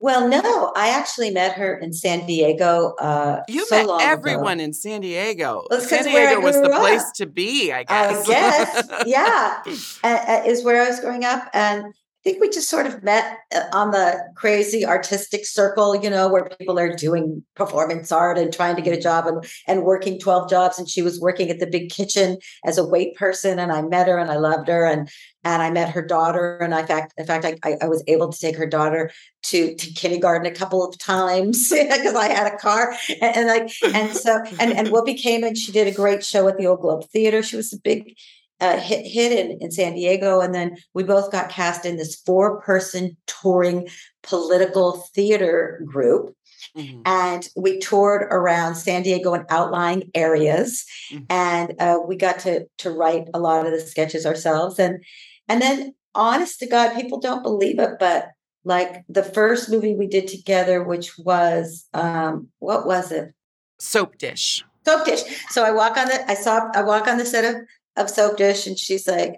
well, 0.00 0.28
no, 0.28 0.70
I 0.76 0.90
actually 0.90 1.30
met 1.30 1.52
her 1.54 1.78
in 1.78 1.94
San 1.94 2.26
Diego. 2.26 2.94
Uh, 3.00 3.40
You 3.48 3.64
so 3.64 3.76
met 3.76 3.86
long 3.86 4.00
ago. 4.02 4.10
everyone 4.10 4.60
in 4.60 4.74
San 4.74 5.00
Diego. 5.00 5.64
Well, 5.70 5.80
San 5.80 6.04
Diego 6.04 6.40
was 6.40 6.56
the 6.56 6.68
grew 6.68 6.78
place 6.78 7.10
to 7.12 7.26
be, 7.26 7.72
I 7.72 7.84
guess. 7.84 8.28
I 8.28 8.30
guess. 8.30 8.88
yeah, 9.06 9.62
uh, 10.02 10.42
is 10.44 10.62
where 10.62 10.82
I 10.82 10.88
was 10.88 11.00
growing 11.00 11.24
up, 11.24 11.48
and 11.54 11.94
think 12.24 12.40
we 12.40 12.48
just 12.48 12.70
sort 12.70 12.86
of 12.86 13.02
met 13.02 13.38
uh, 13.54 13.64
on 13.72 13.90
the 13.90 14.18
crazy 14.34 14.84
artistic 14.84 15.44
circle, 15.44 15.94
you 15.94 16.08
know, 16.08 16.28
where 16.28 16.48
people 16.58 16.78
are 16.78 16.94
doing 16.94 17.44
performance 17.54 18.10
art 18.10 18.38
and 18.38 18.52
trying 18.52 18.76
to 18.76 18.82
get 18.82 18.96
a 18.96 19.00
job 19.00 19.26
and 19.26 19.44
and 19.68 19.84
working 19.84 20.18
twelve 20.18 20.48
jobs. 20.48 20.78
And 20.78 20.88
she 20.88 21.02
was 21.02 21.20
working 21.20 21.50
at 21.50 21.60
the 21.60 21.66
big 21.66 21.90
kitchen 21.90 22.38
as 22.64 22.78
a 22.78 22.84
wait 22.84 23.14
person, 23.14 23.58
and 23.58 23.70
I 23.70 23.82
met 23.82 24.08
her 24.08 24.18
and 24.18 24.30
I 24.30 24.36
loved 24.36 24.68
her, 24.68 24.86
and 24.86 25.08
and 25.44 25.62
I 25.62 25.70
met 25.70 25.90
her 25.90 26.00
daughter, 26.00 26.56
and 26.56 26.74
I 26.74 26.84
fact, 26.86 27.12
in 27.18 27.26
fact, 27.26 27.44
I, 27.44 27.56
I, 27.62 27.76
I 27.82 27.88
was 27.88 28.02
able 28.08 28.32
to 28.32 28.38
take 28.38 28.56
her 28.56 28.66
daughter 28.66 29.10
to 29.44 29.74
to 29.74 29.92
kindergarten 29.92 30.50
a 30.50 30.54
couple 30.54 30.82
of 30.82 30.98
times 30.98 31.68
because 31.70 32.14
I 32.14 32.28
had 32.28 32.52
a 32.52 32.56
car, 32.56 32.96
and, 33.20 33.36
and 33.36 33.46
like 33.46 33.70
and 33.94 34.16
so 34.16 34.42
and 34.58 34.72
and 34.72 34.88
Whoopi 34.88 35.20
came 35.20 35.44
and 35.44 35.56
she 35.56 35.72
did 35.72 35.86
a 35.86 35.92
great 35.92 36.24
show 36.24 36.48
at 36.48 36.56
the 36.56 36.66
Old 36.66 36.80
Globe 36.80 37.04
Theater. 37.10 37.42
She 37.42 37.56
was 37.56 37.72
a 37.72 37.78
big 37.78 38.16
uh, 38.60 38.78
hit 38.78 39.04
hit 39.06 39.32
in, 39.32 39.58
in 39.60 39.70
San 39.70 39.94
Diego, 39.94 40.40
and 40.40 40.54
then 40.54 40.76
we 40.94 41.02
both 41.02 41.30
got 41.32 41.48
cast 41.50 41.84
in 41.84 41.96
this 41.96 42.16
four 42.16 42.60
person 42.60 43.16
touring 43.26 43.88
political 44.22 44.92
theater 45.14 45.82
group, 45.84 46.34
Mhm. 46.76 47.02
and 47.04 47.48
we 47.56 47.78
toured 47.78 48.22
around 48.30 48.76
San 48.76 49.02
Diego 49.02 49.34
and 49.34 49.44
outlying 49.50 50.10
areas, 50.14 50.84
Mhm. 51.12 51.26
and 51.30 51.74
uh, 51.80 51.98
we 52.06 52.16
got 52.16 52.38
to 52.40 52.66
to 52.78 52.90
write 52.90 53.28
a 53.34 53.38
lot 53.40 53.66
of 53.66 53.72
the 53.72 53.80
sketches 53.80 54.24
ourselves, 54.26 54.78
and 54.78 55.02
and 55.48 55.60
then 55.60 55.94
honest 56.14 56.60
to 56.60 56.66
God, 56.66 56.94
people 56.94 57.18
don't 57.20 57.42
believe 57.42 57.78
it, 57.78 57.90
but 57.98 58.28
like 58.64 59.02
the 59.08 59.22
first 59.24 59.68
movie 59.68 59.94
we 59.94 60.06
did 60.06 60.26
together, 60.28 60.82
which 60.82 61.18
was 61.18 61.86
um, 61.92 62.48
what 62.60 62.86
was 62.86 63.12
it? 63.12 63.32
Soap 63.78 64.16
dish. 64.18 64.64
soap 64.86 65.04
dish. 65.04 65.22
So 65.50 65.64
I 65.64 65.70
walk 65.72 65.96
on 65.96 66.06
the 66.06 66.30
I 66.30 66.34
saw 66.34 66.70
I 66.74 66.82
walk 66.82 67.08
on 67.08 67.18
the 67.18 67.26
set 67.26 67.44
of 67.44 67.56
of 67.96 68.10
soap 68.10 68.36
dish 68.36 68.66
and 68.66 68.78
she's 68.78 69.06
like, 69.06 69.36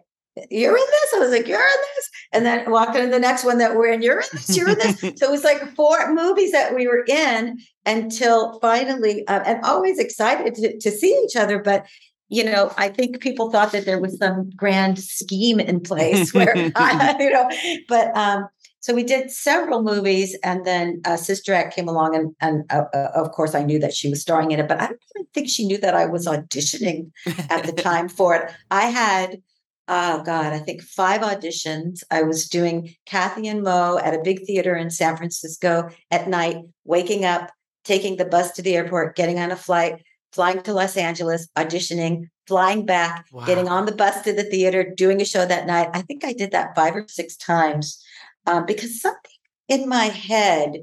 You're 0.51 0.77
in 0.77 0.85
this? 0.85 1.15
I 1.15 1.19
was 1.19 1.31
like, 1.31 1.47
You're 1.47 1.61
in 1.61 1.81
this. 1.95 2.11
And 2.33 2.45
then 2.45 2.71
walking 2.71 3.03
into 3.03 3.13
the 3.13 3.21
next 3.21 3.45
one 3.45 3.59
that 3.59 3.77
we're 3.77 3.93
in, 3.93 4.03
you're 4.03 4.21
in 4.21 4.27
this, 4.33 4.57
you're 4.57 4.69
in 4.69 4.79
this. 4.79 5.01
so 5.01 5.29
it 5.29 5.31
was 5.31 5.45
like 5.45 5.75
four 5.75 6.13
movies 6.13 6.53
that 6.53 6.75
we 6.75 6.87
were 6.87 7.05
in 7.07 7.59
until 7.85 8.59
finally, 8.61 9.27
um, 9.29 9.43
and 9.47 9.65
always 9.65 9.99
excited 9.99 10.55
to, 10.57 10.79
to 10.79 10.91
see 10.91 11.23
each 11.25 11.37
other. 11.37 11.59
But 11.63 11.87
you 12.29 12.45
know, 12.45 12.73
I 12.77 12.89
think 12.89 13.21
people 13.21 13.51
thought 13.51 13.73
that 13.73 13.85
there 13.85 14.01
was 14.01 14.19
some 14.19 14.51
grand 14.57 14.99
scheme 14.99 15.61
in 15.61 15.81
place 15.81 16.35
where, 16.35 16.55
I, 16.77 17.17
you 17.19 17.31
know, 17.31 17.49
but 17.89 18.17
um, 18.17 18.49
so 18.87 18.95
we 18.95 19.03
did 19.03 19.33
several 19.33 19.83
movies, 19.83 20.39
and 20.45 20.65
then 20.65 21.01
uh, 21.05 21.17
Sister 21.17 21.53
Act 21.53 21.75
came 21.75 21.89
along, 21.89 22.15
and 22.15 22.37
and 22.41 22.63
uh, 22.71 22.85
uh, 22.95 23.11
of 23.17 23.33
course 23.33 23.53
I 23.53 23.65
knew 23.65 23.81
that 23.81 23.93
she 23.93 24.09
was 24.09 24.21
starring 24.21 24.53
in 24.53 24.61
it, 24.61 24.69
but 24.69 24.81
I 24.81 24.87
don't 24.87 25.01
even 25.17 25.27
think 25.35 25.49
she 25.49 25.67
knew 25.67 25.77
that 25.79 25.97
I 25.97 26.07
was 26.07 26.25
auditioning 26.25 27.11
at 27.51 27.67
the 27.67 27.73
time 27.83 28.09
for 28.09 28.37
it. 28.37 28.53
I 28.71 28.83
had, 28.83 29.43
oh 29.89 30.23
God, 30.23 30.53
I 30.53 30.61
think 30.61 30.83
five 30.83 31.23
auditions. 31.23 32.05
I 32.13 32.23
was 32.23 32.49
doing 32.49 32.95
Kathy 33.07 33.49
and 33.49 33.65
Mo 33.65 33.99
at 33.99 34.15
a 34.15 34.23
big 34.23 34.47
theater 34.47 34.77
in 34.77 34.91
San 34.91 35.17
Francisco 35.17 35.89
at 36.13 36.29
night, 36.29 36.59
waking 36.85 37.25
up, 37.25 37.51
taking 37.83 38.19
the 38.19 38.25
bus 38.25 38.53
to 38.53 38.63
the 38.63 38.77
airport, 38.77 39.17
getting 39.17 39.41
on 39.41 39.51
a 39.51 39.57
flight, 39.57 40.01
flying 40.31 40.63
to 40.63 40.73
Los 40.73 40.97
Angeles, 40.97 41.49
auditioning, 41.59 42.29
flying 42.47 42.87
back, 42.87 43.27
getting 43.47 43.67
on 43.67 43.87
the 43.87 43.97
bus 43.97 44.23
to 44.23 44.33
the 44.33 44.45
theater, 44.45 44.95
doing 44.97 45.21
a 45.21 45.25
show 45.25 45.45
that 45.45 45.67
night. 45.67 45.89
I 45.93 46.03
think 46.03 46.25
I 46.25 46.33
did 46.33 46.53
that 46.53 46.77
five 46.77 46.95
or 46.95 47.05
six 47.09 47.37
times 47.37 48.01
um, 48.47 48.67
because 48.67 49.01
something 49.01 49.31
in 49.69 49.89
my 49.89 50.07
head 50.07 50.77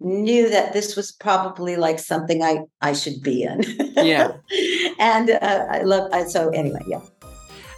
knew 0.00 0.48
that 0.48 0.72
this 0.72 0.96
was 0.96 1.12
probably 1.12 1.76
like 1.76 1.98
something 1.98 2.42
I 2.42 2.60
I 2.80 2.92
should 2.92 3.22
be 3.22 3.42
in. 3.42 3.62
Yeah. 3.96 4.32
and 4.98 5.30
uh, 5.30 5.66
I 5.70 5.82
love 5.82 6.10
I, 6.12 6.24
so 6.24 6.48
anyway, 6.50 6.82
yeah. 6.86 7.02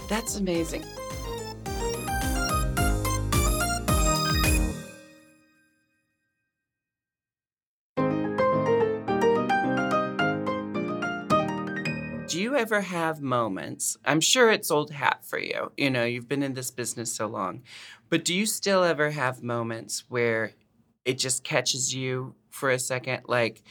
That's 0.09 0.37
amazing. 0.37 0.85
You 12.43 12.57
ever 12.57 12.81
have 12.81 13.21
moments? 13.21 13.97
I'm 14.05 14.21
sure 14.21 14.51
it's 14.51 14.71
old 14.71 14.91
hat 14.91 15.25
for 15.25 15.39
you. 15.39 15.73
You 15.77 15.91
know, 15.91 16.05
you've 16.05 16.29
been 16.29 16.43
in 16.43 16.55
this 16.55 16.71
business 16.71 17.13
so 17.15 17.27
long. 17.27 17.63
But 18.09 18.25
do 18.25 18.35
you 18.35 18.47
still 18.47 18.85
ever 18.85 19.11
have 19.11 19.43
moments 19.43 20.05
where 20.09 20.53
it 21.05 21.19
just 21.19 21.45
catches 21.45 21.95
you 21.95 22.35
for 22.51 22.71
a 22.71 22.79
second? 22.79 23.23
Like, 23.27 23.63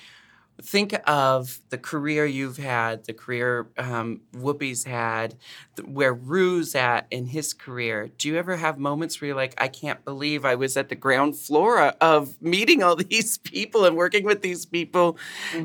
think 0.62 0.94
of 1.08 1.60
the 1.70 1.78
career 1.78 2.26
you've 2.26 2.58
had, 2.58 3.06
the 3.06 3.14
career 3.14 3.68
um, 3.78 4.22
Whoopi's 4.34 4.84
had, 4.84 5.36
th- 5.76 5.88
where 5.88 6.14
Rue's 6.14 6.76
at 6.76 7.08
in 7.10 7.26
his 7.28 7.54
career. 7.54 8.10
Do 8.18 8.28
you 8.28 8.38
ever 8.38 8.58
have 8.58 8.78
moments 8.78 9.20
where 9.20 9.30
you're 9.30 9.36
like, 9.36 9.56
I 9.58 9.68
can't 9.68 10.04
believe 10.06 10.46
I 10.46 10.56
was 10.56 10.78
at 10.78 10.90
the 10.90 10.96
ground 10.96 11.36
floor 11.36 11.80
of 12.00 12.40
meeting 12.42 12.84
all 12.84 12.96
these 13.10 13.38
people 13.40 13.86
and 13.86 13.96
working 13.96 14.24
with 14.24 14.42
these 14.42 14.66
people? 14.66 15.18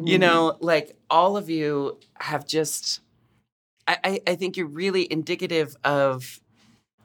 You 0.02 0.18
know, 0.18 0.56
like 0.60 0.96
all 1.10 1.36
of 1.36 1.50
you 1.50 1.98
have 2.20 2.46
just, 2.46 3.00
I, 3.86 3.98
I, 4.02 4.20
I 4.28 4.34
think 4.36 4.56
you're 4.56 4.66
really 4.66 5.10
indicative 5.12 5.76
of 5.84 6.40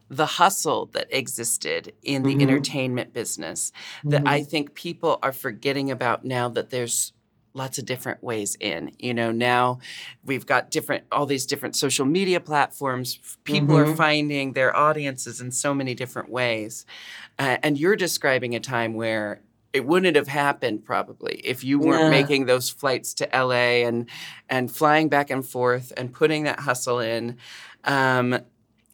the 0.09 0.25
hustle 0.25 0.87
that 0.87 1.07
existed 1.09 1.93
in 2.03 2.23
the 2.23 2.35
Mhm. 2.35 2.41
entertainment 2.41 3.13
business 3.13 3.71
that 4.03 4.23
I 4.25 4.43
think 4.43 4.73
people 4.75 5.19
are 5.23 5.31
forgetting 5.31 5.89
about 5.91 6.25
now 6.25 6.49
that 6.49 6.69
there's 6.69 7.13
lots 7.53 7.77
of 7.77 7.85
different 7.85 8.23
ways 8.23 8.55
in. 8.59 8.91
You 8.99 9.13
know, 9.13 9.31
now 9.31 9.79
we've 10.25 10.45
got 10.45 10.71
different 10.71 11.03
all 11.11 11.25
these 11.25 11.45
different 11.45 11.75
social 11.75 12.05
media 12.05 12.39
platforms. 12.39 13.19
People 13.43 13.77
are 13.77 13.85
Mhm. 13.85 13.97
finding 13.97 14.53
their 14.53 14.75
audiences 14.75 15.41
in 15.41 15.51
so 15.51 15.73
many 15.73 15.93
different 15.93 16.29
ways. 16.29 16.85
Uh, 17.37 17.57
and 17.63 17.77
you're 17.77 17.95
describing 17.95 18.55
a 18.55 18.59
time 18.59 18.93
where 18.93 19.41
it 19.73 19.85
wouldn't 19.85 20.15
have 20.17 20.27
happened 20.27 20.83
probably 20.85 21.35
if 21.45 21.63
you 21.63 21.79
weren't 21.79 22.03
Yeah. 22.03 22.09
making 22.09 22.45
those 22.45 22.69
flights 22.69 23.13
to 23.15 23.25
LA 23.35 23.83
and 23.85 24.09
and 24.49 24.69
flying 24.71 25.07
back 25.09 25.29
and 25.29 25.45
forth 25.47 25.93
and 25.97 26.13
putting 26.13 26.43
that 26.43 26.59
hustle 26.61 26.99
in. 26.99 27.37
Um, 27.85 28.39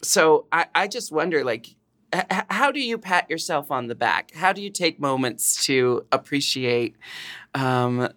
so 0.03 0.45
I, 0.51 0.65
I 0.75 0.87
just 0.87 1.11
wonder 1.11 1.43
like 1.43 1.75
h- 2.13 2.25
how 2.49 2.71
do 2.71 2.79
you 2.79 2.97
pat 2.99 3.27
yourself 3.29 3.71
on 3.71 3.87
the 3.87 3.95
back 3.95 4.31
how 4.35 4.53
do 4.53 4.61
you 4.61 4.69
take 4.69 4.99
moments 4.99 5.65
to 5.65 6.05
appreciate 6.11 6.95
um, 7.55 8.07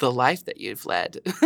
the 0.00 0.10
life 0.10 0.44
that 0.46 0.60
you've 0.60 0.84
led 0.86 1.18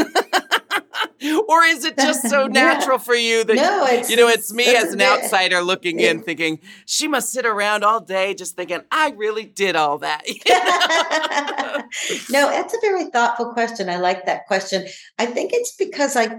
or 1.48 1.62
is 1.64 1.84
it 1.84 1.96
just 1.98 2.28
so 2.28 2.42
Yeah. 2.46 2.48
natural 2.48 2.98
for 2.98 3.14
you 3.14 3.44
that 3.44 3.56
No, 3.56 3.84
it's 3.86 4.08
you 4.10 4.16
know 4.16 4.28
it's 4.28 4.52
me 4.52 4.74
as 4.74 4.92
an 4.92 5.00
outsider 5.02 5.60
looking 5.62 6.00
in 6.00 6.22
thinking 6.22 6.60
she 6.86 7.06
must 7.08 7.30
sit 7.32 7.44
around 7.46 7.84
all 7.84 8.00
day 8.00 8.34
just 8.34 8.56
thinking 8.56 8.80
i 8.90 9.10
really 9.10 9.44
did 9.44 9.76
all 9.76 9.98
that 9.98 10.22
no, 12.30 12.50
it's 12.50 12.74
a 12.74 12.78
very 12.80 13.04
thoughtful 13.10 13.52
question. 13.52 13.88
I 13.88 13.96
like 13.96 14.26
that 14.26 14.46
question. 14.46 14.86
I 15.18 15.26
think 15.26 15.52
it's 15.52 15.74
because 15.76 16.16
I 16.16 16.36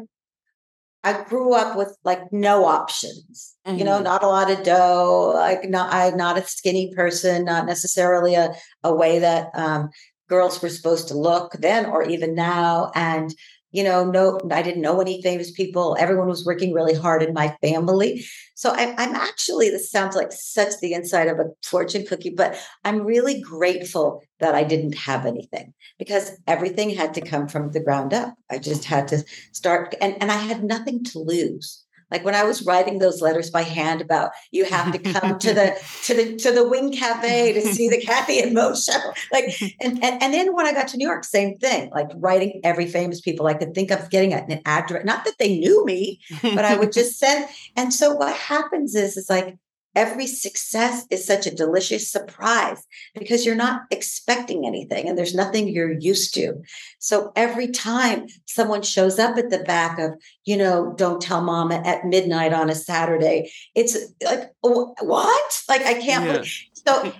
I 1.04 1.22
grew 1.24 1.54
up 1.54 1.78
with 1.78 1.96
like 2.04 2.32
no 2.32 2.66
options. 2.66 3.56
You 3.68 3.84
know, 3.84 4.00
Mhm. 4.00 4.04
not 4.04 4.24
a 4.24 4.28
lot 4.28 4.50
of 4.52 4.64
dough. 4.64 5.32
Like 5.36 5.70
not 5.70 5.94
I'm 5.94 6.18
not 6.18 6.38
a 6.38 6.44
skinny 6.44 6.94
person, 6.96 7.46
not 7.46 7.66
necessarily 7.66 8.36
a, 8.36 8.54
a 8.84 8.94
way 8.94 9.20
that 9.20 9.50
um 9.54 9.90
girls 10.28 10.62
were 10.62 10.70
supposed 10.70 11.08
to 11.10 11.18
look 11.18 11.54
then 11.54 11.86
or 11.86 12.04
even 12.04 12.36
now. 12.36 12.92
And 12.96 13.34
you 13.76 13.84
know, 13.84 14.10
no, 14.10 14.40
I 14.52 14.62
didn't 14.62 14.82
know 14.82 15.02
any 15.02 15.22
famous 15.22 15.52
people. 15.52 15.98
Everyone 16.00 16.30
was 16.30 16.46
working 16.46 16.72
really 16.72 16.94
hard 16.94 17.22
in 17.22 17.34
my 17.34 17.58
family. 17.62 18.26
So 18.56 18.70
I, 18.70 18.96
I'm 18.98 19.14
actually, 19.14 19.70
this 19.70 19.92
sounds 19.92 20.16
like 20.16 20.32
such 20.32 20.80
the 20.80 20.94
inside 20.94 21.28
of 21.28 21.40
a 21.40 21.50
fortune 21.62 22.06
cookie, 22.06 22.30
but 22.30 22.58
I'm 22.86 23.02
really 23.02 23.42
grateful 23.42 24.24
that 24.40 24.56
I 24.56 24.64
didn't 24.64 24.96
have 24.96 25.26
anything 25.26 25.74
because 26.00 26.32
everything 26.48 26.90
had 26.90 27.14
to 27.16 27.22
come 27.22 27.50
from 27.50 27.72
the 27.72 27.82
ground 27.82 28.14
up. 28.14 28.34
I 28.50 28.60
just 28.60 28.86
had 28.86 29.10
to 29.10 29.26
start, 29.52 29.94
and, 30.00 30.16
and 30.22 30.32
I 30.32 30.38
had 30.38 30.64
nothing 30.64 31.04
to 31.06 31.20
lose. 31.20 31.85
Like 32.12 32.24
when 32.24 32.36
I 32.36 32.44
was 32.44 32.66
writing 32.66 33.00
those 33.00 33.22
letters 33.22 33.50
by 33.50 33.64
hand 33.64 34.02
about 34.02 34.32
you 34.52 34.66
have 34.66 34.92
to 34.92 35.00
come 35.00 35.40
to 35.40 35.54
the 35.54 35.76
to 36.04 36.14
the 36.14 36.36
to 36.38 36.52
the 36.52 36.68
Wing 36.68 36.92
Cafe 36.92 37.54
to 37.54 37.62
see 37.74 37.90
the 37.90 38.02
Kathy 38.02 38.40
and 38.40 38.54
Mo 38.54 38.76
show. 38.76 39.14
Like 39.32 39.56
and, 39.82 40.04
and 40.04 40.22
and 40.22 40.34
then 40.34 40.56
when 40.56 40.66
I 40.66 40.74
got 40.74 40.88
to 40.90 40.98
New 40.98 41.08
York, 41.08 41.24
same 41.24 41.58
thing. 41.58 41.90
Like 41.92 42.10
writing 42.16 42.62
every 42.64 42.88
famous 42.88 43.22
people 43.22 43.48
I 43.48 43.54
could 43.54 43.74
think 43.74 43.92
of 43.92 44.10
getting 44.10 44.34
an 44.34 44.62
address. 44.66 45.06
Not 45.06 45.26
that 45.26 45.38
they 45.40 45.58
knew 45.58 45.86
me, 45.86 46.22
but 46.42 46.66
I 46.66 46.78
would 46.78 46.92
just 46.94 47.18
send. 47.18 47.50
And 47.76 47.94
so 47.94 48.14
what 48.14 48.36
happens 48.36 48.96
is, 48.96 49.18
is 49.18 49.30
like 49.30 49.58
every 49.96 50.28
success 50.28 51.06
is 51.10 51.26
such 51.26 51.48
a 51.48 51.56
delicious 51.56 52.12
surprise 52.12 52.86
because 53.18 53.46
you're 53.46 53.56
not 53.56 53.82
expecting 53.92 54.66
anything 54.66 55.08
and 55.08 55.18
there's 55.18 55.34
nothing 55.36 55.68
you're 55.68 55.98
used 56.00 56.34
to. 56.36 56.54
So 57.00 57.32
every 57.36 57.70
time 57.70 58.28
someone 58.46 58.82
shows 58.82 59.20
up 59.20 59.38
at 59.38 59.50
the 59.50 59.60
back 59.60 59.98
of, 60.00 60.12
you 60.44 60.58
know, 60.58 60.94
don't 60.98 61.22
tell 61.22 61.42
mama 61.42 61.82
at 61.86 62.06
midnight 62.06 62.54
on 62.54 62.70
a 62.70 62.76
Saturday, 62.76 63.52
it's 63.74 63.98
like, 64.24 64.52
"Oh, 64.64 64.94
what? 65.02 65.62
Like, 65.70 65.86
I 65.86 65.94
can't 65.96 66.26
Yeah. 66.26 66.34
believe. 66.34 66.54
So, 66.74 67.14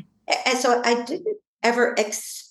and 0.46 0.58
so 0.60 0.82
I 0.84 1.04
didn't 1.04 1.38
ever 1.64 1.96
expect 1.98 2.45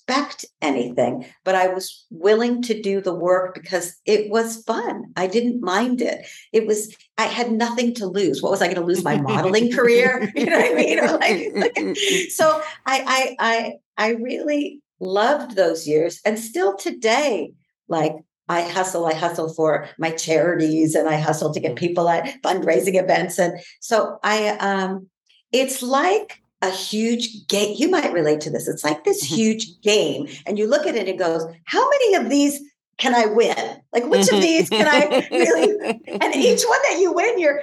anything, 0.61 1.25
but 1.43 1.55
I 1.55 1.67
was 1.67 2.05
willing 2.09 2.61
to 2.63 2.81
do 2.81 3.01
the 3.01 3.13
work 3.13 3.53
because 3.53 3.95
it 4.05 4.29
was 4.29 4.63
fun. 4.63 5.05
I 5.15 5.27
didn't 5.27 5.61
mind 5.61 6.01
it. 6.01 6.25
It 6.51 6.67
was, 6.67 6.95
I 7.17 7.23
had 7.23 7.51
nothing 7.51 7.93
to 7.95 8.05
lose. 8.05 8.41
What 8.41 8.51
was 8.51 8.61
I 8.61 8.65
going 8.65 8.77
to 8.77 8.83
lose? 8.83 9.03
My 9.03 9.19
modeling 9.19 9.71
career? 9.71 10.31
You 10.35 10.47
know 10.47 10.59
what 10.59 10.71
I 10.71 10.75
mean? 10.75 10.99
Or 10.99 11.17
like, 11.17 11.97
so 12.29 12.61
I, 12.85 13.03
I, 13.07 13.35
I, 13.39 13.73
I 13.97 14.09
really 14.11 14.81
loved 14.99 15.55
those 15.55 15.87
years. 15.87 16.19
And 16.25 16.37
still 16.37 16.75
today, 16.75 17.53
like, 17.87 18.13
I 18.47 18.61
hustle, 18.61 19.05
I 19.05 19.13
hustle 19.13 19.53
for 19.53 19.87
my 19.97 20.11
charities 20.11 20.93
and 20.93 21.09
I 21.09 21.17
hustle 21.17 21.53
to 21.53 21.59
get 21.59 21.75
people 21.75 22.09
at 22.09 22.41
fundraising 22.43 23.01
events. 23.01 23.39
And 23.39 23.59
so 23.79 24.19
I, 24.23 24.49
um, 24.57 25.07
it's 25.51 25.81
like 25.81 26.43
a 26.65 26.71
huge 26.71 27.47
game. 27.47 27.75
You 27.77 27.89
might 27.89 28.13
relate 28.13 28.41
to 28.41 28.49
this. 28.49 28.67
It's 28.67 28.83
like 28.83 29.03
this 29.03 29.21
huge 29.21 29.81
game. 29.81 30.27
And 30.45 30.57
you 30.57 30.67
look 30.67 30.85
at 30.85 30.95
it 30.95 30.99
and 30.99 31.07
it 31.09 31.17
goes, 31.17 31.45
how 31.65 31.89
many 31.89 32.15
of 32.15 32.29
these 32.29 32.59
can 32.97 33.13
I 33.13 33.25
win? 33.25 33.81
Like 33.93 34.05
which 34.05 34.31
of 34.31 34.41
these 34.41 34.69
can 34.69 34.87
I 34.87 35.27
really? 35.31 36.01
And 36.07 36.35
each 36.35 36.63
one 36.63 36.79
that 36.83 36.99
you 36.99 37.13
win, 37.13 37.39
you're 37.39 37.61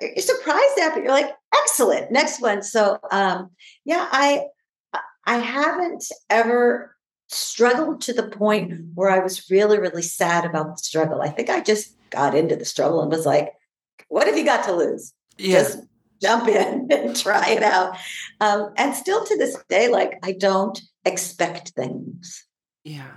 you're 0.00 0.16
surprised 0.18 0.78
at, 0.80 0.94
but 0.94 1.02
you're 1.02 1.12
like, 1.12 1.34
excellent. 1.62 2.10
Next 2.10 2.40
one. 2.40 2.62
So 2.62 2.98
um, 3.10 3.50
yeah, 3.84 4.08
I 4.10 4.44
I 5.26 5.38
haven't 5.38 6.04
ever 6.30 6.94
struggled 7.28 8.00
to 8.02 8.12
the 8.12 8.24
point 8.24 8.74
where 8.94 9.10
I 9.10 9.18
was 9.18 9.50
really, 9.50 9.78
really 9.78 10.02
sad 10.02 10.44
about 10.44 10.76
the 10.76 10.78
struggle. 10.78 11.22
I 11.22 11.28
think 11.28 11.50
I 11.50 11.60
just 11.60 11.96
got 12.10 12.34
into 12.34 12.56
the 12.56 12.64
struggle 12.64 13.00
and 13.00 13.10
was 13.10 13.26
like, 13.26 13.52
what 14.08 14.26
have 14.26 14.36
you 14.36 14.44
got 14.44 14.64
to 14.66 14.72
lose? 14.72 15.12
yeah 15.38 15.62
Just 15.62 15.78
jump 16.20 16.48
in 16.48 16.88
and 16.90 17.16
try 17.16 17.50
it 17.50 17.62
out. 17.62 17.96
Um, 18.40 18.70
and 18.76 18.94
still 18.94 19.24
to 19.24 19.36
this 19.38 19.56
day, 19.68 19.88
like 19.88 20.18
I 20.22 20.32
don't 20.32 20.80
expect 21.04 21.70
things. 21.70 22.44
Yeah. 22.84 23.10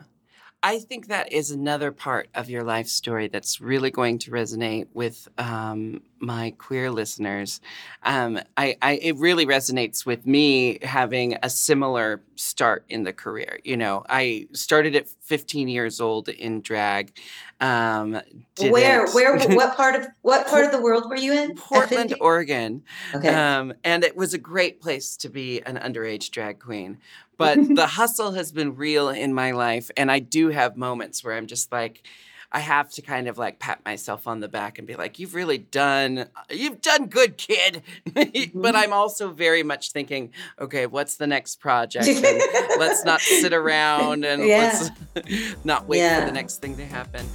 I 0.67 0.79
think 0.79 1.07
that 1.07 1.31
is 1.31 1.49
another 1.51 1.93
part 1.93 2.27
of 2.35 2.49
your 2.49 2.61
life 2.61 2.89
story 2.89 3.29
that's 3.29 3.61
really 3.61 3.89
going 3.89 4.19
to 4.19 4.31
resonate 4.31 4.87
with 4.93 5.29
um, 5.37 6.01
my 6.19 6.53
queer 6.57 6.91
listeners. 6.91 7.61
Um, 8.03 8.37
I, 8.57 8.75
I, 8.81 8.95
it 8.95 9.15
really 9.15 9.45
resonates 9.45 10.05
with 10.05 10.25
me 10.25 10.79
having 10.81 11.37
a 11.41 11.49
similar 11.49 12.21
start 12.35 12.83
in 12.89 13.05
the 13.05 13.13
career. 13.13 13.59
You 13.63 13.77
know, 13.77 14.03
I 14.09 14.49
started 14.51 14.93
at 14.97 15.07
15 15.07 15.69
years 15.69 16.01
old 16.01 16.27
in 16.27 16.59
drag. 16.59 17.13
Um, 17.61 18.19
Where, 18.59 19.05
it- 19.05 19.13
where, 19.15 19.37
what 19.55 19.77
part 19.77 19.95
of 19.95 20.05
what 20.21 20.47
part 20.47 20.65
of 20.65 20.71
the 20.73 20.81
world 20.81 21.09
were 21.09 21.15
you 21.15 21.31
in? 21.31 21.55
Portland, 21.55 22.13
Oregon. 22.19 22.83
Okay. 23.15 23.29
Um, 23.29 23.73
and 23.85 24.03
it 24.03 24.17
was 24.17 24.33
a 24.33 24.37
great 24.37 24.81
place 24.81 25.15
to 25.17 25.29
be 25.29 25.61
an 25.61 25.77
underage 25.77 26.29
drag 26.29 26.59
queen. 26.59 26.97
But 27.37 27.75
the 27.75 27.87
hustle 27.97 28.31
has 28.31 28.51
been 28.51 28.75
real 28.75 29.09
in 29.09 29.33
my 29.33 29.51
life. 29.51 29.91
And 29.95 30.11
I 30.11 30.19
do 30.19 30.49
have 30.49 30.75
moments 30.77 31.23
where 31.23 31.35
I'm 31.35 31.47
just 31.47 31.71
like, 31.71 32.03
I 32.51 32.59
have 32.59 32.89
to 32.91 33.01
kind 33.01 33.27
of 33.27 33.37
like 33.37 33.59
pat 33.59 33.83
myself 33.85 34.25
on 34.25 34.39
the 34.39 34.47
back 34.47 34.77
and 34.77 34.87
be 34.87 34.95
like, 34.95 35.19
you've 35.19 35.35
really 35.35 35.57
done, 35.57 36.19
uh, 36.19 36.25
you've 36.49 36.81
done 36.81 37.07
good, 37.07 37.37
kid. 37.37 37.83
but 38.05 38.31
mm-hmm. 38.31 38.65
I'm 38.65 38.93
also 38.93 39.31
very 39.31 39.63
much 39.63 39.91
thinking, 39.91 40.31
okay, 40.59 40.85
what's 40.85 41.17
the 41.17 41.27
next 41.27 41.59
project? 41.59 42.07
Let's 42.79 43.03
not 43.03 43.19
sit 43.19 43.53
around 43.53 44.23
and 44.23 44.43
Yeah. 44.43 44.87
let's 45.15 45.55
not 45.65 45.87
wait 45.87 46.07
for 46.19 46.25
the 46.25 46.31
next 46.31 46.61
thing 46.61 46.77
to 46.77 46.85
happen. 46.85 47.25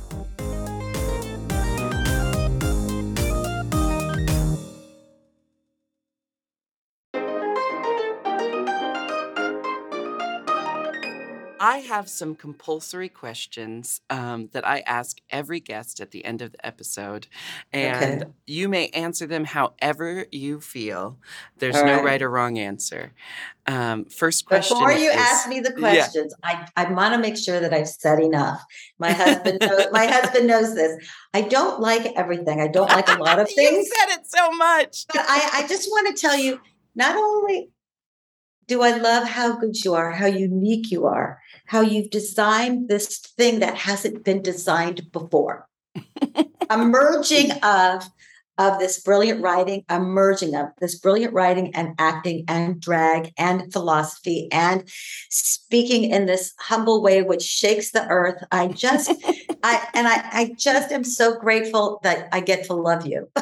I 11.73 11.79
have 11.79 12.07
some 12.11 12.35
compulsory 12.35 13.09
questions 13.09 14.03
um, 14.11 14.51
that 14.53 14.67
I 14.69 14.81
ask 14.81 15.17
every 15.31 15.59
guest 15.59 16.01
at 16.01 16.11
the 16.11 16.23
end 16.23 16.43
of 16.43 16.53
the 16.53 16.67
episode, 16.67 17.29
and 17.73 18.23
Okay. 18.25 18.31
you 18.47 18.69
may 18.69 18.89
answer 18.89 19.27
them 19.27 19.47
however 19.47 20.27
you 20.31 20.61
feel. 20.61 21.17
There's 21.57 21.83
no 21.83 22.03
right. 22.03 22.21
or 22.21 22.29
wrong 22.29 22.59
answer. 22.59 23.15
Um, 23.67 24.05
first 24.05 24.45
question. 24.45 24.77
Before 24.77 24.93
you 24.93 25.09
is- 25.13 25.17
ask 25.17 25.49
me 25.49 25.61
the 25.61 25.71
Yeah. 25.75 25.79
questions, 25.79 26.35
I, 26.43 26.69
I 26.77 26.93
want 26.93 27.15
to 27.15 27.19
make 27.19 27.39
sure 27.39 27.59
that 27.59 27.73
I've 27.73 27.89
said 27.89 28.19
enough. 28.21 28.63
My 28.99 29.13
husband 29.13 29.61
knows, 29.63 29.87
my 29.93 30.05
husband 30.07 30.47
knows 30.47 30.75
this. 30.75 30.93
I 31.33 31.41
don't 31.41 31.81
like 31.81 32.05
everything. 32.17 32.61
I 32.61 32.69
don't 32.69 32.91
like 32.91 33.09
a 33.09 33.15
lot 33.19 33.39
of 33.39 33.49
things. 33.59 33.87
you 33.89 33.93
said 33.99 34.19
it 34.21 34.27
so 34.27 34.51
much. 34.53 35.07
But 35.07 35.25
I, 35.27 35.63
I 35.63 35.67
just 35.69 35.89
want 35.89 36.15
to 36.15 36.21
tell 36.21 36.37
you, 36.37 36.61
not 36.95 37.17
only 37.17 37.71
do 38.67 38.83
I 38.83 38.97
love 38.97 39.29
how 39.29 39.57
good 39.57 39.85
you 39.85 39.95
are, 39.95 40.13
how 40.13 40.27
unique 40.27 40.91
you 40.91 41.07
are, 41.07 41.41
how 41.67 41.81
you've 41.81 42.11
designed 42.11 42.89
this 42.89 43.19
thing 43.19 43.61
that 43.61 43.77
hasn't 43.77 44.25
been 44.25 44.43
designed 44.43 45.11
before. 45.13 45.69
a 46.71 46.79
merging 46.79 47.53
of 47.63 48.05
of 48.59 48.79
this 48.79 49.01
brilliant 49.01 49.43
writing, 49.43 49.83
a 49.89 49.99
merging 49.99 50.55
of 50.55 50.69
this 50.79 50.99
brilliant 50.99 51.33
writing 51.33 51.75
and 51.75 51.95
acting 51.99 52.45
and 52.49 52.81
drag 52.81 53.33
and 53.39 53.73
philosophy 53.73 54.49
and 54.53 54.85
speaking 55.31 56.05
in 56.05 56.27
this 56.27 56.53
humble 56.59 57.03
way 57.03 57.23
which 57.23 57.43
shakes 57.43 57.93
the 57.93 58.07
earth. 58.09 58.43
I 58.53 58.69
just 58.69 59.11
I 59.63 59.89
and 59.95 60.07
I 60.07 60.29
I 60.33 60.55
just 60.57 60.93
am 60.93 61.05
so 61.05 61.39
grateful 61.39 61.99
that 62.03 62.29
I 62.33 62.41
get 62.41 62.65
to 62.67 62.75
love 62.75 63.07
you. 63.07 63.29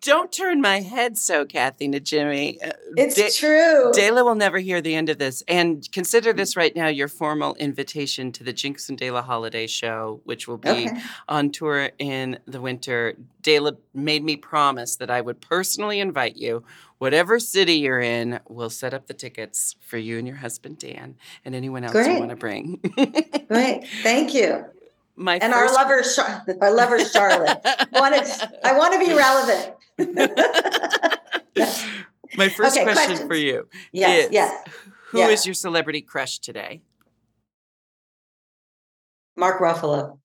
Don't 0.00 0.30
turn 0.32 0.60
my 0.60 0.80
head 0.80 1.18
so, 1.18 1.44
Kathy 1.44 1.88
to 1.88 2.00
Jimmy. 2.00 2.62
Uh, 2.62 2.70
it's 2.96 3.16
Da- 3.16 3.30
true. 3.30 3.90
Dela 3.92 4.24
will 4.24 4.36
never 4.36 4.58
hear 4.58 4.80
the 4.80 4.94
end 4.94 5.08
of 5.08 5.18
this. 5.18 5.42
And 5.48 5.86
consider 5.92 6.32
mm. 6.32 6.36
this 6.36 6.56
right 6.56 6.74
now 6.74 6.86
your 6.86 7.08
formal 7.08 7.54
invitation 7.56 8.30
to 8.32 8.44
the 8.44 8.52
Jinkx 8.52 8.88
and 8.88 8.96
Dela 8.96 9.22
holiday 9.22 9.66
show, 9.66 10.20
which 10.24 10.46
will 10.46 10.56
be 10.56 10.68
Okay. 10.68 11.00
on 11.28 11.50
tour 11.50 11.90
in 11.98 12.38
the 12.46 12.60
winter. 12.60 13.16
Dela 13.42 13.72
made 13.92 14.22
me 14.24 14.36
promise 14.36 14.96
that 14.96 15.10
I 15.10 15.20
would 15.20 15.40
personally 15.40 16.00
invite 16.00 16.36
you. 16.36 16.62
Whatever 16.98 17.38
city 17.38 17.74
you're 17.74 18.00
in, 18.00 18.40
we'll 18.48 18.70
set 18.70 18.94
up 18.94 19.06
the 19.06 19.14
tickets 19.14 19.76
for 19.80 19.98
you 19.98 20.18
and 20.18 20.26
your 20.26 20.36
husband, 20.36 20.78
Dan, 20.78 21.16
and 21.44 21.54
anyone 21.54 21.84
else 21.84 21.94
you 21.94 22.18
want 22.18 22.30
to 22.30 22.36
bring. 22.36 22.80
Great. 23.48 23.86
Thank 24.02 24.34
you. 24.34 24.64
My 25.18 25.38
And 25.42 25.52
first- 25.52 25.76
our 25.76 25.84
lover, 25.84 26.02
Char- 26.02 26.44
our 26.62 26.70
lover 26.72 27.04
Charlotte. 27.04 27.60
Wanted, 27.92 28.22
I 28.62 28.78
want 28.78 28.92
to 28.94 28.98
be 29.00 29.12
relevant. 29.12 29.74
My 32.36 32.48
first 32.48 32.76
Okay, 32.76 32.84
question 32.84 33.26
for 33.26 33.34
you 33.34 33.68
Yes, 33.90 34.26
is 34.26 34.32
yes. 34.32 34.68
Who 35.10 35.18
is 35.20 35.44
your 35.46 35.54
celebrity 35.54 36.02
crush 36.02 36.38
today? 36.38 36.82
Mark 39.36 39.60
Ruffalo. 39.60 40.18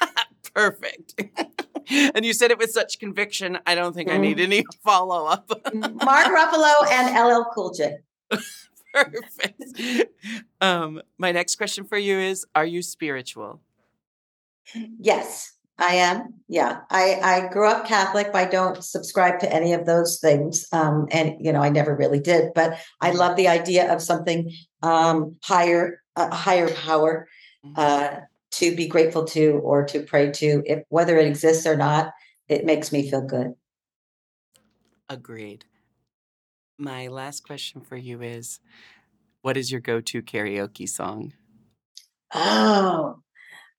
Perfect. 0.54 1.20
and 1.90 2.24
you 2.24 2.32
said 2.32 2.50
it 2.50 2.58
with 2.58 2.70
such 2.70 2.98
conviction. 3.00 3.58
I 3.66 3.74
don't 3.74 3.92
think 3.94 4.08
I 4.08 4.12
Mm-hmm. 4.12 4.22
need 4.22 4.40
any 4.40 4.64
follow 4.84 5.26
up. 5.26 5.48
Mark 5.74 6.26
Ruffalo 6.26 6.86
and 6.92 7.16
LL 7.28 7.44
Cool 7.54 7.72
J. 7.72 7.96
Perfect. 8.94 10.06
Um, 10.60 11.02
my 11.18 11.32
next 11.32 11.56
question 11.56 11.84
for 11.84 11.98
you 11.98 12.18
is 12.18 12.44
Are 12.54 12.66
you 12.66 12.82
spiritual? 12.82 13.60
Yes, 14.74 15.52
I 15.78 15.94
am. 15.94 16.34
Yeah. 16.48 16.80
I, 16.90 17.20
I 17.22 17.48
grew 17.52 17.68
up 17.68 17.86
Catholic, 17.86 18.32
but 18.32 18.46
I 18.46 18.50
don't 18.50 18.82
subscribe 18.82 19.38
to 19.40 19.52
any 19.52 19.72
of 19.72 19.86
those 19.86 20.18
things. 20.18 20.66
Um, 20.72 21.06
and, 21.10 21.34
you 21.40 21.52
know, 21.52 21.62
I 21.62 21.68
never 21.68 21.94
really 21.96 22.20
did, 22.20 22.52
but 22.54 22.78
I 23.00 23.12
love 23.12 23.36
the 23.36 23.48
idea 23.48 23.92
of 23.92 24.02
something 24.02 24.52
um, 24.82 25.36
higher, 25.42 26.02
a 26.16 26.34
higher 26.34 26.68
power 26.68 27.28
uh, 27.76 28.16
to 28.50 28.74
be 28.74 28.88
grateful 28.88 29.24
to 29.26 29.60
or 29.62 29.84
to 29.86 30.02
pray 30.02 30.32
to. 30.32 30.62
If 30.66 30.82
whether 30.88 31.16
it 31.16 31.26
exists 31.26 31.66
or 31.66 31.76
not, 31.76 32.12
it 32.48 32.64
makes 32.64 32.92
me 32.92 33.08
feel 33.08 33.22
good. 33.22 33.54
Agreed. 35.08 35.64
My 36.78 37.08
last 37.08 37.44
question 37.44 37.80
for 37.80 37.96
you 37.96 38.22
is 38.22 38.60
What 39.42 39.56
is 39.56 39.70
your 39.70 39.80
go 39.80 40.00
to 40.00 40.22
karaoke 40.22 40.88
song? 40.88 41.32
Oh, 42.34 43.20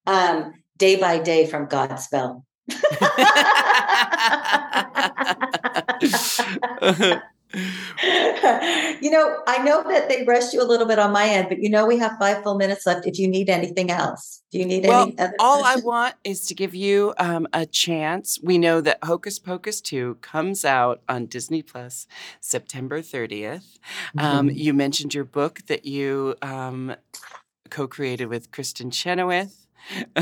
um, 0.06 0.54
day 0.80 0.96
by 0.96 1.20
day 1.20 1.46
from 1.46 1.68
Godspell. 1.68 2.44
you 9.02 9.12
know, 9.12 9.42
I 9.48 9.62
know 9.64 9.84
that 9.84 10.08
they 10.08 10.24
rushed 10.26 10.54
you 10.54 10.62
a 10.62 10.66
little 10.66 10.88
bit 10.88 11.00
on 11.00 11.12
my 11.12 11.28
end, 11.28 11.50
but 11.50 11.60
you 11.60 11.70
know 11.70 11.86
we 11.86 11.98
have 11.98 12.14
five 12.20 12.44
full 12.44 12.58
minutes 12.58 12.86
left. 12.86 13.06
If 13.06 13.20
you 13.20 13.28
need 13.28 13.50
anything 13.50 13.92
else, 13.92 14.42
do 14.52 14.60
you 14.60 14.66
need 14.66 14.86
well, 14.86 15.04
any 15.04 15.20
other? 15.20 15.34
all 15.40 15.64
I 15.64 15.78
want 15.78 16.16
is 16.24 16.46
to 16.48 16.54
give 16.54 16.74
you 16.74 17.14
um, 17.18 17.48
a 17.54 17.66
chance. 17.66 18.40
We 18.42 18.58
know 18.58 18.82
that 18.82 19.00
Hocus 19.04 19.40
Pocus 19.40 19.82
2 19.82 20.18
comes 20.22 20.64
out 20.64 21.02
on 21.10 21.26
Disney 21.26 21.62
Plus 21.62 22.08
September 22.40 23.02
30th. 23.02 23.78
Um, 24.18 24.50
Mhm. 24.50 24.56
you 24.56 24.74
mentioned 24.74 25.14
your 25.14 25.26
book 25.26 25.62
that 25.68 25.86
you 25.86 26.36
um, 26.42 26.96
co 27.70 27.88
created 27.88 28.28
with 28.28 28.52
Kristin 28.52 28.92
Chenoweth. 28.92 29.66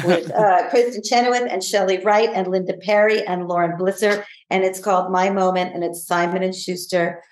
With 0.05 0.31
uh, 0.35 0.69
Kristin 0.69 1.07
Chenoweth 1.07 1.47
and 1.49 1.63
Shelley 1.63 1.99
Wright 2.03 2.29
and 2.33 2.47
Linda 2.47 2.77
Perry 2.77 3.25
and 3.25 3.47
Lauren 3.47 3.77
Blitzer, 3.77 4.23
and 4.49 4.63
it's 4.63 4.79
called 4.79 5.11
My 5.11 5.29
Moment, 5.29 5.73
and 5.73 5.83
it's 5.83 6.05
Simon 6.05 6.43
and 6.43 6.55
Schuster. 6.55 7.23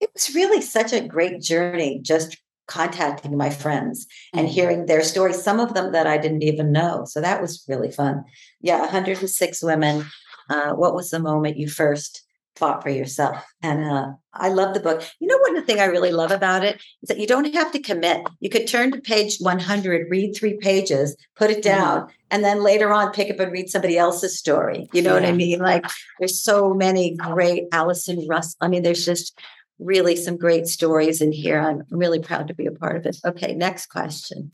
It 0.00 0.10
was 0.14 0.34
really 0.34 0.60
such 0.60 0.92
a 0.92 1.00
great 1.06 1.40
journey, 1.40 2.00
just 2.02 2.36
contacting 2.66 3.36
my 3.36 3.50
friends 3.50 4.06
and 4.34 4.46
Mhm. 4.46 4.50
hearing 4.50 4.86
their 4.86 5.02
stories. 5.02 5.42
Some 5.42 5.58
of 5.58 5.74
them 5.74 5.92
that 5.92 6.06
I 6.06 6.18
didn't 6.18 6.42
even 6.42 6.70
know, 6.70 7.04
so 7.06 7.20
that 7.20 7.40
was 7.40 7.64
really 7.66 7.90
fun. 7.90 8.24
Yeah, 8.60 8.80
106 8.82 9.62
women. 9.62 10.04
Uh, 10.50 10.72
what 10.72 10.94
was 10.94 11.10
the 11.10 11.18
moment 11.18 11.56
you 11.56 11.68
first 11.68 12.22
for 12.58 12.90
yourself? 12.90 13.44
And 13.62 13.84
uh, 13.84 14.12
I 14.34 14.48
love 14.48 14.74
the 14.74 14.80
book. 14.80 15.02
You 15.20 15.26
know, 15.26 15.38
one 15.38 15.64
thing 15.64 15.80
I 15.80 15.86
really 15.86 16.12
love 16.12 16.30
about 16.30 16.64
it 16.64 16.76
is 17.02 17.08
that 17.08 17.18
you 17.18 17.26
don't 17.26 17.52
have 17.54 17.72
to 17.72 17.80
commit. 17.80 18.26
You 18.40 18.50
could 18.50 18.66
turn 18.66 18.92
to 18.92 19.00
page 19.00 19.38
100, 19.38 20.10
read 20.10 20.34
three 20.34 20.56
pages, 20.58 21.16
put 21.36 21.50
it 21.50 21.62
down, 21.62 22.08
and 22.30 22.44
then 22.44 22.62
later 22.62 22.92
on 22.92 23.12
pick 23.12 23.30
up 23.30 23.40
and 23.40 23.52
read 23.52 23.68
somebody 23.68 23.96
else's 23.96 24.38
story. 24.38 24.88
You 24.92 25.02
know 25.02 25.14
what 25.14 25.24
I 25.24 25.32
mean? 25.32 25.60
Like 25.60 25.84
there's 26.18 26.42
so 26.42 26.74
many 26.74 27.16
great 27.16 27.64
Allison 27.72 28.26
Russ. 28.28 28.56
I 28.60 28.68
mean, 28.68 28.82
there's 28.82 29.04
just 29.04 29.38
really 29.78 30.16
some 30.16 30.36
great 30.36 30.66
stories 30.66 31.20
in 31.20 31.32
here. 31.32 31.60
I'm 31.60 31.82
really 31.90 32.18
proud 32.18 32.48
to 32.48 32.54
be 32.54 32.66
a 32.66 32.72
part 32.72 32.96
of 32.96 33.06
it. 33.06 33.16
Okay, 33.24 33.54
next 33.54 33.86
question. 33.86 34.50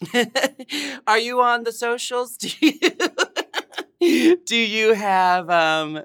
Are 1.07 1.19
you 1.19 1.41
on 1.41 1.65
the 1.65 1.73
socials? 1.73 2.37
Do 2.39 2.49
you, 2.61 2.73
do 4.47 4.57
you 4.57 4.95
have 4.95 5.49
um, 5.51 6.01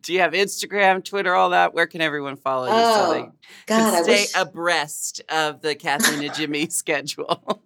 do 0.00 0.12
you 0.12 0.20
have 0.20 0.32
Instagram, 0.32 1.04
Twitter, 1.04 1.34
all 1.34 1.50
that? 1.50 1.74
Where 1.74 1.86
can 1.86 2.00
everyone 2.00 2.36
follow 2.36 2.66
you 2.66 2.70
so 2.70 3.12
they 3.12 3.20
Oh, 3.20 3.32
God, 3.66 3.92
can 3.94 4.04
stay 4.04 4.12
wish. 4.22 4.32
abreast 4.36 5.20
of 5.28 5.60
the 5.62 5.74
Kathleen 5.74 6.24
and 6.24 6.34
Jimmy 6.34 6.68
schedule? 6.70 7.62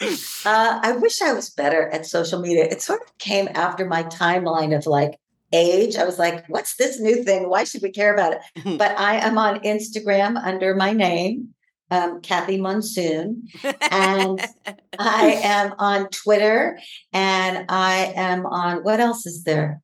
Uh, 0.00 0.80
I 0.82 0.92
wish 1.00 1.22
I 1.22 1.32
was 1.32 1.50
better 1.50 1.88
at 1.88 2.06
social 2.06 2.40
media. 2.40 2.64
It 2.64 2.82
sort 2.82 3.02
of 3.02 3.16
came 3.18 3.48
after 3.54 3.86
my 3.86 4.02
timeline 4.04 4.76
of 4.76 4.86
like 4.86 5.16
age. 5.52 5.96
I 5.96 6.04
was 6.04 6.18
like, 6.18 6.44
what's 6.48 6.76
this 6.76 6.98
new 6.98 7.22
thing? 7.22 7.48
Why 7.48 7.64
should 7.64 7.82
we 7.82 7.90
care 7.90 8.12
about 8.12 8.32
it? 8.34 8.40
But 8.78 8.98
I 8.98 9.16
am 9.16 9.38
on 9.38 9.60
Instagram 9.60 10.42
under 10.42 10.74
my 10.74 10.92
name, 10.92 11.54
um, 11.92 12.20
Kathy 12.22 12.58
Monsoon. 12.60 13.48
And 13.90 14.40
I 14.98 15.40
am 15.44 15.74
on 15.78 16.08
Twitter 16.08 16.78
and 17.12 17.66
I 17.68 18.12
am 18.16 18.46
on 18.46 18.82
what 18.82 18.98
else 18.98 19.26
is 19.26 19.44
there? 19.44 19.82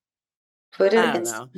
Twitter, 0.73 0.99
I 1.01 1.13
don't 1.13 1.25
know. 1.25 1.49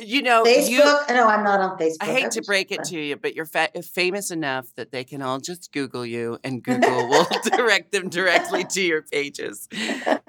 you 0.00 0.22
know, 0.22 0.42
Facebook. 0.42 0.70
you, 0.70 0.78
no, 1.14 1.26
I'm 1.26 1.44
not 1.44 1.60
on 1.60 1.76
Facebook. 1.76 1.96
I 2.00 2.06
hate 2.06 2.30
to 2.30 2.42
break 2.42 2.72
it 2.72 2.82
to 2.84 2.98
you, 2.98 3.16
but 3.16 3.34
you're 3.34 3.44
fa- 3.44 3.68
famous 3.82 4.30
enough 4.30 4.74
that 4.76 4.90
they 4.90 5.04
can 5.04 5.20
all 5.20 5.38
just 5.38 5.70
Google 5.70 6.06
you, 6.06 6.38
and 6.42 6.62
Google 6.62 7.08
will 7.08 7.26
direct 7.44 7.92
them 7.92 8.08
directly 8.08 8.64
to 8.64 8.80
your 8.80 9.02
pages. 9.02 9.68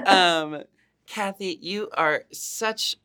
Um, 0.03 0.63
Kathy, 1.05 1.59
you 1.61 1.87
are 1.93 2.23
such. 2.33 2.95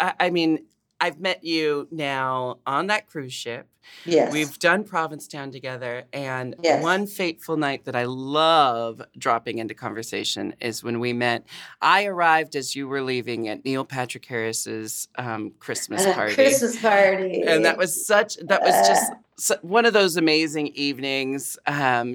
I 0.00 0.30
mean, 0.30 0.64
I've 1.02 1.20
met 1.20 1.42
you 1.44 1.88
now 1.90 2.58
on 2.66 2.86
that 2.86 3.08
cruise 3.08 3.32
ship. 3.34 3.66
Yes. 4.06 4.32
We've 4.32 4.56
done 4.60 4.84
Provincetown 4.84 5.50
together, 5.50 6.04
and 6.12 6.54
Yes. 6.62 6.80
one 6.82 7.08
fateful 7.08 7.56
night 7.56 7.84
that 7.86 7.96
I 7.96 8.04
love 8.04 9.02
dropping 9.18 9.58
into 9.58 9.74
conversation 9.74 10.54
is 10.60 10.84
when 10.84 11.00
we 11.00 11.12
met. 11.12 11.44
I 11.80 12.04
arrived 12.04 12.54
as 12.54 12.76
you 12.76 12.86
were 12.86 13.02
leaving 13.02 13.48
at 13.48 13.64
Neil 13.64 13.84
Patrick 13.84 14.24
Harris's 14.24 15.08
um, 15.18 15.52
Christmas 15.58 16.06
Uh, 16.06 16.14
party 16.20 16.34
Christmas 16.36 16.80
party. 16.80 17.42
and 17.42 17.64
that 17.64 17.76
was 17.76 18.06
such 18.06 18.36
that 18.36 18.62
was 18.62 18.86
just 18.86 19.12
Uh. 19.50 19.56
one 19.62 19.84
of 19.86 19.92
those 19.92 20.16
amazing 20.16 20.68
evenings 20.68 21.58
um 21.66 22.14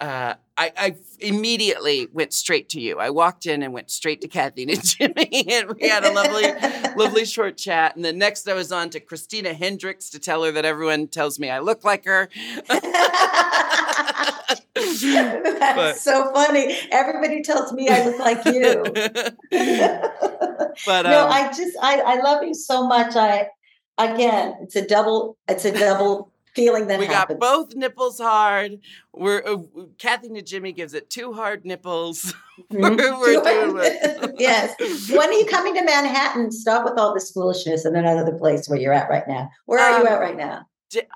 uh, 0.00 0.34
I, 0.56 0.72
I 0.76 0.96
immediately 1.20 2.08
went 2.12 2.32
straight 2.32 2.68
to 2.70 2.80
you. 2.80 2.98
I 2.98 3.10
walked 3.10 3.46
in 3.46 3.62
and 3.62 3.72
went 3.72 3.90
straight 3.90 4.20
to 4.20 4.28
Kathy 4.28 4.62
and 4.64 4.84
Jimmy, 4.84 5.46
and 5.52 5.74
we 5.74 5.88
had 5.88 6.04
a 6.04 6.12
lovely, 6.12 6.44
lovely 6.96 7.24
short 7.24 7.56
chat. 7.56 7.96
And 7.96 8.04
then 8.04 8.18
next, 8.18 8.48
I 8.48 8.54
was 8.54 8.70
on 8.70 8.90
to 8.90 9.00
Christina 9.00 9.52
Hendricks 9.52 10.10
to 10.10 10.18
tell 10.18 10.44
her 10.44 10.52
that 10.52 10.64
everyone 10.64 11.08
tells 11.08 11.38
me 11.38 11.50
I 11.50 11.58
look 11.58 11.84
like 11.84 12.04
her. 12.04 12.28
That's 14.74 15.76
But- 15.76 15.96
so 15.96 16.32
funny. 16.32 16.76
Everybody 16.90 17.42
tells 17.42 17.72
me 17.72 17.88
I 17.88 18.04
look 18.04 18.18
like 18.18 18.44
you. 18.44 18.82
but 20.86 21.02
no, 21.02 21.24
um, 21.24 21.32
I 21.32 21.52
just 21.56 21.76
I, 21.80 22.00
I 22.00 22.20
love 22.20 22.42
you 22.42 22.54
so 22.54 22.86
much. 22.86 23.16
I 23.16 23.48
again, 23.98 24.56
it's 24.62 24.76
a 24.76 24.86
double 24.86 25.36
it's 25.48 25.64
a 25.64 25.72
double 25.72 26.32
feeling 26.54 26.86
that 26.88 26.98
we 26.98 27.06
happens. 27.06 27.38
got 27.38 27.46
both 27.52 27.74
nipples 27.74 28.18
hard. 28.18 28.78
We're 29.12 29.42
uh, 29.46 29.58
Kathy 29.98 30.28
Najimy 30.28 30.74
gives 30.74 30.94
it 30.94 31.10
two 31.10 31.32
hard 31.32 31.64
nipples. 31.64 32.34
We're, 32.70 32.92
it. 33.82 34.34
yes. 34.38 34.74
When 35.10 35.28
are 35.28 35.32
you 35.32 35.46
coming 35.46 35.74
to 35.74 35.82
Manhattan? 35.84 36.52
Stop 36.52 36.84
with 36.84 36.98
all 36.98 37.12
this 37.14 37.30
foolishness 37.32 37.84
and 37.84 37.96
another 37.96 38.32
place 38.38 38.68
where 38.68 38.78
you're 38.78 38.92
at 38.92 39.08
right 39.08 39.26
now. 39.26 39.50
Where 39.66 39.80
are 39.80 39.98
you 39.98 40.06
Um, 40.06 40.12
at 40.12 40.20
right 40.20 40.36
now? 40.36 40.66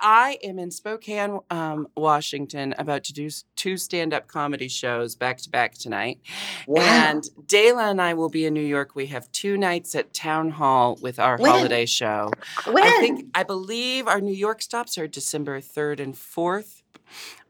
I 0.01 0.39
am 0.43 0.59
in 0.59 0.71
Spokane, 0.71 1.41
um, 1.51 1.89
Washington, 1.97 2.75
about 2.79 3.05
to 3.05 3.13
do 3.13 3.29
two 3.57 3.77
stand-up 3.77 4.27
comedy 4.29 4.69
shows 4.69 5.15
back 5.15 5.39
to 5.39 5.51
back 5.51 5.75
tonight. 5.75 6.21
Wow. 6.67 6.83
And 6.83 7.25
Dela 7.47 7.91
and 7.91 8.01
I 8.01 8.15
will 8.15 8.29
be 8.29 8.45
in 8.47 8.55
New 8.55 8.61
York. 8.61 8.95
We 8.95 9.07
have 9.07 9.31
two 9.33 9.57
nights 9.57 9.95
at 9.95 10.13
Town 10.13 10.51
Hall 10.51 10.99
with 11.01 11.19
our 11.19 11.37
When? 11.39 11.51
holiday 11.51 11.87
show. 11.87 12.31
when? 12.67 12.83
I 12.85 12.99
think 13.01 13.27
I 13.35 13.43
believe 13.43 14.07
our 14.07 14.21
New 14.21 14.35
York 14.35 14.63
stops 14.63 14.99
are 14.99 15.07
December 15.07 15.61
3rd 15.61 16.01
and 16.01 16.15
4th. 16.15 16.83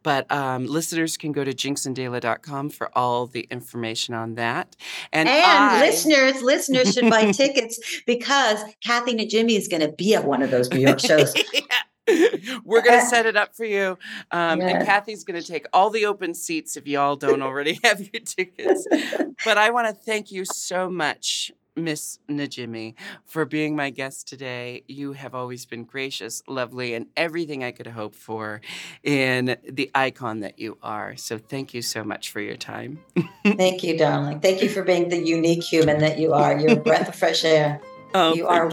But 0.04 0.30
um, 0.30 0.66
listeners 0.66 1.16
can 1.16 1.32
go 1.32 1.42
to 1.42 1.52
jinkxanddela.com 1.52 2.70
for 2.70 2.88
all 2.96 3.26
the 3.26 3.46
information 3.50 4.14
on 4.14 4.36
that. 4.36 4.76
And, 5.12 5.28
and 5.28 5.44
I- 5.44 5.80
listeners, 5.80 6.40
listeners 6.40 6.94
should 6.94 7.10
buy 7.10 7.32
tickets 7.32 8.00
because 8.06 8.60
Kathy 8.82 9.14
Najimy 9.16 9.56
is 9.58 9.66
going 9.66 9.82
to 9.82 9.88
be 9.88 10.14
at 10.14 10.24
one 10.24 10.40
of 10.40 10.50
those 10.52 10.70
New 10.70 10.78
York 10.80 11.00
shows. 11.00 11.34
We're 12.64 12.82
going 12.82 13.00
to 13.00 13.06
set 13.06 13.26
it 13.26 13.36
up 13.36 13.54
for 13.54 13.64
you. 13.64 13.98
Um, 14.30 14.60
Yeah. 14.60 14.68
And 14.68 14.86
Kathy's 14.86 15.24
going 15.24 15.40
to 15.40 15.46
take 15.46 15.66
all 15.72 15.90
the 15.90 16.06
open 16.06 16.34
seats 16.34 16.76
if 16.76 16.86
y'all 16.86 17.16
don't 17.16 17.42
already 17.42 17.78
have 17.84 18.00
your 18.00 18.22
tickets. 18.22 18.86
But 19.44 19.56
I 19.56 19.70
want 19.70 19.86
to 19.86 19.94
thank 19.94 20.32
you 20.32 20.44
so 20.44 20.90
much, 20.90 21.52
Miss 21.76 22.18
Najimy, 22.28 22.94
for 23.24 23.44
being 23.44 23.76
my 23.76 23.90
guest 23.90 24.26
today. 24.26 24.82
You 24.88 25.12
have 25.12 25.32
always 25.32 25.64
been 25.64 25.84
gracious, 25.84 26.42
lovely, 26.48 26.94
and 26.94 27.06
everything 27.16 27.62
I 27.62 27.70
could 27.70 27.86
hope 27.86 28.16
for 28.16 28.60
in 29.04 29.56
the 29.68 29.92
icon 29.94 30.40
that 30.40 30.58
you 30.58 30.76
are. 30.82 31.16
So 31.16 31.38
thank 31.38 31.72
you 31.72 31.82
so 31.82 32.02
much 32.02 32.30
for 32.32 32.40
your 32.40 32.56
time. 32.56 32.98
Thank 33.44 33.84
you, 33.84 33.96
darling. 33.96 34.40
Thank 34.40 34.60
you 34.60 34.68
for 34.68 34.82
being 34.82 35.08
the 35.08 35.24
unique 35.24 35.62
human 35.62 36.00
that 36.00 36.18
you 36.18 36.32
are. 36.32 36.58
You're 36.58 36.72
a 36.72 36.82
breath 36.82 37.08
of 37.08 37.14
fresh 37.14 37.44
air. 37.44 37.80
Oh, 38.14 38.34
you 38.34 38.48
are. 38.48 38.68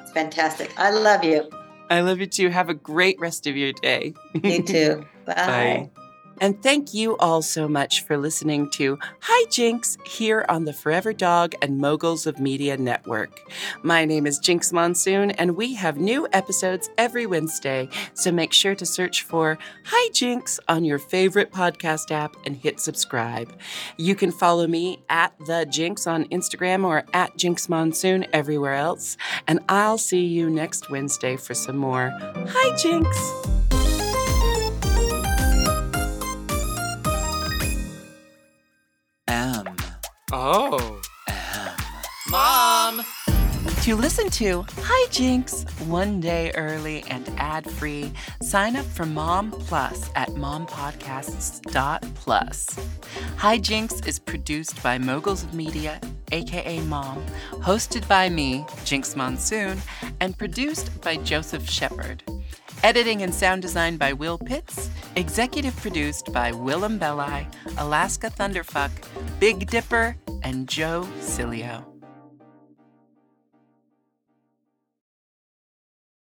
It's 0.00 0.12
fantastic. 0.12 0.72
I 0.78 0.90
love 0.90 1.24
you. 1.24 1.50
I 1.90 2.00
love 2.00 2.18
you 2.20 2.26
too. 2.26 2.48
Have 2.48 2.68
a 2.68 2.74
great 2.74 3.18
rest 3.20 3.46
of 3.46 3.56
your 3.56 3.72
day. 3.72 4.14
You 4.42 4.62
too. 4.62 5.04
Bye. 5.24 5.34
Bye. 5.34 5.90
And 6.40 6.62
thank 6.62 6.92
you 6.92 7.16
all 7.16 7.42
so 7.42 7.66
much 7.66 8.02
for 8.02 8.18
listening 8.18 8.70
to 8.72 8.98
Hi 9.20 9.48
Jinx 9.50 9.96
here 10.04 10.44
on 10.48 10.64
the 10.64 10.72
Forever 10.72 11.12
Dog 11.12 11.54
and 11.62 11.78
Moguls 11.78 12.26
of 12.26 12.38
Media 12.38 12.76
Network. 12.76 13.40
My 13.82 14.04
name 14.04 14.26
is 14.26 14.38
Jinkx 14.38 14.72
Monsoon, 14.72 15.30
and 15.32 15.56
we 15.56 15.74
have 15.74 15.96
new 15.96 16.28
episodes 16.32 16.90
every 16.98 17.26
Wednesday, 17.26 17.88
so 18.14 18.30
make 18.30 18.52
sure 18.52 18.74
to 18.74 18.84
search 18.84 19.22
for 19.22 19.58
Hi 19.86 20.10
Jinx 20.12 20.60
on 20.68 20.84
your 20.84 20.98
favorite 20.98 21.52
podcast 21.52 22.10
app 22.10 22.36
and 22.44 22.56
hit 22.56 22.80
subscribe. 22.80 23.52
You 23.96 24.14
can 24.14 24.30
follow 24.30 24.66
me 24.66 25.02
at 25.08 25.32
The 25.46 25.66
Jinx 25.66 26.06
on 26.06 26.26
Instagram 26.26 26.84
or 26.84 27.04
at 27.14 27.36
Jinkx 27.38 27.68
Monsoon 27.68 28.26
everywhere 28.32 28.74
else, 28.74 29.16
and 29.46 29.60
I'll 29.68 29.98
see 29.98 30.24
you 30.26 30.50
next 30.50 30.90
Wednesday 30.90 31.36
for 31.36 31.54
some 31.54 31.76
more 31.76 32.10
Hi 32.20 32.76
Jinx. 32.76 33.65
Oh. 40.38 41.00
Mom! 42.28 43.02
To 43.84 43.96
listen 43.96 44.28
to 44.32 44.66
Hi 44.82 45.08
Jinx 45.10 45.64
one 45.86 46.20
day 46.20 46.52
early 46.54 47.02
and 47.08 47.26
ad 47.38 47.70
free, 47.70 48.12
sign 48.42 48.76
up 48.76 48.84
for 48.84 49.06
Mom 49.06 49.50
Plus 49.50 50.10
at 50.14 50.28
mompodcasts.plus. 50.28 52.86
Hi 53.38 53.56
Jinx 53.56 54.00
is 54.00 54.18
produced 54.18 54.82
by 54.82 54.98
Moguls 54.98 55.42
of 55.42 55.54
Media, 55.54 55.98
aka 56.32 56.80
Mom, 56.80 57.24
hosted 57.52 58.06
by 58.06 58.28
me, 58.28 58.66
Jinkx 58.84 59.16
Monsoon, 59.16 59.80
and 60.20 60.36
produced 60.36 61.00
by 61.00 61.16
Joseph 61.16 61.66
Shepard. 61.66 62.22
Editing 62.82 63.22
and 63.22 63.34
sound 63.34 63.62
design 63.62 63.96
by 63.96 64.12
Will 64.12 64.38
Pitts, 64.38 64.90
executive 65.16 65.74
produced 65.76 66.32
by 66.32 66.52
Willam 66.52 66.98
Belli, 66.98 67.46
Alaska 67.78 68.30
Thunderfuck, 68.30 68.90
Big 69.40 69.68
Dipper, 69.68 70.16
and 70.42 70.68
Joe 70.68 71.06
Cilio. 71.20 71.95